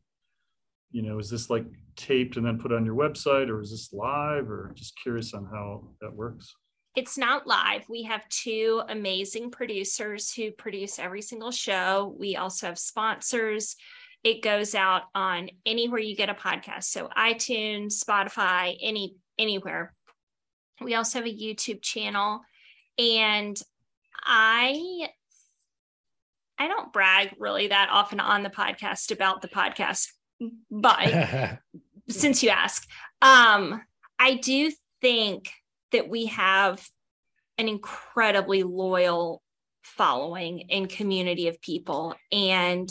you 0.90 1.02
know 1.02 1.18
is 1.18 1.30
this 1.30 1.48
like 1.48 1.64
taped 1.96 2.36
and 2.36 2.46
then 2.46 2.58
put 2.58 2.72
on 2.72 2.84
your 2.84 2.94
website 2.94 3.48
or 3.48 3.60
is 3.60 3.70
this 3.70 3.92
live 3.92 4.50
or 4.50 4.72
just 4.74 4.98
curious 5.02 5.32
on 5.32 5.46
how 5.46 5.88
that 6.02 6.14
works? 6.14 6.54
It's 6.94 7.16
not 7.16 7.46
live. 7.46 7.88
We 7.88 8.02
have 8.02 8.28
two 8.28 8.82
amazing 8.88 9.50
producers 9.50 10.32
who 10.32 10.50
produce 10.50 10.98
every 10.98 11.22
single 11.22 11.52
show. 11.52 12.14
We 12.18 12.36
also 12.36 12.66
have 12.66 12.78
sponsors. 12.78 13.76
It 14.24 14.42
goes 14.42 14.74
out 14.74 15.04
on 15.14 15.48
anywhere 15.64 16.00
you 16.00 16.14
get 16.14 16.28
a 16.28 16.34
podcast, 16.34 16.84
so 16.84 17.08
iTunes, 17.16 18.04
Spotify, 18.04 18.76
any 18.82 19.16
anywhere. 19.38 19.94
We 20.82 20.94
also 20.94 21.20
have 21.20 21.26
a 21.26 21.34
YouTube 21.34 21.80
channel 21.80 22.42
and 23.00 23.60
I 24.22 25.08
I 26.58 26.68
don't 26.68 26.92
brag 26.92 27.34
really 27.38 27.68
that 27.68 27.88
often 27.90 28.20
on 28.20 28.42
the 28.42 28.50
podcast 28.50 29.10
about 29.10 29.40
the 29.40 29.48
podcast, 29.48 30.08
but 30.70 31.58
since 32.08 32.42
you 32.42 32.50
ask, 32.50 32.86
um, 33.22 33.80
I 34.18 34.34
do 34.34 34.70
think 35.00 35.50
that 35.92 36.08
we 36.10 36.26
have 36.26 36.86
an 37.56 37.68
incredibly 37.68 38.62
loyal 38.62 39.42
following 39.82 40.70
and 40.70 40.88
community 40.88 41.48
of 41.48 41.60
people. 41.62 42.14
And 42.30 42.90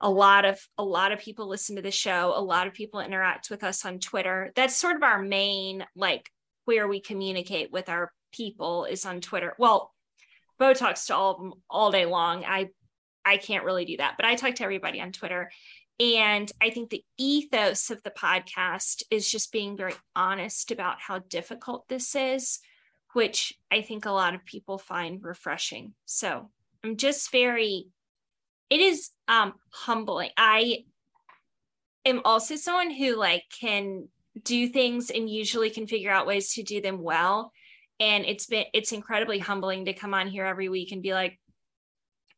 a 0.00 0.10
lot 0.10 0.46
of 0.46 0.58
a 0.78 0.84
lot 0.84 1.12
of 1.12 1.18
people 1.18 1.48
listen 1.48 1.76
to 1.76 1.82
the 1.82 1.90
show. 1.90 2.32
A 2.34 2.40
lot 2.40 2.66
of 2.66 2.72
people 2.72 3.00
interact 3.00 3.50
with 3.50 3.62
us 3.62 3.84
on 3.84 3.98
twitter. 3.98 4.52
That's 4.56 4.76
sort 4.76 4.96
of 4.96 5.02
our 5.02 5.20
main 5.20 5.84
like 5.94 6.30
where 6.64 6.88
we 6.88 7.00
communicate 7.00 7.70
with 7.70 7.88
our 7.88 8.10
people 8.32 8.84
is 8.84 9.04
on 9.04 9.20
Twitter. 9.20 9.54
Well, 9.58 9.92
Bo 10.58 10.72
talks 10.72 11.06
to 11.06 11.16
all 11.16 11.32
of 11.32 11.38
them 11.38 11.52
all 11.68 11.90
day 11.90 12.06
long. 12.06 12.44
I 12.44 12.70
I 13.24 13.36
can't 13.38 13.64
really 13.64 13.84
do 13.84 13.96
that, 13.96 14.14
but 14.16 14.24
I 14.24 14.36
talk 14.36 14.54
to 14.56 14.64
everybody 14.64 15.00
on 15.00 15.12
Twitter. 15.12 15.50
And 15.98 16.50
I 16.62 16.70
think 16.70 16.90
the 16.90 17.04
ethos 17.18 17.90
of 17.90 18.02
the 18.02 18.10
podcast 18.10 19.02
is 19.10 19.30
just 19.30 19.50
being 19.50 19.76
very 19.76 19.94
honest 20.14 20.70
about 20.70 21.00
how 21.00 21.20
difficult 21.20 21.88
this 21.88 22.14
is, 22.14 22.60
which 23.14 23.54
I 23.70 23.80
think 23.80 24.04
a 24.04 24.12
lot 24.12 24.34
of 24.34 24.44
people 24.44 24.78
find 24.78 25.24
refreshing. 25.24 25.94
So 26.04 26.50
I'm 26.84 26.96
just 26.96 27.32
very, 27.32 27.86
it 28.68 28.80
is 28.80 29.10
um, 29.26 29.54
humbling. 29.72 30.30
I 30.36 30.84
am 32.04 32.20
also 32.24 32.56
someone 32.56 32.90
who 32.90 33.16
like 33.16 33.44
can 33.58 34.08
do 34.44 34.68
things 34.68 35.10
and 35.10 35.30
usually 35.30 35.70
can 35.70 35.86
figure 35.86 36.10
out 36.10 36.26
ways 36.26 36.52
to 36.54 36.62
do 36.62 36.82
them 36.82 37.02
well. 37.02 37.52
And 37.98 38.24
it's 38.24 38.46
been, 38.46 38.64
it's 38.74 38.92
incredibly 38.92 39.38
humbling 39.38 39.86
to 39.86 39.92
come 39.92 40.14
on 40.14 40.28
here 40.28 40.44
every 40.44 40.68
week 40.68 40.92
and 40.92 41.02
be 41.02 41.14
like, 41.14 41.38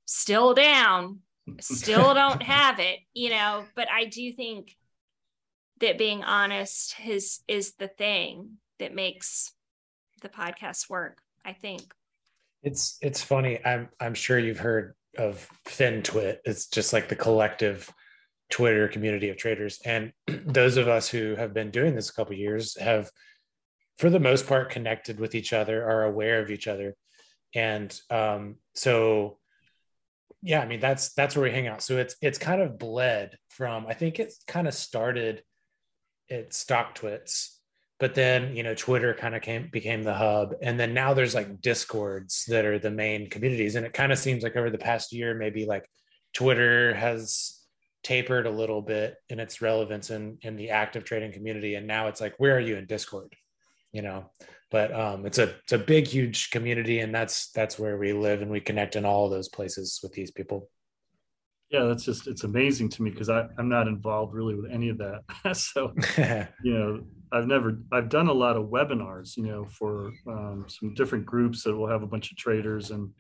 still 0.05 0.55
down, 0.55 1.21
still 1.61 2.15
don't 2.15 2.43
have 2.43 2.79
it, 2.79 2.99
you 3.15 3.31
know, 3.31 3.65
but 3.75 3.89
I 3.91 4.05
do 4.07 4.33
think 4.33 4.77
that 5.81 5.99
being 5.99 6.25
honest 6.25 6.97
is 7.05 7.41
is 7.47 7.75
the 7.75 7.89
thing 7.89 8.59
that 8.79 8.95
makes 8.95 9.53
the 10.23 10.29
podcast 10.29 10.91
work, 10.91 11.19
I 11.45 11.53
think. 11.53 11.83
It's 12.63 12.99
it's 13.01 13.23
funny. 13.23 13.65
I'm 13.65 13.89
I'm 14.01 14.15
sure 14.15 14.39
you've 14.39 14.59
heard 14.59 14.95
of 15.17 15.49
FinTwit. 15.67 16.39
It's 16.45 16.67
just 16.67 16.93
like 16.93 17.09
the 17.09 17.17
collective 17.17 17.93
Twitter 18.51 18.89
community 18.89 19.29
of 19.29 19.37
traders. 19.37 19.81
And 19.85 20.13
those 20.27 20.77
of 20.77 20.89
us 20.89 21.09
who 21.09 21.37
have 21.37 21.55
been 21.55 21.71
doing 21.71 21.95
this 21.95 22.11
a 22.11 22.15
couple 22.15 22.35
years 22.35 22.79
have 22.81 23.11
for 23.99 24.11
the 24.11 24.21
most 24.21 24.47
part 24.47 24.71
connected 24.71 25.21
with 25.21 25.35
each 25.35 25.53
other, 25.53 25.85
are 25.85 26.05
aware 26.05 26.41
of 26.41 26.51
each 26.51 26.67
other. 26.69 26.95
And 27.55 27.99
um, 28.11 28.57
so 28.75 29.39
yeah, 30.43 30.61
I 30.61 30.67
mean 30.67 30.81
that's 30.81 31.13
that's 31.15 31.35
where 31.35 31.45
we 31.45 31.51
hang 31.51 31.67
out. 31.67 31.83
So 31.83 31.97
it's 31.99 32.17
it's 32.23 32.39
kind 32.39 32.63
of 32.63 32.79
bled 32.79 33.37
from. 33.49 33.87
I 33.87 33.95
think 33.95 34.21
it 34.21 34.33
kind 34.47 34.69
of 34.69 34.75
started 34.75 35.43
at 36.31 36.51
StockTwits, 36.51 37.49
but 37.99 38.15
then 38.15 38.55
you 38.55 38.63
know 38.63 38.75
Twitter 38.75 39.15
kind 39.15 39.35
of 39.35 39.43
came 39.43 39.69
became 39.73 40.03
the 40.03 40.15
hub, 40.15 40.55
and 40.63 40.79
then 40.79 40.95
now 40.95 41.15
there's 41.15 41.35
like 41.35 41.61
Discords 41.61 42.45
that 42.49 42.65
are 42.65 42.79
the 42.79 42.91
main 42.91 43.29
communities, 43.31 43.75
and 43.75 43.85
it 43.85 43.93
kind 43.93 44.13
of 44.13 44.19
seems 44.19 44.43
like 44.43 44.57
over 44.57 44.71
the 44.71 44.79
past 44.79 45.13
year, 45.13 45.35
maybe 45.35 45.67
like 45.67 45.89
Twitter 46.35 46.95
has 46.95 47.61
tapered 48.05 48.47
a 48.47 48.51
little 48.51 48.81
bit 48.81 49.17
in 49.29 49.41
its 49.41 49.61
relevance 49.61 50.11
in 50.11 50.39
in 50.43 50.57
the 50.57 50.71
active 50.71 51.05
trading 51.05 51.33
community, 51.33 51.75
and 51.75 51.87
now 51.87 52.07
it's 52.07 52.21
like 52.21 52.35
where 52.39 52.57
are 52.57 52.61
you 52.61 52.77
in 52.77 52.87
Discord? 52.87 53.35
You 53.93 54.03
know, 54.03 54.31
but 54.71 54.93
um, 54.93 55.25
it's 55.25 55.39
a 55.39 55.55
it's 55.63 55.73
a 55.73 55.79
big 55.79 56.07
huge 56.07 56.51
community 56.51 57.01
and 57.01 57.15
that's 57.15 57.51
that's 57.53 57.79
where 57.79 57.97
we 57.97 58.13
live 58.13 58.43
and 58.43 58.51
we 58.51 58.61
connect 58.61 58.97
in 58.97 59.05
all 59.05 59.25
of 59.25 59.31
those 59.31 59.49
places 59.49 60.01
with 60.03 60.13
these 60.13 60.31
people. 60.31 60.69
Yeah 61.71 61.85
that's 61.85 62.05
just 62.05 62.27
it's 62.27 62.45
amazing 62.45 62.89
to 62.89 63.03
me 63.03 63.11
because 63.11 63.29
i'm 63.29 63.69
not 63.69 63.89
involved 63.89 64.33
really 64.33 64.55
with 64.55 64.71
any 64.71 64.89
of 64.89 64.99
that. 64.99 65.23
So 65.55 65.93
you 66.63 66.75
know 66.75 67.01
i've 67.31 67.47
never 67.47 67.79
i've 67.93 68.09
done 68.09 68.29
a 68.29 68.33
lot 68.33 68.57
of 68.57 68.69
webinars 68.69 69.37
you 69.37 69.45
know 69.45 69.67
for 69.67 70.13
um, 70.27 70.65
some 70.67 70.95
different 70.95 71.27
groups 71.27 71.63
that 71.65 71.77
will 71.77 71.89
have 71.89 72.03
a 72.03 72.07
bunch 72.07 72.31
of 72.31 72.39
traders 72.39 72.91
and 72.91 73.11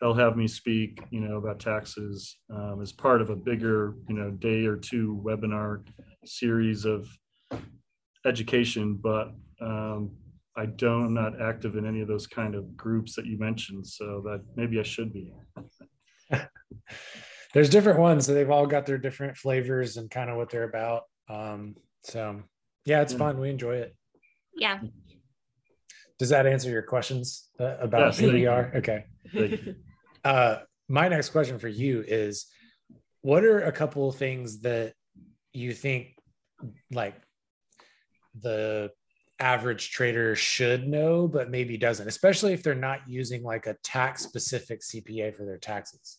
they'll 0.00 0.14
have 0.14 0.36
me 0.36 0.48
speak 0.48 1.02
you 1.10 1.20
know 1.20 1.36
about 1.36 1.60
taxes 1.60 2.38
um, 2.50 2.80
as 2.80 2.92
part 2.92 3.20
of 3.20 3.28
a 3.30 3.36
bigger 3.36 3.94
you 4.08 4.14
know 4.14 4.30
day 4.30 4.64
or 4.64 4.76
two 4.76 5.20
webinar 5.24 5.82
series 6.24 6.86
of 6.86 7.08
education 8.24 8.98
but 9.02 9.34
um, 9.62 10.10
I 10.56 10.66
don't, 10.66 11.06
I'm 11.06 11.14
not 11.14 11.40
active 11.40 11.76
in 11.76 11.86
any 11.86 12.00
of 12.00 12.08
those 12.08 12.26
kind 12.26 12.54
of 12.54 12.76
groups 12.76 13.14
that 13.16 13.26
you 13.26 13.38
mentioned. 13.38 13.86
So 13.86 14.22
that 14.26 14.42
maybe 14.56 14.78
I 14.78 14.82
should 14.82 15.12
be. 15.12 15.32
There's 17.54 17.70
different 17.70 17.98
ones. 17.98 18.26
So 18.26 18.34
they've 18.34 18.50
all 18.50 18.66
got 18.66 18.86
their 18.86 18.98
different 18.98 19.36
flavors 19.36 19.96
and 19.96 20.10
kind 20.10 20.30
of 20.30 20.36
what 20.36 20.50
they're 20.50 20.68
about. 20.68 21.02
Um, 21.28 21.76
so 22.04 22.42
yeah, 22.84 23.02
it's 23.02 23.12
yeah. 23.12 23.18
fun. 23.18 23.38
We 23.38 23.50
enjoy 23.50 23.76
it. 23.76 23.96
Yeah. 24.54 24.80
Does 26.18 26.28
that 26.30 26.46
answer 26.46 26.70
your 26.70 26.82
questions 26.82 27.48
uh, 27.58 27.76
about 27.78 28.06
yes, 28.06 28.18
who 28.18 28.32
we 28.32 28.46
are? 28.46 28.72
Okay. 28.76 29.04
Uh, 30.24 30.58
my 30.88 31.08
next 31.08 31.30
question 31.30 31.58
for 31.58 31.66
you 31.66 32.04
is 32.06 32.46
what 33.22 33.42
are 33.42 33.62
a 33.62 33.72
couple 33.72 34.08
of 34.08 34.14
things 34.14 34.60
that 34.60 34.94
you 35.52 35.72
think 35.72 36.14
like 36.92 37.16
the 38.40 38.90
average 39.38 39.90
trader 39.90 40.36
should 40.36 40.86
know, 40.86 41.26
but 41.26 41.50
maybe 41.50 41.76
doesn't, 41.76 42.08
especially 42.08 42.52
if 42.52 42.62
they're 42.62 42.74
not 42.74 43.00
using 43.08 43.42
like 43.42 43.66
a 43.66 43.76
tax 43.82 44.22
specific 44.22 44.80
CPA 44.80 45.34
for 45.34 45.44
their 45.44 45.58
taxes? 45.58 46.18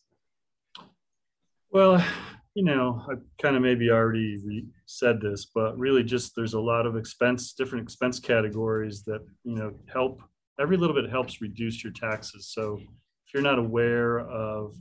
Well, 1.72 2.06
you 2.54 2.64
know, 2.64 3.04
I 3.10 3.16
kind 3.42 3.56
of 3.56 3.62
maybe 3.62 3.90
already 3.90 4.38
re- 4.46 4.68
said 4.86 5.20
this, 5.22 5.46
but 5.46 5.78
really 5.78 6.04
just 6.04 6.36
there's 6.36 6.54
a 6.54 6.60
lot 6.60 6.86
of 6.86 6.96
expense, 6.96 7.54
different 7.54 7.84
expense 7.84 8.20
categories 8.20 9.04
that, 9.06 9.26
you 9.44 9.56
know, 9.56 9.74
help 9.92 10.22
every 10.60 10.78
little 10.78 10.96
bit 10.96 11.10
helps 11.10 11.42
reduce 11.42 11.84
your 11.84 11.94
taxes. 11.94 12.52
So 12.54 12.80
if 13.26 13.34
you're 13.34 13.42
not 13.42 13.58
aware 13.58 14.20
of, 14.20 14.76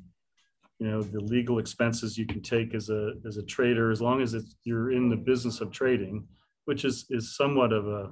you 0.79 0.91
know, 0.91 1.01
the 1.01 1.21
legal 1.21 1.59
expenses 1.59 2.19
you 2.19 2.27
can 2.27 2.43
take 2.43 2.75
as 2.75 2.91
a 2.91 3.13
as 3.27 3.37
a 3.37 3.43
trader, 3.45 3.91
as 3.91 4.03
long 4.03 4.21
as 4.21 4.35
it's, 4.35 4.57
you're 4.65 4.91
in 4.91 5.09
the 5.09 5.17
business 5.17 5.61
of 5.61 5.71
trading, 5.71 6.27
which 6.65 6.85
is 6.85 7.07
is 7.11 7.37
somewhat 7.37 7.73
of 7.73 7.87
a 7.87 8.11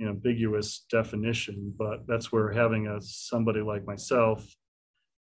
ambiguous 0.00 0.84
definition, 0.90 1.74
but 1.76 2.06
that's 2.06 2.30
where 2.30 2.52
having 2.52 2.86
a 2.86 3.00
somebody 3.00 3.60
like 3.60 3.84
myself 3.84 4.46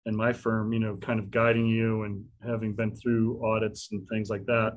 and 0.05 0.15
my 0.15 0.31
firm, 0.31 0.71
you 0.71 0.79
know, 0.79 0.95
kind 0.97 1.19
of 1.19 1.31
guiding 1.31 1.65
you 1.65 2.03
and 2.03 2.23
having 2.45 2.73
been 2.73 2.95
through 2.95 3.43
audits 3.45 3.89
and 3.91 4.07
things 4.07 4.29
like 4.29 4.45
that, 4.45 4.73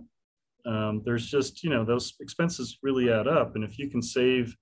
um, 0.66 1.03
there's 1.05 1.26
just 1.26 1.62
you 1.62 1.70
know 1.70 1.84
those 1.84 2.14
expenses 2.20 2.78
really 2.82 3.11
add 3.11 3.28
up, 3.28 3.55
and 3.55 3.64
if 3.64 3.78
you 3.78 3.88
can 3.88 4.03
save 4.03 4.55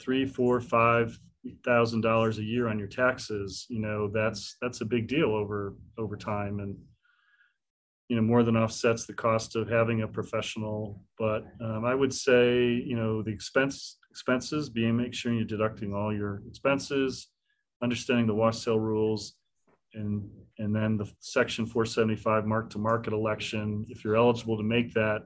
three, 0.00 0.24
four, 0.24 0.60
five 0.60 1.18
thousand 1.64 2.00
dollars 2.00 2.38
a 2.38 2.44
year 2.44 2.68
on 2.68 2.78
your 2.78 2.88
taxes, 2.88 3.66
you 3.68 3.80
know 3.80 4.08
that's 4.12 4.56
that's 4.60 4.80
a 4.80 4.84
big 4.84 5.08
deal 5.08 5.34
over 5.34 5.74
over 5.98 6.16
time, 6.16 6.60
and 6.60 6.76
you 8.08 8.16
know 8.16 8.22
more 8.22 8.42
than 8.42 8.56
offsets 8.56 9.04
the 9.04 9.12
cost 9.12 9.56
of 9.56 9.68
having 9.68 10.02
a 10.02 10.08
professional. 10.08 11.02
But 11.18 11.44
um, 11.60 11.84
I 11.84 11.94
would 11.94 12.12
say 12.12 12.64
you 12.64 12.96
know 12.96 13.22
the 13.22 13.32
expense 13.32 13.98
expenses, 14.10 14.68
being 14.68 14.96
make 14.96 15.14
sure 15.14 15.32
you're 15.32 15.44
deducting 15.44 15.92
all 15.92 16.14
your 16.14 16.42
expenses, 16.48 17.28
understanding 17.82 18.26
the 18.26 18.34
wash 18.34 18.58
sale 18.58 18.78
rules, 18.78 19.34
and 19.94 20.28
and 20.58 20.74
then 20.74 20.96
the 20.96 21.10
section 21.20 21.66
475 21.66 22.46
mark 22.46 22.70
to 22.70 22.78
market 22.78 23.12
election. 23.12 23.84
If 23.88 24.04
you're 24.04 24.16
eligible 24.16 24.56
to 24.56 24.62
make 24.62 24.94
that, 24.94 25.22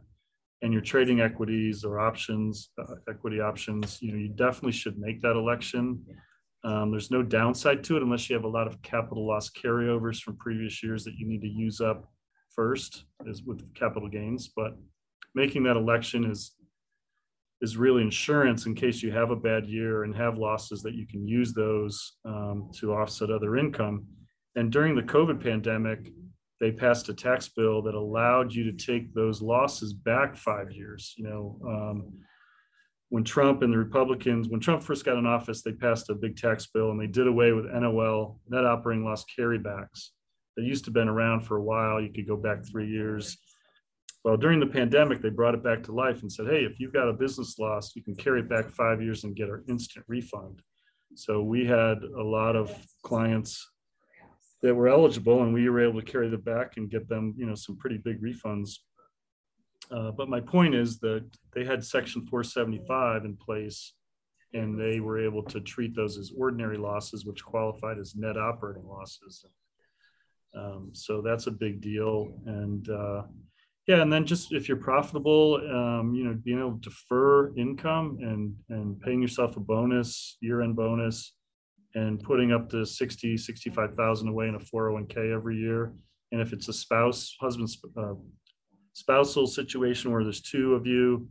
and 0.63 0.73
you're 0.73 0.83
trading 0.83 1.21
equities 1.21 1.85
or 1.85 2.01
options, 2.01 2.71
uh, 2.79 2.95
equity 3.09 3.41
options, 3.41 4.01
you 4.01 4.13
know 4.13 4.19
you 4.19 4.29
definitely 4.29 4.73
should 4.73 4.99
make 4.99 5.21
that 5.21 5.37
election. 5.37 6.03
Um, 6.63 6.91
there's 6.91 7.11
no 7.11 7.23
downside 7.23 7.85
to 7.85 7.97
it 7.97 8.03
unless 8.03 8.29
you 8.29 8.37
have 8.37 8.45
a 8.45 8.49
lot 8.49 8.67
of 8.67 8.83
capital 8.83 9.27
loss 9.27 9.51
carryovers 9.51 10.21
from 10.21 10.37
previous 10.37 10.83
years 10.83 11.05
that 11.05 11.15
you 11.15 11.27
need 11.27 11.41
to 11.41 11.49
use 11.49 11.81
up 11.81 12.11
first, 12.55 13.05
is 13.27 13.43
with 13.43 13.75
capital 13.75 14.09
gains. 14.09 14.51
But 14.55 14.77
making 15.35 15.65
that 15.65 15.77
election 15.77 16.25
is 16.31 16.53
is 17.63 17.77
really 17.77 18.03
insurance 18.03 18.65
in 18.65 18.75
case 18.75 19.03
you 19.03 19.13
have 19.13 19.31
a 19.31 19.37
bad 19.37 19.67
year 19.67 20.05
and 20.05 20.17
have 20.17 20.39
losses 20.39 20.83
that 20.83 20.95
you 20.95 21.07
can 21.07 21.29
use 21.29 21.53
those 21.53 22.17
um, 22.25 22.71
to 22.75 22.95
offset 22.95 23.31
other 23.31 23.59
income. 23.59 24.07
And 24.57 24.73
during 24.73 24.97
the 24.97 25.03
COVID 25.03 25.43
pandemic, 25.43 26.11
they 26.59 26.73
passed 26.73 27.09
a 27.09 27.15
tax 27.15 27.49
bill 27.49 27.83
that 27.83 27.95
allowed 27.95 28.53
you 28.53 28.65
to 28.65 28.73
take 28.73 29.15
those 29.15 29.43
losses 29.43 29.93
back 29.93 30.37
five 30.37 30.71
years. 30.73 31.15
You 31.17 31.25
know, 31.25 31.59
um, 31.67 32.13
when 33.11 33.25
Trump 33.25 33.63
and 33.63 33.73
the 33.73 33.79
Republicans, 33.79 34.49
when 34.49 34.61
Trump 34.61 34.83
first 34.83 35.05
got 35.05 35.19
in 35.19 35.27
office, 35.27 35.63
they 35.63 35.73
passed 35.73 36.11
a 36.11 36.15
big 36.15 36.37
tax 36.37 36.67
bill 36.67 36.91
and 36.91 37.01
they 37.01 37.07
did 37.07 37.27
away 37.27 37.53
with 37.53 37.67
NOL, 37.67 38.41
net 38.49 38.65
operating 38.65 39.05
loss 39.05 39.25
carrybacks. 39.39 40.11
They 40.57 40.65
used 40.65 40.85
to 40.85 40.89
have 40.89 40.95
been 40.95 41.09
around 41.09 41.43
for 41.43 41.57
a 41.57 41.63
while. 41.63 42.01
You 42.01 42.13
could 42.13 42.27
go 42.27 42.37
back 42.37 42.65
three 42.65 42.89
years 42.89 43.39
well, 44.25 44.37
during 44.37 44.61
the 44.61 44.67
pandemic, 44.67 45.23
they 45.23 45.31
brought 45.31 45.55
it 45.55 45.65
back 45.65 45.83
to 45.85 45.93
life 45.93 46.21
and 46.21 46.31
said, 46.31 46.47
hey, 46.47 46.65
if 46.65 46.79
you've 46.79 46.93
got 46.93 47.09
a 47.09 47.13
business 47.13 47.59
loss, 47.59 47.97
you 47.97 48.03
can 48.03 48.15
carry 48.15 48.41
it 48.41 48.51
back 48.51 48.71
five 48.71 49.01
years 49.01 49.25
and 49.25 49.35
get 49.35 49.49
an 49.49 49.65
instant 49.69 50.05
refund. 50.09 50.61
So 51.15 51.43
we 51.43 51.65
had 51.65 52.03
a 52.03 52.23
lot 52.23 52.55
of 52.55 52.71
clients 53.03 53.67
that 54.63 54.75
were 54.75 54.89
eligible 54.89 55.43
and 55.43 55.55
we 55.55 55.69
were 55.71 55.81
able 55.81 56.01
to 56.01 56.07
carry 56.07 56.29
them 56.29 56.43
back 56.43 56.77
and 56.77 56.91
get 56.91 57.09
them, 57.09 57.35
you 57.39 57.47
know, 57.47 57.55
some 57.55 57.79
pretty 57.79 57.97
big 57.97 58.23
refunds. 58.23 58.73
Uh, 59.91 60.11
but 60.11 60.29
my 60.29 60.41
point 60.41 60.75
is 60.75 60.99
that 60.99 61.25
they 61.55 61.65
had 61.65 61.83
Section 61.83 62.27
475 62.27 63.25
in 63.25 63.37
place 63.37 63.95
and 64.53 64.79
they 64.79 65.01
were 65.01 65.19
able 65.19 65.43
to 65.45 65.61
treat 65.61 65.97
those 65.97 66.19
as 66.19 66.31
ordinary 66.37 66.77
losses, 66.77 67.25
which 67.25 67.43
qualified 67.43 67.99
as 67.99 68.15
net 68.15 68.37
operating 68.37 68.87
losses. 68.87 69.47
Um, 70.55 70.91
so 70.93 71.23
that's 71.23 71.47
a 71.47 71.51
big 71.51 71.81
deal. 71.81 72.33
And, 72.47 72.89
uh, 72.89 73.23
yeah, 73.87 74.03
and 74.03 74.13
then 74.13 74.25
just 74.25 74.53
if 74.53 74.69
you're 74.69 74.77
profitable, 74.77 75.55
um, 75.57 76.15
you 76.15 76.25
know, 76.25 76.39
being 76.45 76.59
able 76.59 76.79
to 76.79 76.91
defer 76.91 77.53
income 77.57 78.19
and 78.21 78.55
and 78.69 79.01
paying 79.01 79.21
yourself 79.21 79.57
a 79.57 79.61
bonus, 79.61 80.37
year-end 80.41 80.77
bonus, 80.77 81.35
and 81.95 82.23
putting 82.23 82.53
up 82.53 82.69
to 82.71 82.87
60, 82.87 83.37
65,000 83.37 84.29
away 84.29 84.49
in 84.49 84.55
a 84.55 84.61
401k 84.61 85.35
every 85.35 85.57
year. 85.57 85.93
And 86.31 86.41
if 86.41 86.53
it's 86.53 86.69
a 86.69 86.73
spouse, 86.73 87.35
husband, 87.41 87.69
uh, 87.97 88.15
spousal 88.93 89.47
situation 89.49 90.13
where 90.13 90.23
there's 90.23 90.43
two 90.43 90.75
of 90.75 90.87
you, 90.87 91.29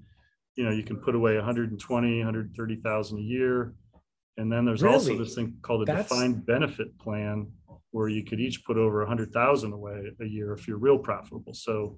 you 0.55 0.65
know, 0.65 0.71
you 0.71 0.83
can 0.83 0.97
put 0.97 1.15
away 1.15 1.35
120, 1.35 2.17
130,000 2.17 3.17
a 3.17 3.21
year. 3.21 3.73
And 4.37 4.51
then 4.51 4.65
there's 4.65 4.83
also 4.83 5.17
this 5.17 5.35
thing 5.35 5.57
called 5.61 5.83
a 5.83 5.85
That's- 5.85 6.09
defined 6.09 6.45
benefit 6.45 6.97
plan 6.99 7.47
where 7.91 8.07
you 8.07 8.23
could 8.23 8.39
each 8.39 8.63
put 8.65 8.77
over 8.77 9.01
a 9.01 9.05
100,000 9.05 9.73
away 9.73 10.11
a 10.21 10.25
year 10.25 10.53
if 10.53 10.67
you're 10.67 10.77
real 10.77 10.97
profitable. 10.97 11.53
So, 11.53 11.97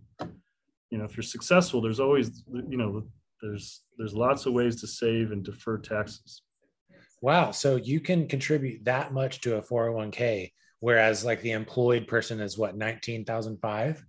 you 0.90 0.98
know, 0.98 1.06
if 1.06 1.16
you're 1.16 1.24
successful, 1.24 1.82
there's 1.82 2.00
always, 2.00 2.44
you 2.70 2.78
know, 2.78 3.04
there's 3.42 3.82
there's 3.98 4.14
lots 4.14 4.46
of 4.46 4.54
ways 4.54 4.80
to 4.82 4.88
save 4.88 5.32
and 5.32 5.44
defer 5.44 5.78
taxes. 5.78 6.44
Wow. 7.22 7.52
So 7.52 7.76
you 7.76 8.00
can 8.00 8.28
contribute 8.28 8.86
that 8.86 9.14
much 9.14 9.42
to 9.42 9.58
a 9.58 9.62
401k, 9.62 10.52
whereas 10.80 11.26
like 11.26 11.42
the 11.42 11.52
employed 11.52 12.08
person 12.08 12.40
is 12.40 12.58
what, 12.58 12.76
19,005? 12.76 14.06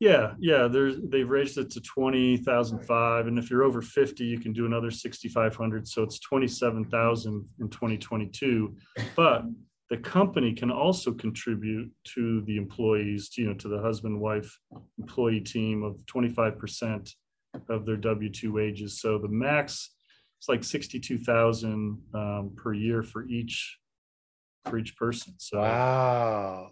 Yeah, 0.00 0.32
yeah. 0.38 0.66
There's 0.66 0.96
they've 1.04 1.28
raised 1.28 1.58
it 1.58 1.70
to 1.72 1.80
twenty 1.82 2.38
thousand 2.38 2.86
five, 2.86 3.26
and 3.26 3.38
if 3.38 3.50
you're 3.50 3.64
over 3.64 3.82
fifty, 3.82 4.24
you 4.24 4.40
can 4.40 4.54
do 4.54 4.64
another 4.64 4.90
sixty 4.90 5.28
five 5.28 5.54
hundred. 5.54 5.86
So 5.86 6.02
it's 6.02 6.18
twenty 6.18 6.48
seven 6.48 6.86
thousand 6.86 7.46
in 7.60 7.68
twenty 7.68 7.98
twenty 7.98 8.26
two. 8.26 8.76
But 9.14 9.44
the 9.90 9.96
company 9.96 10.54
can 10.54 10.70
also 10.70 11.12
contribute 11.12 11.90
to 12.14 12.42
the 12.42 12.56
employees, 12.56 13.30
you 13.36 13.46
know, 13.46 13.54
to 13.54 13.68
the 13.68 13.80
husband 13.80 14.20
wife 14.20 14.58
employee 14.98 15.40
team 15.40 15.82
of 15.82 16.04
twenty 16.06 16.28
five 16.28 16.58
percent 16.58 17.10
of 17.68 17.84
their 17.84 17.96
W 17.96 18.30
two 18.30 18.52
wages. 18.52 19.00
So 19.00 19.18
the 19.18 19.28
max 19.28 19.90
is 20.40 20.48
like 20.48 20.62
sixty 20.64 21.00
two 21.00 21.18
thousand 21.18 21.98
um, 22.14 22.52
per 22.56 22.72
year 22.72 23.02
for 23.02 23.24
each 23.28 23.78
for 24.64 24.78
each 24.78 24.96
person. 24.96 25.34
So 25.38 25.58
Wow. 25.58 26.70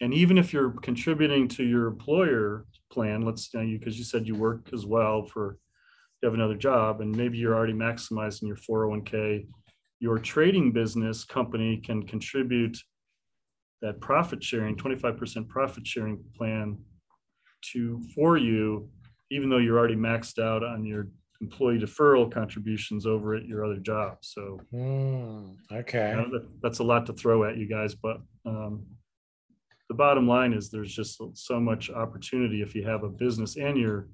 and 0.00 0.12
even 0.12 0.36
if 0.36 0.52
you're 0.52 0.70
contributing 0.80 1.46
to 1.48 1.62
your 1.62 1.86
employer 1.86 2.66
plan, 2.90 3.22
let's 3.22 3.50
say 3.50 3.66
you, 3.66 3.78
because 3.78 3.98
you 3.98 4.04
said 4.04 4.26
you 4.26 4.34
work 4.34 4.70
as 4.72 4.84
well 4.84 5.24
for, 5.26 5.58
you 6.20 6.26
have 6.26 6.34
another 6.34 6.56
job 6.56 7.00
and 7.00 7.14
maybe 7.14 7.38
you're 7.38 7.54
already 7.54 7.72
maximizing 7.72 8.46
your 8.48 8.56
401k, 8.56 9.46
your 10.02 10.18
trading 10.18 10.72
business 10.72 11.22
company 11.24 11.76
can 11.76 12.02
contribute 12.04 12.76
that 13.82 14.00
profit 14.00 14.42
sharing, 14.42 14.74
25% 14.76 15.48
profit 15.48 15.86
sharing 15.86 16.18
plan 16.36 16.76
to, 17.72 18.00
for 18.12 18.36
you, 18.36 18.88
even 19.30 19.48
though 19.48 19.58
you're 19.58 19.78
already 19.78 19.94
maxed 19.94 20.42
out 20.42 20.64
on 20.64 20.84
your 20.84 21.06
employee 21.40 21.78
deferral 21.78 22.30
contributions 22.30 23.06
over 23.06 23.36
at 23.36 23.46
your 23.46 23.64
other 23.64 23.78
job. 23.78 24.16
So 24.22 24.58
Hmm, 24.72 25.52
okay. 25.70 26.10
I 26.10 26.14
know 26.16 26.30
that- 26.32 26.60
that's 26.62 26.80
a 26.80 26.84
lot 26.84 27.06
to 27.06 27.12
throw 27.12 27.44
at 27.44 27.56
you 27.56 27.68
guys, 27.68 27.94
but 27.94 28.20
um, 28.44 28.84
the 29.88 29.94
bottom 29.94 30.26
line 30.26 30.52
is 30.52 30.68
there's 30.68 30.92
just 30.92 31.20
so 31.34 31.60
much 31.60 31.90
opportunity 31.90 32.60
if 32.60 32.74
you 32.74 32.82
have 32.84 33.04
a 33.04 33.08
business 33.08 33.56
and 33.56 33.78
you're 33.78 34.08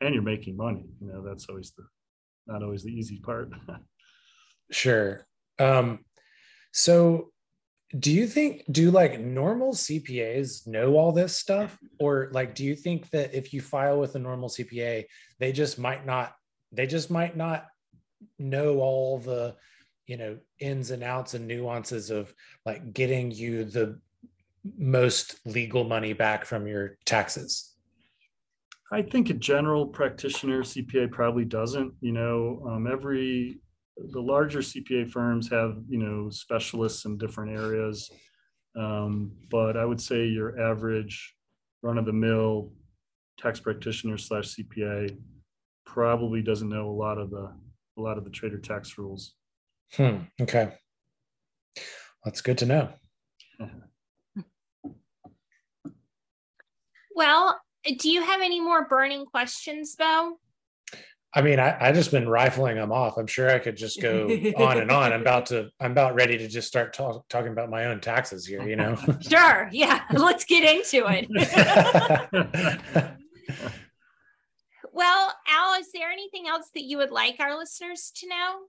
and 0.00 0.14
you're 0.14 0.22
making 0.22 0.56
money. 0.56 0.86
You 1.00 1.08
know, 1.08 1.22
that's 1.22 1.46
always 1.48 1.72
the 1.76 1.84
not 2.46 2.62
always 2.62 2.84
the 2.84 2.90
easy 2.92 3.18
part. 3.18 3.50
Sure. 4.70 5.26
Um, 5.58 6.00
so 6.72 7.30
do 7.98 8.12
you 8.12 8.26
think 8.26 8.64
do 8.70 8.90
like 8.90 9.20
normal 9.20 9.72
CPAs 9.72 10.66
know 10.66 10.96
all 10.96 11.12
this 11.12 11.36
stuff? 11.38 11.78
Or 11.98 12.28
like 12.32 12.54
do 12.54 12.64
you 12.64 12.74
think 12.74 13.10
that 13.10 13.34
if 13.34 13.52
you 13.52 13.60
file 13.60 13.98
with 13.98 14.14
a 14.14 14.18
normal 14.18 14.48
CPA, 14.48 15.04
they 15.38 15.52
just 15.52 15.78
might 15.78 16.04
not 16.04 16.34
they 16.72 16.86
just 16.86 17.10
might 17.10 17.36
not 17.36 17.66
know 18.38 18.80
all 18.80 19.18
the 19.18 19.54
you 20.06 20.16
know 20.16 20.38
ins 20.58 20.90
and 20.90 21.02
outs 21.02 21.34
and 21.34 21.46
nuances 21.46 22.10
of 22.10 22.34
like 22.64 22.92
getting 22.92 23.30
you 23.30 23.64
the 23.64 24.00
most 24.78 25.38
legal 25.44 25.84
money 25.84 26.12
back 26.12 26.44
from 26.44 26.66
your 26.66 26.96
taxes? 27.04 27.72
I 28.92 29.02
think 29.02 29.30
a 29.30 29.34
general 29.34 29.86
practitioner 29.86 30.62
CPA 30.62 31.10
probably 31.10 31.44
doesn't. 31.44 31.94
You 32.00 32.12
know, 32.12 32.62
um, 32.68 32.86
every 32.86 33.58
the 33.96 34.20
larger 34.20 34.60
CPA 34.60 35.10
firms 35.10 35.48
have 35.50 35.76
you 35.88 35.98
know 35.98 36.30
specialists 36.30 37.04
in 37.04 37.18
different 37.18 37.58
areas, 37.58 38.10
um, 38.76 39.32
but 39.50 39.76
I 39.76 39.84
would 39.84 40.00
say 40.00 40.26
your 40.26 40.60
average 40.60 41.34
run 41.82 41.98
of 41.98 42.06
the 42.06 42.12
mill 42.12 42.72
tax 43.38 43.60
practitioner 43.60 44.18
slash 44.18 44.54
CPA 44.54 45.16
probably 45.84 46.42
doesn't 46.42 46.68
know 46.68 46.88
a 46.88 46.92
lot 46.92 47.18
of 47.18 47.30
the 47.30 47.52
a 47.98 48.00
lot 48.00 48.18
of 48.18 48.24
the 48.24 48.30
trader 48.30 48.58
tax 48.58 48.98
rules. 48.98 49.34
Hmm. 49.94 50.18
Okay. 50.40 50.72
That's 52.24 52.40
good 52.40 52.58
to 52.58 52.66
know. 52.66 52.88
Well, 57.16 57.58
do 57.98 58.10
you 58.10 58.22
have 58.22 58.42
any 58.42 58.60
more 58.60 58.86
burning 58.86 59.24
questions, 59.24 59.96
Bo? 59.98 60.38
I 61.36 61.42
mean, 61.42 61.60
I, 61.60 61.76
I 61.88 61.92
just 61.92 62.10
been 62.10 62.26
rifling 62.26 62.76
them 62.76 62.90
off. 62.90 63.18
I'm 63.18 63.26
sure 63.26 63.50
I 63.50 63.58
could 63.58 63.76
just 63.76 64.00
go 64.00 64.24
on 64.56 64.78
and 64.78 64.90
on. 64.90 65.12
I'm 65.12 65.20
about 65.20 65.44
to, 65.46 65.68
I'm 65.78 65.92
about 65.92 66.14
ready 66.14 66.38
to 66.38 66.48
just 66.48 66.66
start 66.66 66.94
talk, 66.94 67.28
talking 67.28 67.52
about 67.52 67.68
my 67.68 67.84
own 67.84 68.00
taxes 68.00 68.46
here, 68.46 68.66
you 68.66 68.74
know? 68.74 68.96
Sure. 69.20 69.68
Yeah. 69.70 70.00
Let's 70.12 70.46
get 70.46 70.64
into 70.64 71.04
it. 71.10 71.28
well, 74.92 75.34
Al, 75.48 75.74
is 75.80 75.92
there 75.92 76.10
anything 76.10 76.46
else 76.48 76.70
that 76.74 76.84
you 76.84 76.96
would 76.98 77.10
like 77.10 77.36
our 77.38 77.54
listeners 77.56 78.10
to 78.16 78.28
know? 78.28 78.60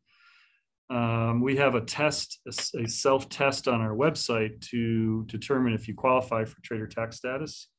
Um, 0.89 1.41
we 1.41 1.55
have 1.55 1.75
a 1.75 1.81
test, 1.81 2.39
a 2.47 2.87
self 2.87 3.29
test 3.29 3.67
on 3.67 3.81
our 3.81 3.95
website 3.95 4.61
to 4.69 5.23
determine 5.25 5.73
if 5.73 5.87
you 5.87 5.95
qualify 5.95 6.45
for 6.45 6.61
trader 6.61 6.87
tax 6.87 7.17
status. 7.17 7.69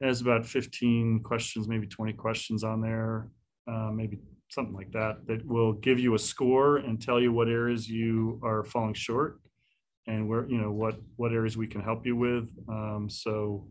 It 0.00 0.06
has 0.06 0.22
about 0.22 0.46
15 0.46 1.22
questions, 1.22 1.68
maybe 1.68 1.86
20 1.86 2.14
questions 2.14 2.64
on 2.64 2.80
there, 2.80 3.28
uh, 3.68 3.90
maybe 3.92 4.18
something 4.48 4.74
like 4.74 4.92
that, 4.92 5.26
that 5.26 5.44
will 5.46 5.72
give 5.72 5.98
you 5.98 6.14
a 6.14 6.18
score 6.18 6.78
and 6.78 7.00
tell 7.00 7.20
you 7.20 7.32
what 7.32 7.48
areas 7.48 7.88
you 7.88 8.40
are 8.42 8.64
falling 8.64 8.94
short 8.94 9.40
and 10.06 10.28
where, 10.28 10.48
you 10.48 10.58
know, 10.58 10.70
what, 10.70 11.00
what 11.16 11.32
areas 11.32 11.56
we 11.56 11.66
can 11.66 11.80
help 11.80 12.06
you 12.06 12.16
with. 12.16 12.48
Um, 12.68 13.08
so 13.10 13.66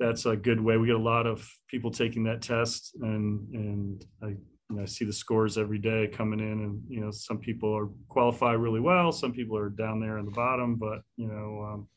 that's 0.00 0.24
a 0.26 0.36
good 0.36 0.60
way. 0.60 0.76
We 0.76 0.86
get 0.86 0.96
a 0.96 0.98
lot 0.98 1.26
of 1.26 1.46
people 1.68 1.90
taking 1.90 2.24
that 2.24 2.40
test 2.40 2.96
and, 3.02 3.46
and 3.52 4.04
I, 4.22 4.28
you 4.28 4.76
know, 4.76 4.82
I 4.82 4.86
see 4.86 5.04
the 5.04 5.12
scores 5.12 5.58
every 5.58 5.78
day 5.78 6.06
coming 6.06 6.40
in 6.40 6.60
and, 6.60 6.82
you 6.88 7.00
know, 7.00 7.10
some 7.10 7.38
people 7.38 7.74
are 7.76 7.88
qualify 8.08 8.52
really 8.52 8.80
well. 8.80 9.12
Some 9.12 9.32
people 9.32 9.56
are 9.56 9.70
down 9.70 10.00
there 10.00 10.18
in 10.18 10.24
the 10.24 10.30
bottom, 10.30 10.76
but, 10.76 11.02
you 11.16 11.26
know, 11.26 11.62
um, 11.62 11.88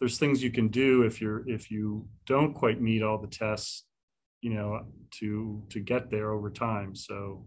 there's 0.00 0.18
things 0.18 0.42
you 0.42 0.50
can 0.50 0.68
do 0.68 1.02
if 1.02 1.20
you're 1.20 1.48
if 1.48 1.70
you 1.70 2.06
don't 2.26 2.52
quite 2.52 2.80
meet 2.80 3.02
all 3.02 3.18
the 3.18 3.26
tests 3.26 3.84
you 4.40 4.54
know 4.54 4.86
to 5.18 5.62
to 5.70 5.80
get 5.80 6.10
there 6.10 6.32
over 6.32 6.50
time. 6.50 6.94
So 6.94 7.46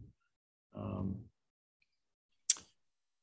um 0.75 1.15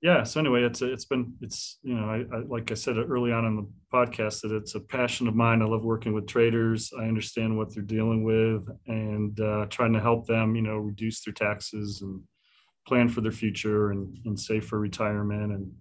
yeah 0.03 0.23
so 0.23 0.39
anyway 0.41 0.63
it's 0.63 0.83
it's 0.83 1.07
been 1.07 1.33
it's 1.41 1.79
you 1.83 1.95
know 1.95 2.05
I, 2.05 2.37
I 2.37 2.41
like 2.47 2.71
i 2.71 2.75
said 2.75 2.97
early 2.99 3.33
on 3.33 3.47
in 3.47 3.57
the 3.57 3.67
podcast 3.93 4.43
that 4.43 4.53
it's 4.53 4.75
a 4.75 4.81
passion 4.81 5.27
of 5.27 5.35
mine. 5.35 5.63
I 5.63 5.65
love 5.65 5.85
working 5.85 6.13
with 6.13 6.27
traders. 6.27 6.93
I 6.99 7.05
understand 7.05 7.57
what 7.57 7.73
they're 7.73 7.83
dealing 7.83 8.25
with 8.25 8.69
and 8.87 9.39
uh, 9.41 9.67
trying 9.71 9.93
to 9.95 10.01
help 10.01 10.27
them 10.27 10.55
you 10.55 10.63
know 10.63 10.77
reduce 10.77 11.25
their 11.25 11.35
taxes 11.35 12.03
and 12.03 12.23
plan 12.87 13.09
for 13.09 13.21
their 13.21 13.33
future 13.33 13.91
and, 13.91 14.17
and 14.27 14.39
save 14.39 14.65
for 14.65 14.79
retirement. 14.79 15.53
And 15.53 15.73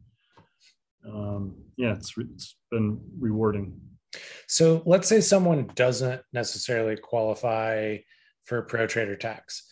um, 1.08 1.56
yeah 1.78 1.94
it's, 1.94 2.14
it's 2.18 2.56
been 2.72 3.00
rewarding 3.20 3.80
So 4.48 4.84
let's 4.86 5.08
say 5.08 5.22
someone 5.22 5.70
doesn't 5.76 6.22
necessarily 6.34 6.98
qualify 6.98 7.98
for 8.44 8.62
pro 8.62 8.88
trader 8.88 9.16
tax. 9.16 9.68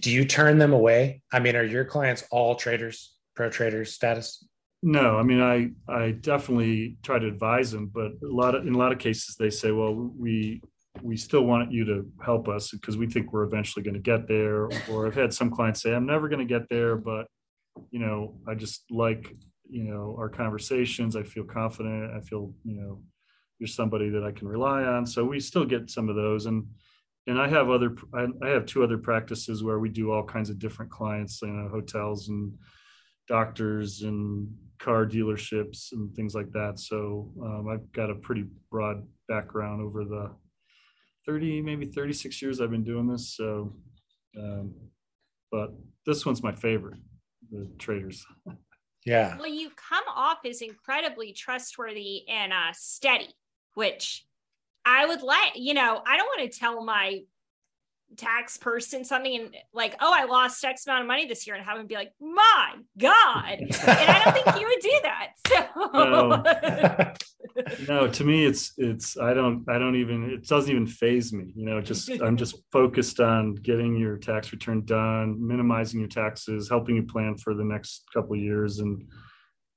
Do 0.00 0.10
you 0.10 0.24
turn 0.24 0.58
them 0.58 0.72
away? 0.72 1.22
I 1.32 1.40
mean, 1.40 1.56
are 1.56 1.64
your 1.64 1.84
clients 1.84 2.24
all 2.30 2.54
traders, 2.54 3.14
pro 3.34 3.50
traders 3.50 3.92
status? 3.92 4.44
No, 4.82 5.16
I 5.16 5.22
mean, 5.22 5.40
I 5.40 5.70
I 5.88 6.10
definitely 6.10 6.98
try 7.02 7.18
to 7.18 7.26
advise 7.26 7.70
them, 7.70 7.86
but 7.86 8.12
a 8.22 8.32
lot 8.32 8.54
of 8.54 8.66
in 8.66 8.74
a 8.74 8.78
lot 8.78 8.92
of 8.92 8.98
cases 8.98 9.36
they 9.36 9.50
say, 9.50 9.70
well, 9.70 9.94
we 9.94 10.60
we 11.00 11.16
still 11.16 11.42
want 11.42 11.72
you 11.72 11.84
to 11.84 12.06
help 12.22 12.48
us 12.48 12.70
because 12.70 12.96
we 12.96 13.06
think 13.06 13.32
we're 13.32 13.44
eventually 13.44 13.82
going 13.82 13.94
to 13.94 14.00
get 14.00 14.28
there. 14.28 14.68
Or 14.90 15.06
I've 15.06 15.14
had 15.14 15.32
some 15.32 15.50
clients 15.50 15.82
say, 15.82 15.94
I'm 15.94 16.06
never 16.06 16.28
going 16.28 16.46
to 16.46 16.58
get 16.58 16.68
there, 16.68 16.96
but 16.96 17.26
you 17.90 18.00
know, 18.00 18.36
I 18.46 18.54
just 18.54 18.84
like, 18.90 19.34
you 19.70 19.84
know, 19.84 20.14
our 20.18 20.28
conversations. 20.28 21.16
I 21.16 21.22
feel 21.22 21.44
confident. 21.44 22.12
I 22.12 22.20
feel, 22.20 22.52
you 22.64 22.74
know, 22.74 23.02
you're 23.62 23.68
somebody 23.68 24.08
that 24.08 24.24
I 24.24 24.32
can 24.32 24.48
rely 24.48 24.82
on. 24.82 25.06
So 25.06 25.24
we 25.24 25.38
still 25.38 25.64
get 25.64 25.88
some 25.88 26.08
of 26.08 26.16
those. 26.16 26.46
And, 26.46 26.66
and 27.28 27.40
I 27.40 27.46
have 27.46 27.70
other, 27.70 27.94
I, 28.12 28.26
I 28.42 28.48
have 28.48 28.66
two 28.66 28.82
other 28.82 28.98
practices 28.98 29.62
where 29.62 29.78
we 29.78 29.88
do 29.88 30.10
all 30.10 30.24
kinds 30.24 30.50
of 30.50 30.58
different 30.58 30.90
clients, 30.90 31.40
you 31.42 31.46
know, 31.48 31.68
hotels 31.68 32.28
and 32.28 32.52
doctors 33.28 34.02
and 34.02 34.52
car 34.80 35.06
dealerships 35.06 35.92
and 35.92 36.12
things 36.16 36.34
like 36.34 36.50
that. 36.54 36.80
So 36.80 37.30
um, 37.40 37.68
I've 37.68 37.92
got 37.92 38.10
a 38.10 38.16
pretty 38.16 38.46
broad 38.68 39.06
background 39.28 39.80
over 39.80 40.04
the 40.04 40.32
30, 41.24 41.62
maybe 41.62 41.86
36 41.86 42.42
years 42.42 42.60
I've 42.60 42.72
been 42.72 42.82
doing 42.82 43.06
this. 43.06 43.36
So, 43.36 43.76
um, 44.36 44.74
but 45.52 45.72
this 46.04 46.26
one's 46.26 46.42
my 46.42 46.52
favorite, 46.52 46.98
the 47.52 47.70
traders. 47.78 48.26
Yeah. 49.04 49.36
Well, 49.36 49.48
you 49.48 49.70
come 49.70 50.04
off 50.14 50.38
as 50.44 50.62
incredibly 50.62 51.32
trustworthy 51.32 52.28
and 52.28 52.52
uh, 52.52 52.72
steady, 52.72 53.34
which 53.74 54.24
I 54.84 55.06
would 55.06 55.22
like, 55.22 55.52
you 55.54 55.74
know, 55.74 56.02
I 56.06 56.16
don't 56.16 56.26
want 56.26 56.50
to 56.50 56.58
tell 56.58 56.84
my 56.84 57.22
tax 58.16 58.56
person 58.56 59.04
something 59.04 59.34
and 59.34 59.56
like, 59.72 59.94
oh, 60.00 60.12
I 60.14 60.24
lost 60.24 60.64
X 60.64 60.86
amount 60.86 61.02
of 61.02 61.08
money 61.08 61.26
this 61.26 61.46
year 61.46 61.56
and 61.56 61.64
have 61.64 61.78
him 61.78 61.86
be 61.86 61.94
like, 61.94 62.12
my 62.20 62.74
God. 62.98 63.58
and 63.58 63.74
I 63.84 64.22
don't 64.24 64.34
think 64.34 64.60
you 64.60 64.66
would 64.66 64.80
do 64.80 65.00
that. 65.02 65.28
So 65.54 67.12
no, 67.88 68.08
to 68.08 68.24
me 68.24 68.44
it's 68.44 68.72
it's 68.76 69.18
I 69.18 69.34
don't 69.34 69.64
I 69.68 69.78
don't 69.78 69.96
even 69.96 70.30
it 70.30 70.46
doesn't 70.46 70.70
even 70.70 70.86
faze 70.86 71.32
me. 71.32 71.52
You 71.54 71.66
know, 71.66 71.80
just 71.80 72.10
I'm 72.10 72.36
just 72.36 72.56
focused 72.70 73.20
on 73.20 73.54
getting 73.54 73.96
your 73.96 74.16
tax 74.16 74.52
return 74.52 74.84
done, 74.84 75.44
minimizing 75.46 76.00
your 76.00 76.08
taxes, 76.08 76.68
helping 76.68 76.96
you 76.96 77.02
plan 77.02 77.36
for 77.36 77.54
the 77.54 77.64
next 77.64 78.04
couple 78.12 78.36
years. 78.36 78.78
And 78.78 79.06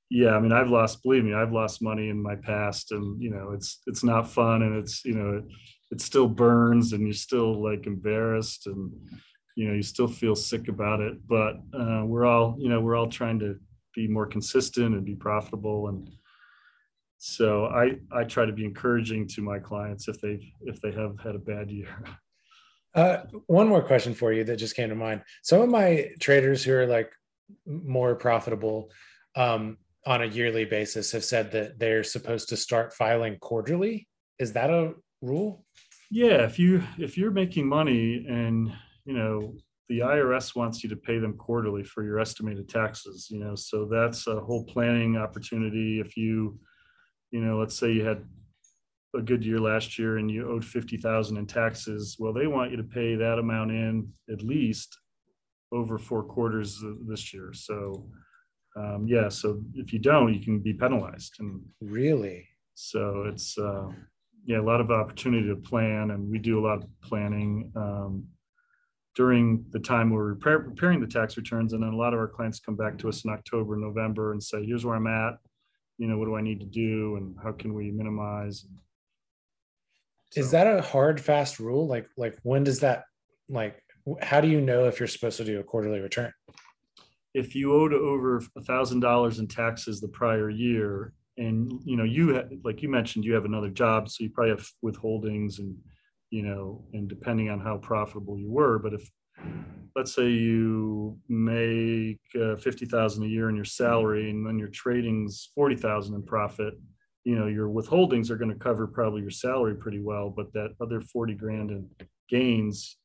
yeah, 0.08 0.36
I 0.36 0.40
mean 0.40 0.52
I've 0.52 0.70
lost, 0.70 1.02
believe 1.02 1.24
me, 1.24 1.34
I've 1.34 1.52
lost 1.52 1.82
money 1.82 2.08
in 2.08 2.22
my 2.22 2.36
past 2.36 2.92
and 2.92 3.20
you 3.20 3.30
know 3.30 3.50
it's 3.52 3.80
it's 3.86 4.04
not 4.04 4.30
fun 4.30 4.62
and 4.62 4.76
it's 4.76 5.04
you 5.04 5.14
know 5.14 5.38
it, 5.38 5.44
it 5.90 6.00
still 6.00 6.28
burns 6.28 6.92
and 6.92 7.02
you're 7.02 7.14
still 7.14 7.62
like 7.62 7.86
embarrassed 7.86 8.66
and 8.66 8.92
you 9.56 9.66
know 9.66 9.74
you 9.74 9.82
still 9.82 10.08
feel 10.08 10.36
sick 10.36 10.68
about 10.68 11.00
it. 11.00 11.14
But 11.26 11.56
uh, 11.74 12.04
we're 12.04 12.26
all 12.26 12.56
you 12.58 12.68
know 12.68 12.80
we're 12.80 12.96
all 12.96 13.08
trying 13.08 13.40
to 13.40 13.58
be 13.94 14.06
more 14.06 14.26
consistent 14.26 14.94
and 14.94 15.04
be 15.04 15.16
profitable. 15.16 15.88
And 15.88 16.10
so 17.18 17.66
i 17.66 17.96
i 18.12 18.24
try 18.24 18.44
to 18.44 18.52
be 18.52 18.64
encouraging 18.64 19.26
to 19.26 19.40
my 19.40 19.58
clients 19.58 20.06
if 20.06 20.20
they 20.20 20.52
if 20.66 20.82
they 20.82 20.92
have 20.92 21.18
had 21.18 21.34
a 21.34 21.38
bad 21.38 21.70
year. 21.70 21.88
Uh, 22.94 23.24
one 23.46 23.68
more 23.68 23.82
question 23.82 24.14
for 24.14 24.32
you 24.32 24.42
that 24.42 24.56
just 24.56 24.74
came 24.74 24.88
to 24.88 24.94
mind. 24.94 25.22
Some 25.42 25.60
of 25.60 25.68
my 25.68 26.08
traders 26.18 26.64
who 26.64 26.72
are 26.72 26.86
like 26.86 27.12
more 27.66 28.14
profitable 28.14 28.90
um, 29.34 29.76
on 30.06 30.22
a 30.22 30.26
yearly 30.26 30.64
basis 30.64 31.12
have 31.12 31.24
said 31.24 31.52
that 31.52 31.78
they're 31.78 32.04
supposed 32.04 32.48
to 32.48 32.56
start 32.56 32.94
filing 32.94 33.38
quarterly? 33.40 34.06
Is 34.38 34.52
that 34.52 34.70
a 34.70 34.94
rule? 35.20 35.64
Yeah 36.10 36.44
if 36.44 36.58
you 36.58 36.82
if 36.98 37.18
you're 37.18 37.32
making 37.32 37.68
money 37.68 38.24
and 38.28 38.72
you 39.04 39.12
know 39.12 39.54
the 39.88 40.00
irs 40.00 40.54
wants 40.54 40.82
you 40.82 40.90
to 40.90 40.96
pay 40.96 41.18
them 41.18 41.36
quarterly 41.36 41.82
for 41.82 42.04
your 42.04 42.20
estimated 42.20 42.68
taxes 42.68 43.28
you 43.30 43.38
know 43.38 43.54
so 43.54 43.86
that's 43.86 44.26
a 44.26 44.40
whole 44.40 44.64
planning 44.64 45.16
opportunity. 45.16 46.00
If 46.00 46.16
you 46.16 46.58
you 47.32 47.40
know 47.40 47.58
let's 47.58 47.76
say 47.76 47.92
you 47.92 48.04
had 48.04 48.24
a 49.16 49.22
good 49.22 49.44
year 49.44 49.58
last 49.58 49.98
year 49.98 50.18
and 50.18 50.30
you 50.30 50.48
owed 50.48 50.64
50,000 50.64 51.36
in 51.36 51.46
taxes 51.46 52.16
well 52.18 52.32
they 52.32 52.46
want 52.46 52.70
you 52.70 52.76
to 52.76 52.84
pay 52.84 53.16
that 53.16 53.38
amount 53.38 53.70
in 53.72 54.12
at 54.30 54.42
least 54.42 54.96
over 55.72 55.98
four 55.98 56.22
quarters 56.22 56.82
this 57.06 57.32
year. 57.34 57.52
So 57.52 58.08
um, 58.76 59.06
yeah 59.06 59.28
so 59.28 59.60
if 59.74 59.92
you 59.92 59.98
don't 59.98 60.32
you 60.32 60.40
can 60.40 60.58
be 60.58 60.72
penalized 60.72 61.36
and 61.40 61.62
really 61.80 62.46
so 62.74 63.24
it's 63.26 63.56
uh, 63.58 63.88
yeah, 64.46 64.60
a 64.60 64.62
lot 64.62 64.80
of 64.80 64.90
opportunity 64.92 65.48
to 65.48 65.56
plan, 65.56 66.12
and 66.12 66.30
we 66.30 66.38
do 66.38 66.60
a 66.60 66.64
lot 66.64 66.78
of 66.78 66.84
planning 67.02 67.72
um, 67.74 68.24
during 69.16 69.64
the 69.70 69.80
time 69.80 70.10
we're 70.10 70.24
repair, 70.24 70.60
preparing 70.60 71.00
the 71.00 71.06
tax 71.06 71.36
returns. 71.36 71.72
And 71.72 71.82
then 71.82 71.90
a 71.90 71.96
lot 71.96 72.14
of 72.14 72.20
our 72.20 72.28
clients 72.28 72.60
come 72.60 72.76
back 72.76 72.96
to 72.98 73.08
us 73.08 73.24
in 73.24 73.30
October, 73.32 73.76
November, 73.76 74.32
and 74.32 74.42
say, 74.42 74.64
"Here's 74.64 74.84
where 74.84 74.94
I'm 74.94 75.08
at. 75.08 75.38
You 75.98 76.06
know, 76.06 76.16
what 76.16 76.26
do 76.26 76.36
I 76.36 76.42
need 76.42 76.60
to 76.60 76.66
do, 76.66 77.16
and 77.16 77.34
how 77.42 77.52
can 77.52 77.74
we 77.74 77.90
minimize?" 77.90 78.66
So, 80.30 80.40
Is 80.40 80.52
that 80.52 80.66
a 80.66 80.80
hard, 80.80 81.20
fast 81.20 81.58
rule? 81.58 81.86
Like, 81.88 82.08
like 82.16 82.38
when 82.44 82.62
does 82.62 82.80
that 82.80 83.04
like? 83.48 83.82
How 84.22 84.40
do 84.40 84.46
you 84.46 84.60
know 84.60 84.86
if 84.86 85.00
you're 85.00 85.08
supposed 85.08 85.38
to 85.38 85.44
do 85.44 85.58
a 85.58 85.64
quarterly 85.64 85.98
return? 85.98 86.32
If 87.36 87.54
you 87.54 87.74
owed 87.74 87.92
over 87.92 88.42
a 88.56 88.62
thousand 88.62 89.00
dollars 89.00 89.38
in 89.38 89.46
taxes 89.46 90.00
the 90.00 90.08
prior 90.08 90.48
year, 90.48 91.12
and 91.38 91.80
you 91.84 91.96
know 91.96 92.04
you 92.04 92.42
like 92.64 92.82
you 92.82 92.88
mentioned 92.88 93.24
you 93.24 93.34
have 93.34 93.44
another 93.44 93.70
job 93.70 94.08
so 94.08 94.24
you 94.24 94.30
probably 94.30 94.50
have 94.50 94.68
withholdings 94.84 95.58
and 95.58 95.76
you 96.30 96.42
know 96.42 96.84
and 96.92 97.08
depending 97.08 97.50
on 97.50 97.60
how 97.60 97.76
profitable 97.76 98.38
you 98.38 98.50
were 98.50 98.78
but 98.78 98.94
if 98.94 99.10
let's 99.94 100.14
say 100.14 100.28
you 100.28 101.18
make 101.28 102.20
uh, 102.40 102.56
50,000 102.56 103.24
a 103.24 103.26
year 103.26 103.48
in 103.48 103.56
your 103.56 103.64
salary 103.64 104.30
and 104.30 104.46
then 104.46 104.58
your 104.58 104.68
trading's 104.68 105.50
40,000 105.54 106.14
in 106.14 106.22
profit 106.22 106.74
you 107.24 107.36
know 107.36 107.46
your 107.46 107.68
withholdings 107.68 108.30
are 108.30 108.36
going 108.36 108.52
to 108.52 108.58
cover 108.58 108.86
probably 108.86 109.20
your 109.20 109.30
salary 109.30 109.74
pretty 109.74 110.00
well 110.00 110.30
but 110.30 110.52
that 110.54 110.70
other 110.80 111.00
40 111.00 111.34
grand 111.34 111.70
in 111.70 111.88
gains 112.28 112.96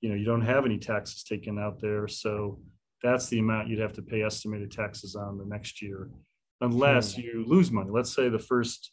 you 0.00 0.08
know 0.08 0.14
you 0.14 0.24
don't 0.24 0.46
have 0.46 0.64
any 0.64 0.78
taxes 0.78 1.24
taken 1.24 1.58
out 1.58 1.80
there 1.80 2.06
so 2.06 2.60
that's 3.02 3.28
the 3.28 3.38
amount 3.38 3.68
you'd 3.68 3.80
have 3.80 3.94
to 3.94 4.02
pay 4.02 4.22
estimated 4.22 4.70
taxes 4.70 5.14
on 5.14 5.38
the 5.38 5.44
next 5.44 5.80
year 5.80 6.10
unless 6.60 7.14
hmm. 7.14 7.22
you 7.22 7.44
lose 7.46 7.70
money. 7.70 7.90
Let's 7.90 8.14
say 8.14 8.28
the 8.28 8.38
first 8.38 8.92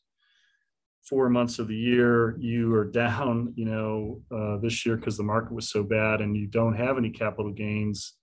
four 1.07 1.29
months 1.29 1.59
of 1.59 1.67
the 1.67 1.75
year 1.75 2.37
you 2.39 2.73
are 2.75 2.85
down, 2.91 3.53
you 3.55 3.65
know, 3.65 4.21
uh, 4.31 4.57
this 4.57 4.85
year 4.85 4.97
because 4.97 5.17
the 5.17 5.23
market 5.23 5.53
was 5.53 5.69
so 5.69 5.83
bad 5.83 6.21
and 6.21 6.35
you 6.35 6.47
don't 6.47 6.75
have 6.75 6.97
any 6.97 7.09
capital 7.09 7.51
gains, 7.51 8.13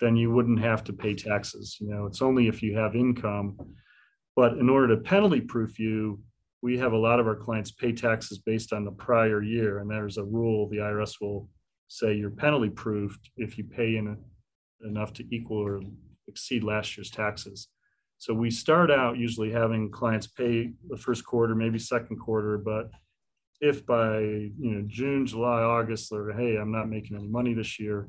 then 0.00 0.16
you 0.16 0.30
wouldn't 0.30 0.60
have 0.60 0.84
to 0.84 0.92
pay 0.92 1.14
taxes. 1.14 1.76
You 1.80 1.88
know, 1.88 2.06
it's 2.06 2.22
only 2.22 2.48
if 2.48 2.62
you 2.62 2.76
have 2.76 2.96
income. 2.96 3.56
But 4.34 4.54
in 4.54 4.70
order 4.70 4.88
to 4.88 5.02
penalty 5.02 5.40
proof 5.40 5.78
you, 5.78 6.20
we 6.62 6.78
have 6.78 6.92
a 6.92 6.98
lot 6.98 7.20
of 7.20 7.26
our 7.26 7.36
clients 7.36 7.70
pay 7.70 7.92
taxes 7.92 8.38
based 8.38 8.72
on 8.72 8.84
the 8.84 8.92
prior 8.92 9.42
year. 9.42 9.78
And 9.78 9.90
there's 9.90 10.16
a 10.16 10.24
rule 10.24 10.68
the 10.68 10.78
IRS 10.78 11.20
will 11.20 11.48
say 11.88 12.14
you're 12.14 12.30
penalty 12.30 12.70
proofed 12.70 13.30
if 13.36 13.58
you 13.58 13.64
pay 13.64 13.96
in 13.96 14.16
enough 14.84 15.12
to 15.14 15.34
equal 15.34 15.58
or 15.58 15.80
exceed 16.28 16.64
last 16.64 16.96
year's 16.96 17.10
taxes. 17.10 17.68
So 18.18 18.32
we 18.32 18.50
start 18.50 18.90
out 18.90 19.18
usually 19.18 19.50
having 19.50 19.90
clients 19.90 20.28
pay 20.28 20.72
the 20.88 20.96
first 20.96 21.24
quarter, 21.24 21.54
maybe 21.54 21.78
second 21.78 22.18
quarter, 22.18 22.56
but 22.56 22.90
if 23.62 23.86
by 23.86 24.18
you 24.18 24.54
know 24.58 24.82
June, 24.86 25.24
July, 25.24 25.62
August, 25.62 26.10
they're 26.10 26.32
hey, 26.32 26.56
I'm 26.56 26.72
not 26.72 26.88
making 26.88 27.16
any 27.16 27.28
money 27.28 27.54
this 27.54 27.78
year, 27.78 28.08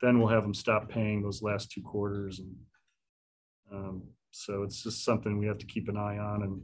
then 0.00 0.18
we'll 0.18 0.28
have 0.28 0.42
them 0.42 0.54
stop 0.54 0.88
paying 0.88 1.22
those 1.22 1.42
last 1.42 1.70
two 1.70 1.82
quarters, 1.82 2.40
and 2.40 2.56
um, 3.70 4.02
so 4.30 4.62
it's 4.62 4.82
just 4.82 5.04
something 5.04 5.38
we 5.38 5.46
have 5.46 5.58
to 5.58 5.66
keep 5.66 5.88
an 5.88 5.98
eye 5.98 6.18
on, 6.18 6.42
and 6.42 6.60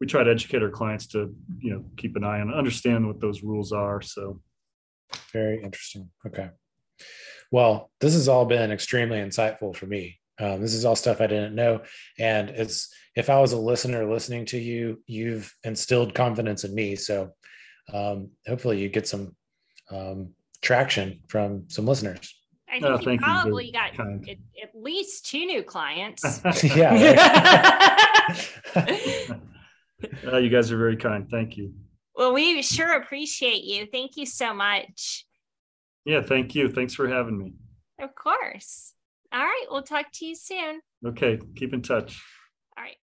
we 0.00 0.06
try 0.06 0.22
to 0.22 0.30
educate 0.30 0.62
our 0.62 0.70
clients 0.70 1.08
to 1.08 1.34
you 1.58 1.70
know 1.72 1.84
keep 1.96 2.14
an 2.14 2.24
eye 2.24 2.40
on, 2.40 2.54
understand 2.54 3.06
what 3.06 3.20
those 3.20 3.42
rules 3.42 3.72
are. 3.72 4.00
So 4.00 4.40
very 5.32 5.62
interesting. 5.62 6.10
Okay. 6.24 6.50
Well, 7.50 7.90
this 8.00 8.14
has 8.14 8.28
all 8.28 8.44
been 8.44 8.72
extremely 8.72 9.18
insightful 9.18 9.74
for 9.74 9.86
me. 9.86 10.18
Um, 10.38 10.60
this 10.60 10.74
is 10.74 10.84
all 10.84 10.96
stuff 10.96 11.20
I 11.20 11.26
didn't 11.26 11.54
know. 11.54 11.82
And 12.18 12.50
it's 12.50 12.92
if 13.14 13.30
I 13.30 13.40
was 13.40 13.52
a 13.52 13.58
listener 13.58 14.10
listening 14.10 14.44
to 14.46 14.58
you, 14.58 15.02
you've 15.06 15.54
instilled 15.64 16.14
confidence 16.14 16.64
in 16.64 16.74
me. 16.74 16.96
So 16.96 17.32
um, 17.92 18.30
hopefully 18.46 18.80
you 18.80 18.88
get 18.88 19.08
some 19.08 19.34
um, 19.90 20.32
traction 20.60 21.20
from 21.28 21.64
some 21.68 21.86
listeners. 21.86 22.34
I 22.68 22.80
think 22.80 23.06
oh, 23.06 23.10
you 23.10 23.18
probably 23.18 23.66
you. 23.66 23.72
got 23.72 23.98
at, 23.98 24.28
at, 24.28 24.74
least 24.74 25.26
two 25.26 25.46
new 25.46 25.62
clients. 25.62 26.40
yeah. 26.76 28.26
uh, 28.76 30.36
you 30.38 30.50
guys 30.50 30.72
are 30.72 30.76
very 30.76 30.96
kind. 30.96 31.28
Thank 31.30 31.56
you. 31.56 31.72
Well, 32.16 32.34
we 32.34 32.60
sure 32.62 32.94
appreciate 32.94 33.62
you. 33.62 33.86
Thank 33.86 34.16
you 34.16 34.26
so 34.26 34.52
much. 34.52 35.26
Yeah, 36.06 36.22
thank 36.22 36.54
you. 36.54 36.70
Thanks 36.70 36.94
for 36.94 37.08
having 37.08 37.36
me. 37.36 37.54
Of 38.00 38.14
course. 38.14 38.94
All 39.32 39.42
right. 39.42 39.66
We'll 39.68 39.82
talk 39.82 40.06
to 40.14 40.24
you 40.24 40.36
soon. 40.36 40.80
Okay. 41.04 41.40
Keep 41.56 41.74
in 41.74 41.82
touch. 41.82 42.22
All 42.78 42.84
right. 42.84 42.96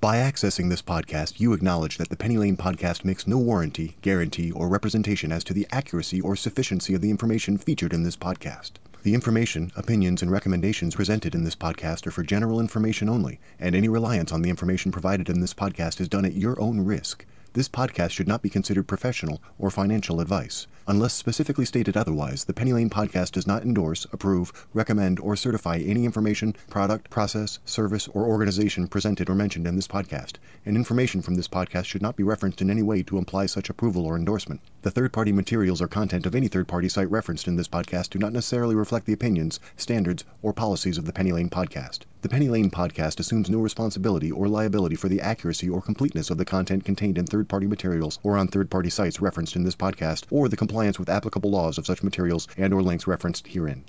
By 0.00 0.18
accessing 0.18 0.70
this 0.70 0.82
podcast, 0.82 1.40
you 1.40 1.52
acknowledge 1.52 1.98
that 1.98 2.10
the 2.10 2.16
Penny 2.16 2.38
Lane 2.38 2.56
podcast 2.56 3.04
makes 3.04 3.26
no 3.26 3.38
warranty, 3.38 3.96
guarantee, 4.02 4.52
or 4.52 4.68
representation 4.68 5.32
as 5.32 5.42
to 5.44 5.52
the 5.52 5.66
accuracy 5.72 6.20
or 6.20 6.36
sufficiency 6.36 6.94
of 6.94 7.00
the 7.00 7.10
information 7.10 7.58
featured 7.58 7.92
in 7.92 8.04
this 8.04 8.16
podcast. 8.16 8.72
The 9.02 9.14
information, 9.14 9.72
opinions, 9.74 10.22
and 10.22 10.30
recommendations 10.30 10.94
presented 10.94 11.34
in 11.34 11.42
this 11.42 11.56
podcast 11.56 12.06
are 12.06 12.12
for 12.12 12.22
general 12.22 12.60
information 12.60 13.08
only, 13.08 13.40
and 13.58 13.74
any 13.74 13.88
reliance 13.88 14.30
on 14.30 14.42
the 14.42 14.50
information 14.50 14.92
provided 14.92 15.28
in 15.28 15.40
this 15.40 15.54
podcast 15.54 16.00
is 16.00 16.08
done 16.08 16.24
at 16.24 16.34
your 16.34 16.60
own 16.60 16.80
risk. 16.84 17.26
This 17.54 17.68
podcast 17.68 18.10
should 18.10 18.28
not 18.28 18.42
be 18.42 18.50
considered 18.50 18.86
professional 18.86 19.42
or 19.58 19.70
financial 19.70 20.20
advice. 20.20 20.66
Unless 20.86 21.14
specifically 21.14 21.64
stated 21.64 21.96
otherwise, 21.96 22.44
the 22.44 22.52
Penny 22.52 22.74
Lane 22.74 22.90
podcast 22.90 23.32
does 23.32 23.46
not 23.46 23.62
endorse, 23.62 24.06
approve, 24.12 24.66
recommend, 24.74 25.18
or 25.18 25.34
certify 25.34 25.78
any 25.78 26.04
information, 26.04 26.54
product, 26.68 27.08
process, 27.08 27.58
service, 27.64 28.06
or 28.08 28.26
organization 28.26 28.86
presented 28.86 29.30
or 29.30 29.34
mentioned 29.34 29.66
in 29.66 29.76
this 29.76 29.88
podcast, 29.88 30.34
and 30.66 30.76
information 30.76 31.22
from 31.22 31.36
this 31.36 31.48
podcast 31.48 31.86
should 31.86 32.02
not 32.02 32.16
be 32.16 32.22
referenced 32.22 32.60
in 32.60 32.70
any 32.70 32.82
way 32.82 33.02
to 33.02 33.16
imply 33.16 33.46
such 33.46 33.70
approval 33.70 34.04
or 34.04 34.14
endorsement. 34.14 34.60
The 34.88 35.02
third 35.02 35.12
party 35.12 35.32
materials 35.32 35.82
or 35.82 35.86
content 35.86 36.24
of 36.24 36.34
any 36.34 36.48
third 36.48 36.66
party 36.66 36.88
site 36.88 37.10
referenced 37.10 37.46
in 37.46 37.56
this 37.56 37.68
podcast 37.68 38.08
do 38.08 38.18
not 38.18 38.32
necessarily 38.32 38.74
reflect 38.74 39.04
the 39.04 39.12
opinions, 39.12 39.60
standards, 39.76 40.24
or 40.40 40.54
policies 40.54 40.96
of 40.96 41.04
the 41.04 41.12
Penny 41.12 41.30
Lane 41.30 41.50
podcast. 41.50 42.04
The 42.22 42.30
Penny 42.30 42.48
Lane 42.48 42.70
podcast 42.70 43.20
assumes 43.20 43.50
no 43.50 43.58
responsibility 43.58 44.32
or 44.32 44.48
liability 44.48 44.96
for 44.96 45.10
the 45.10 45.20
accuracy 45.20 45.68
or 45.68 45.82
completeness 45.82 46.30
of 46.30 46.38
the 46.38 46.46
content 46.46 46.86
contained 46.86 47.18
in 47.18 47.26
third 47.26 47.50
party 47.50 47.66
materials 47.66 48.18
or 48.22 48.38
on 48.38 48.48
third 48.48 48.70
party 48.70 48.88
sites 48.88 49.20
referenced 49.20 49.56
in 49.56 49.64
this 49.64 49.76
podcast 49.76 50.24
or 50.30 50.48
the 50.48 50.56
compliance 50.56 50.98
with 50.98 51.10
applicable 51.10 51.50
laws 51.50 51.76
of 51.76 51.84
such 51.84 52.02
materials 52.02 52.48
and 52.56 52.72
or 52.72 52.82
links 52.82 53.06
referenced 53.06 53.48
herein. 53.48 53.84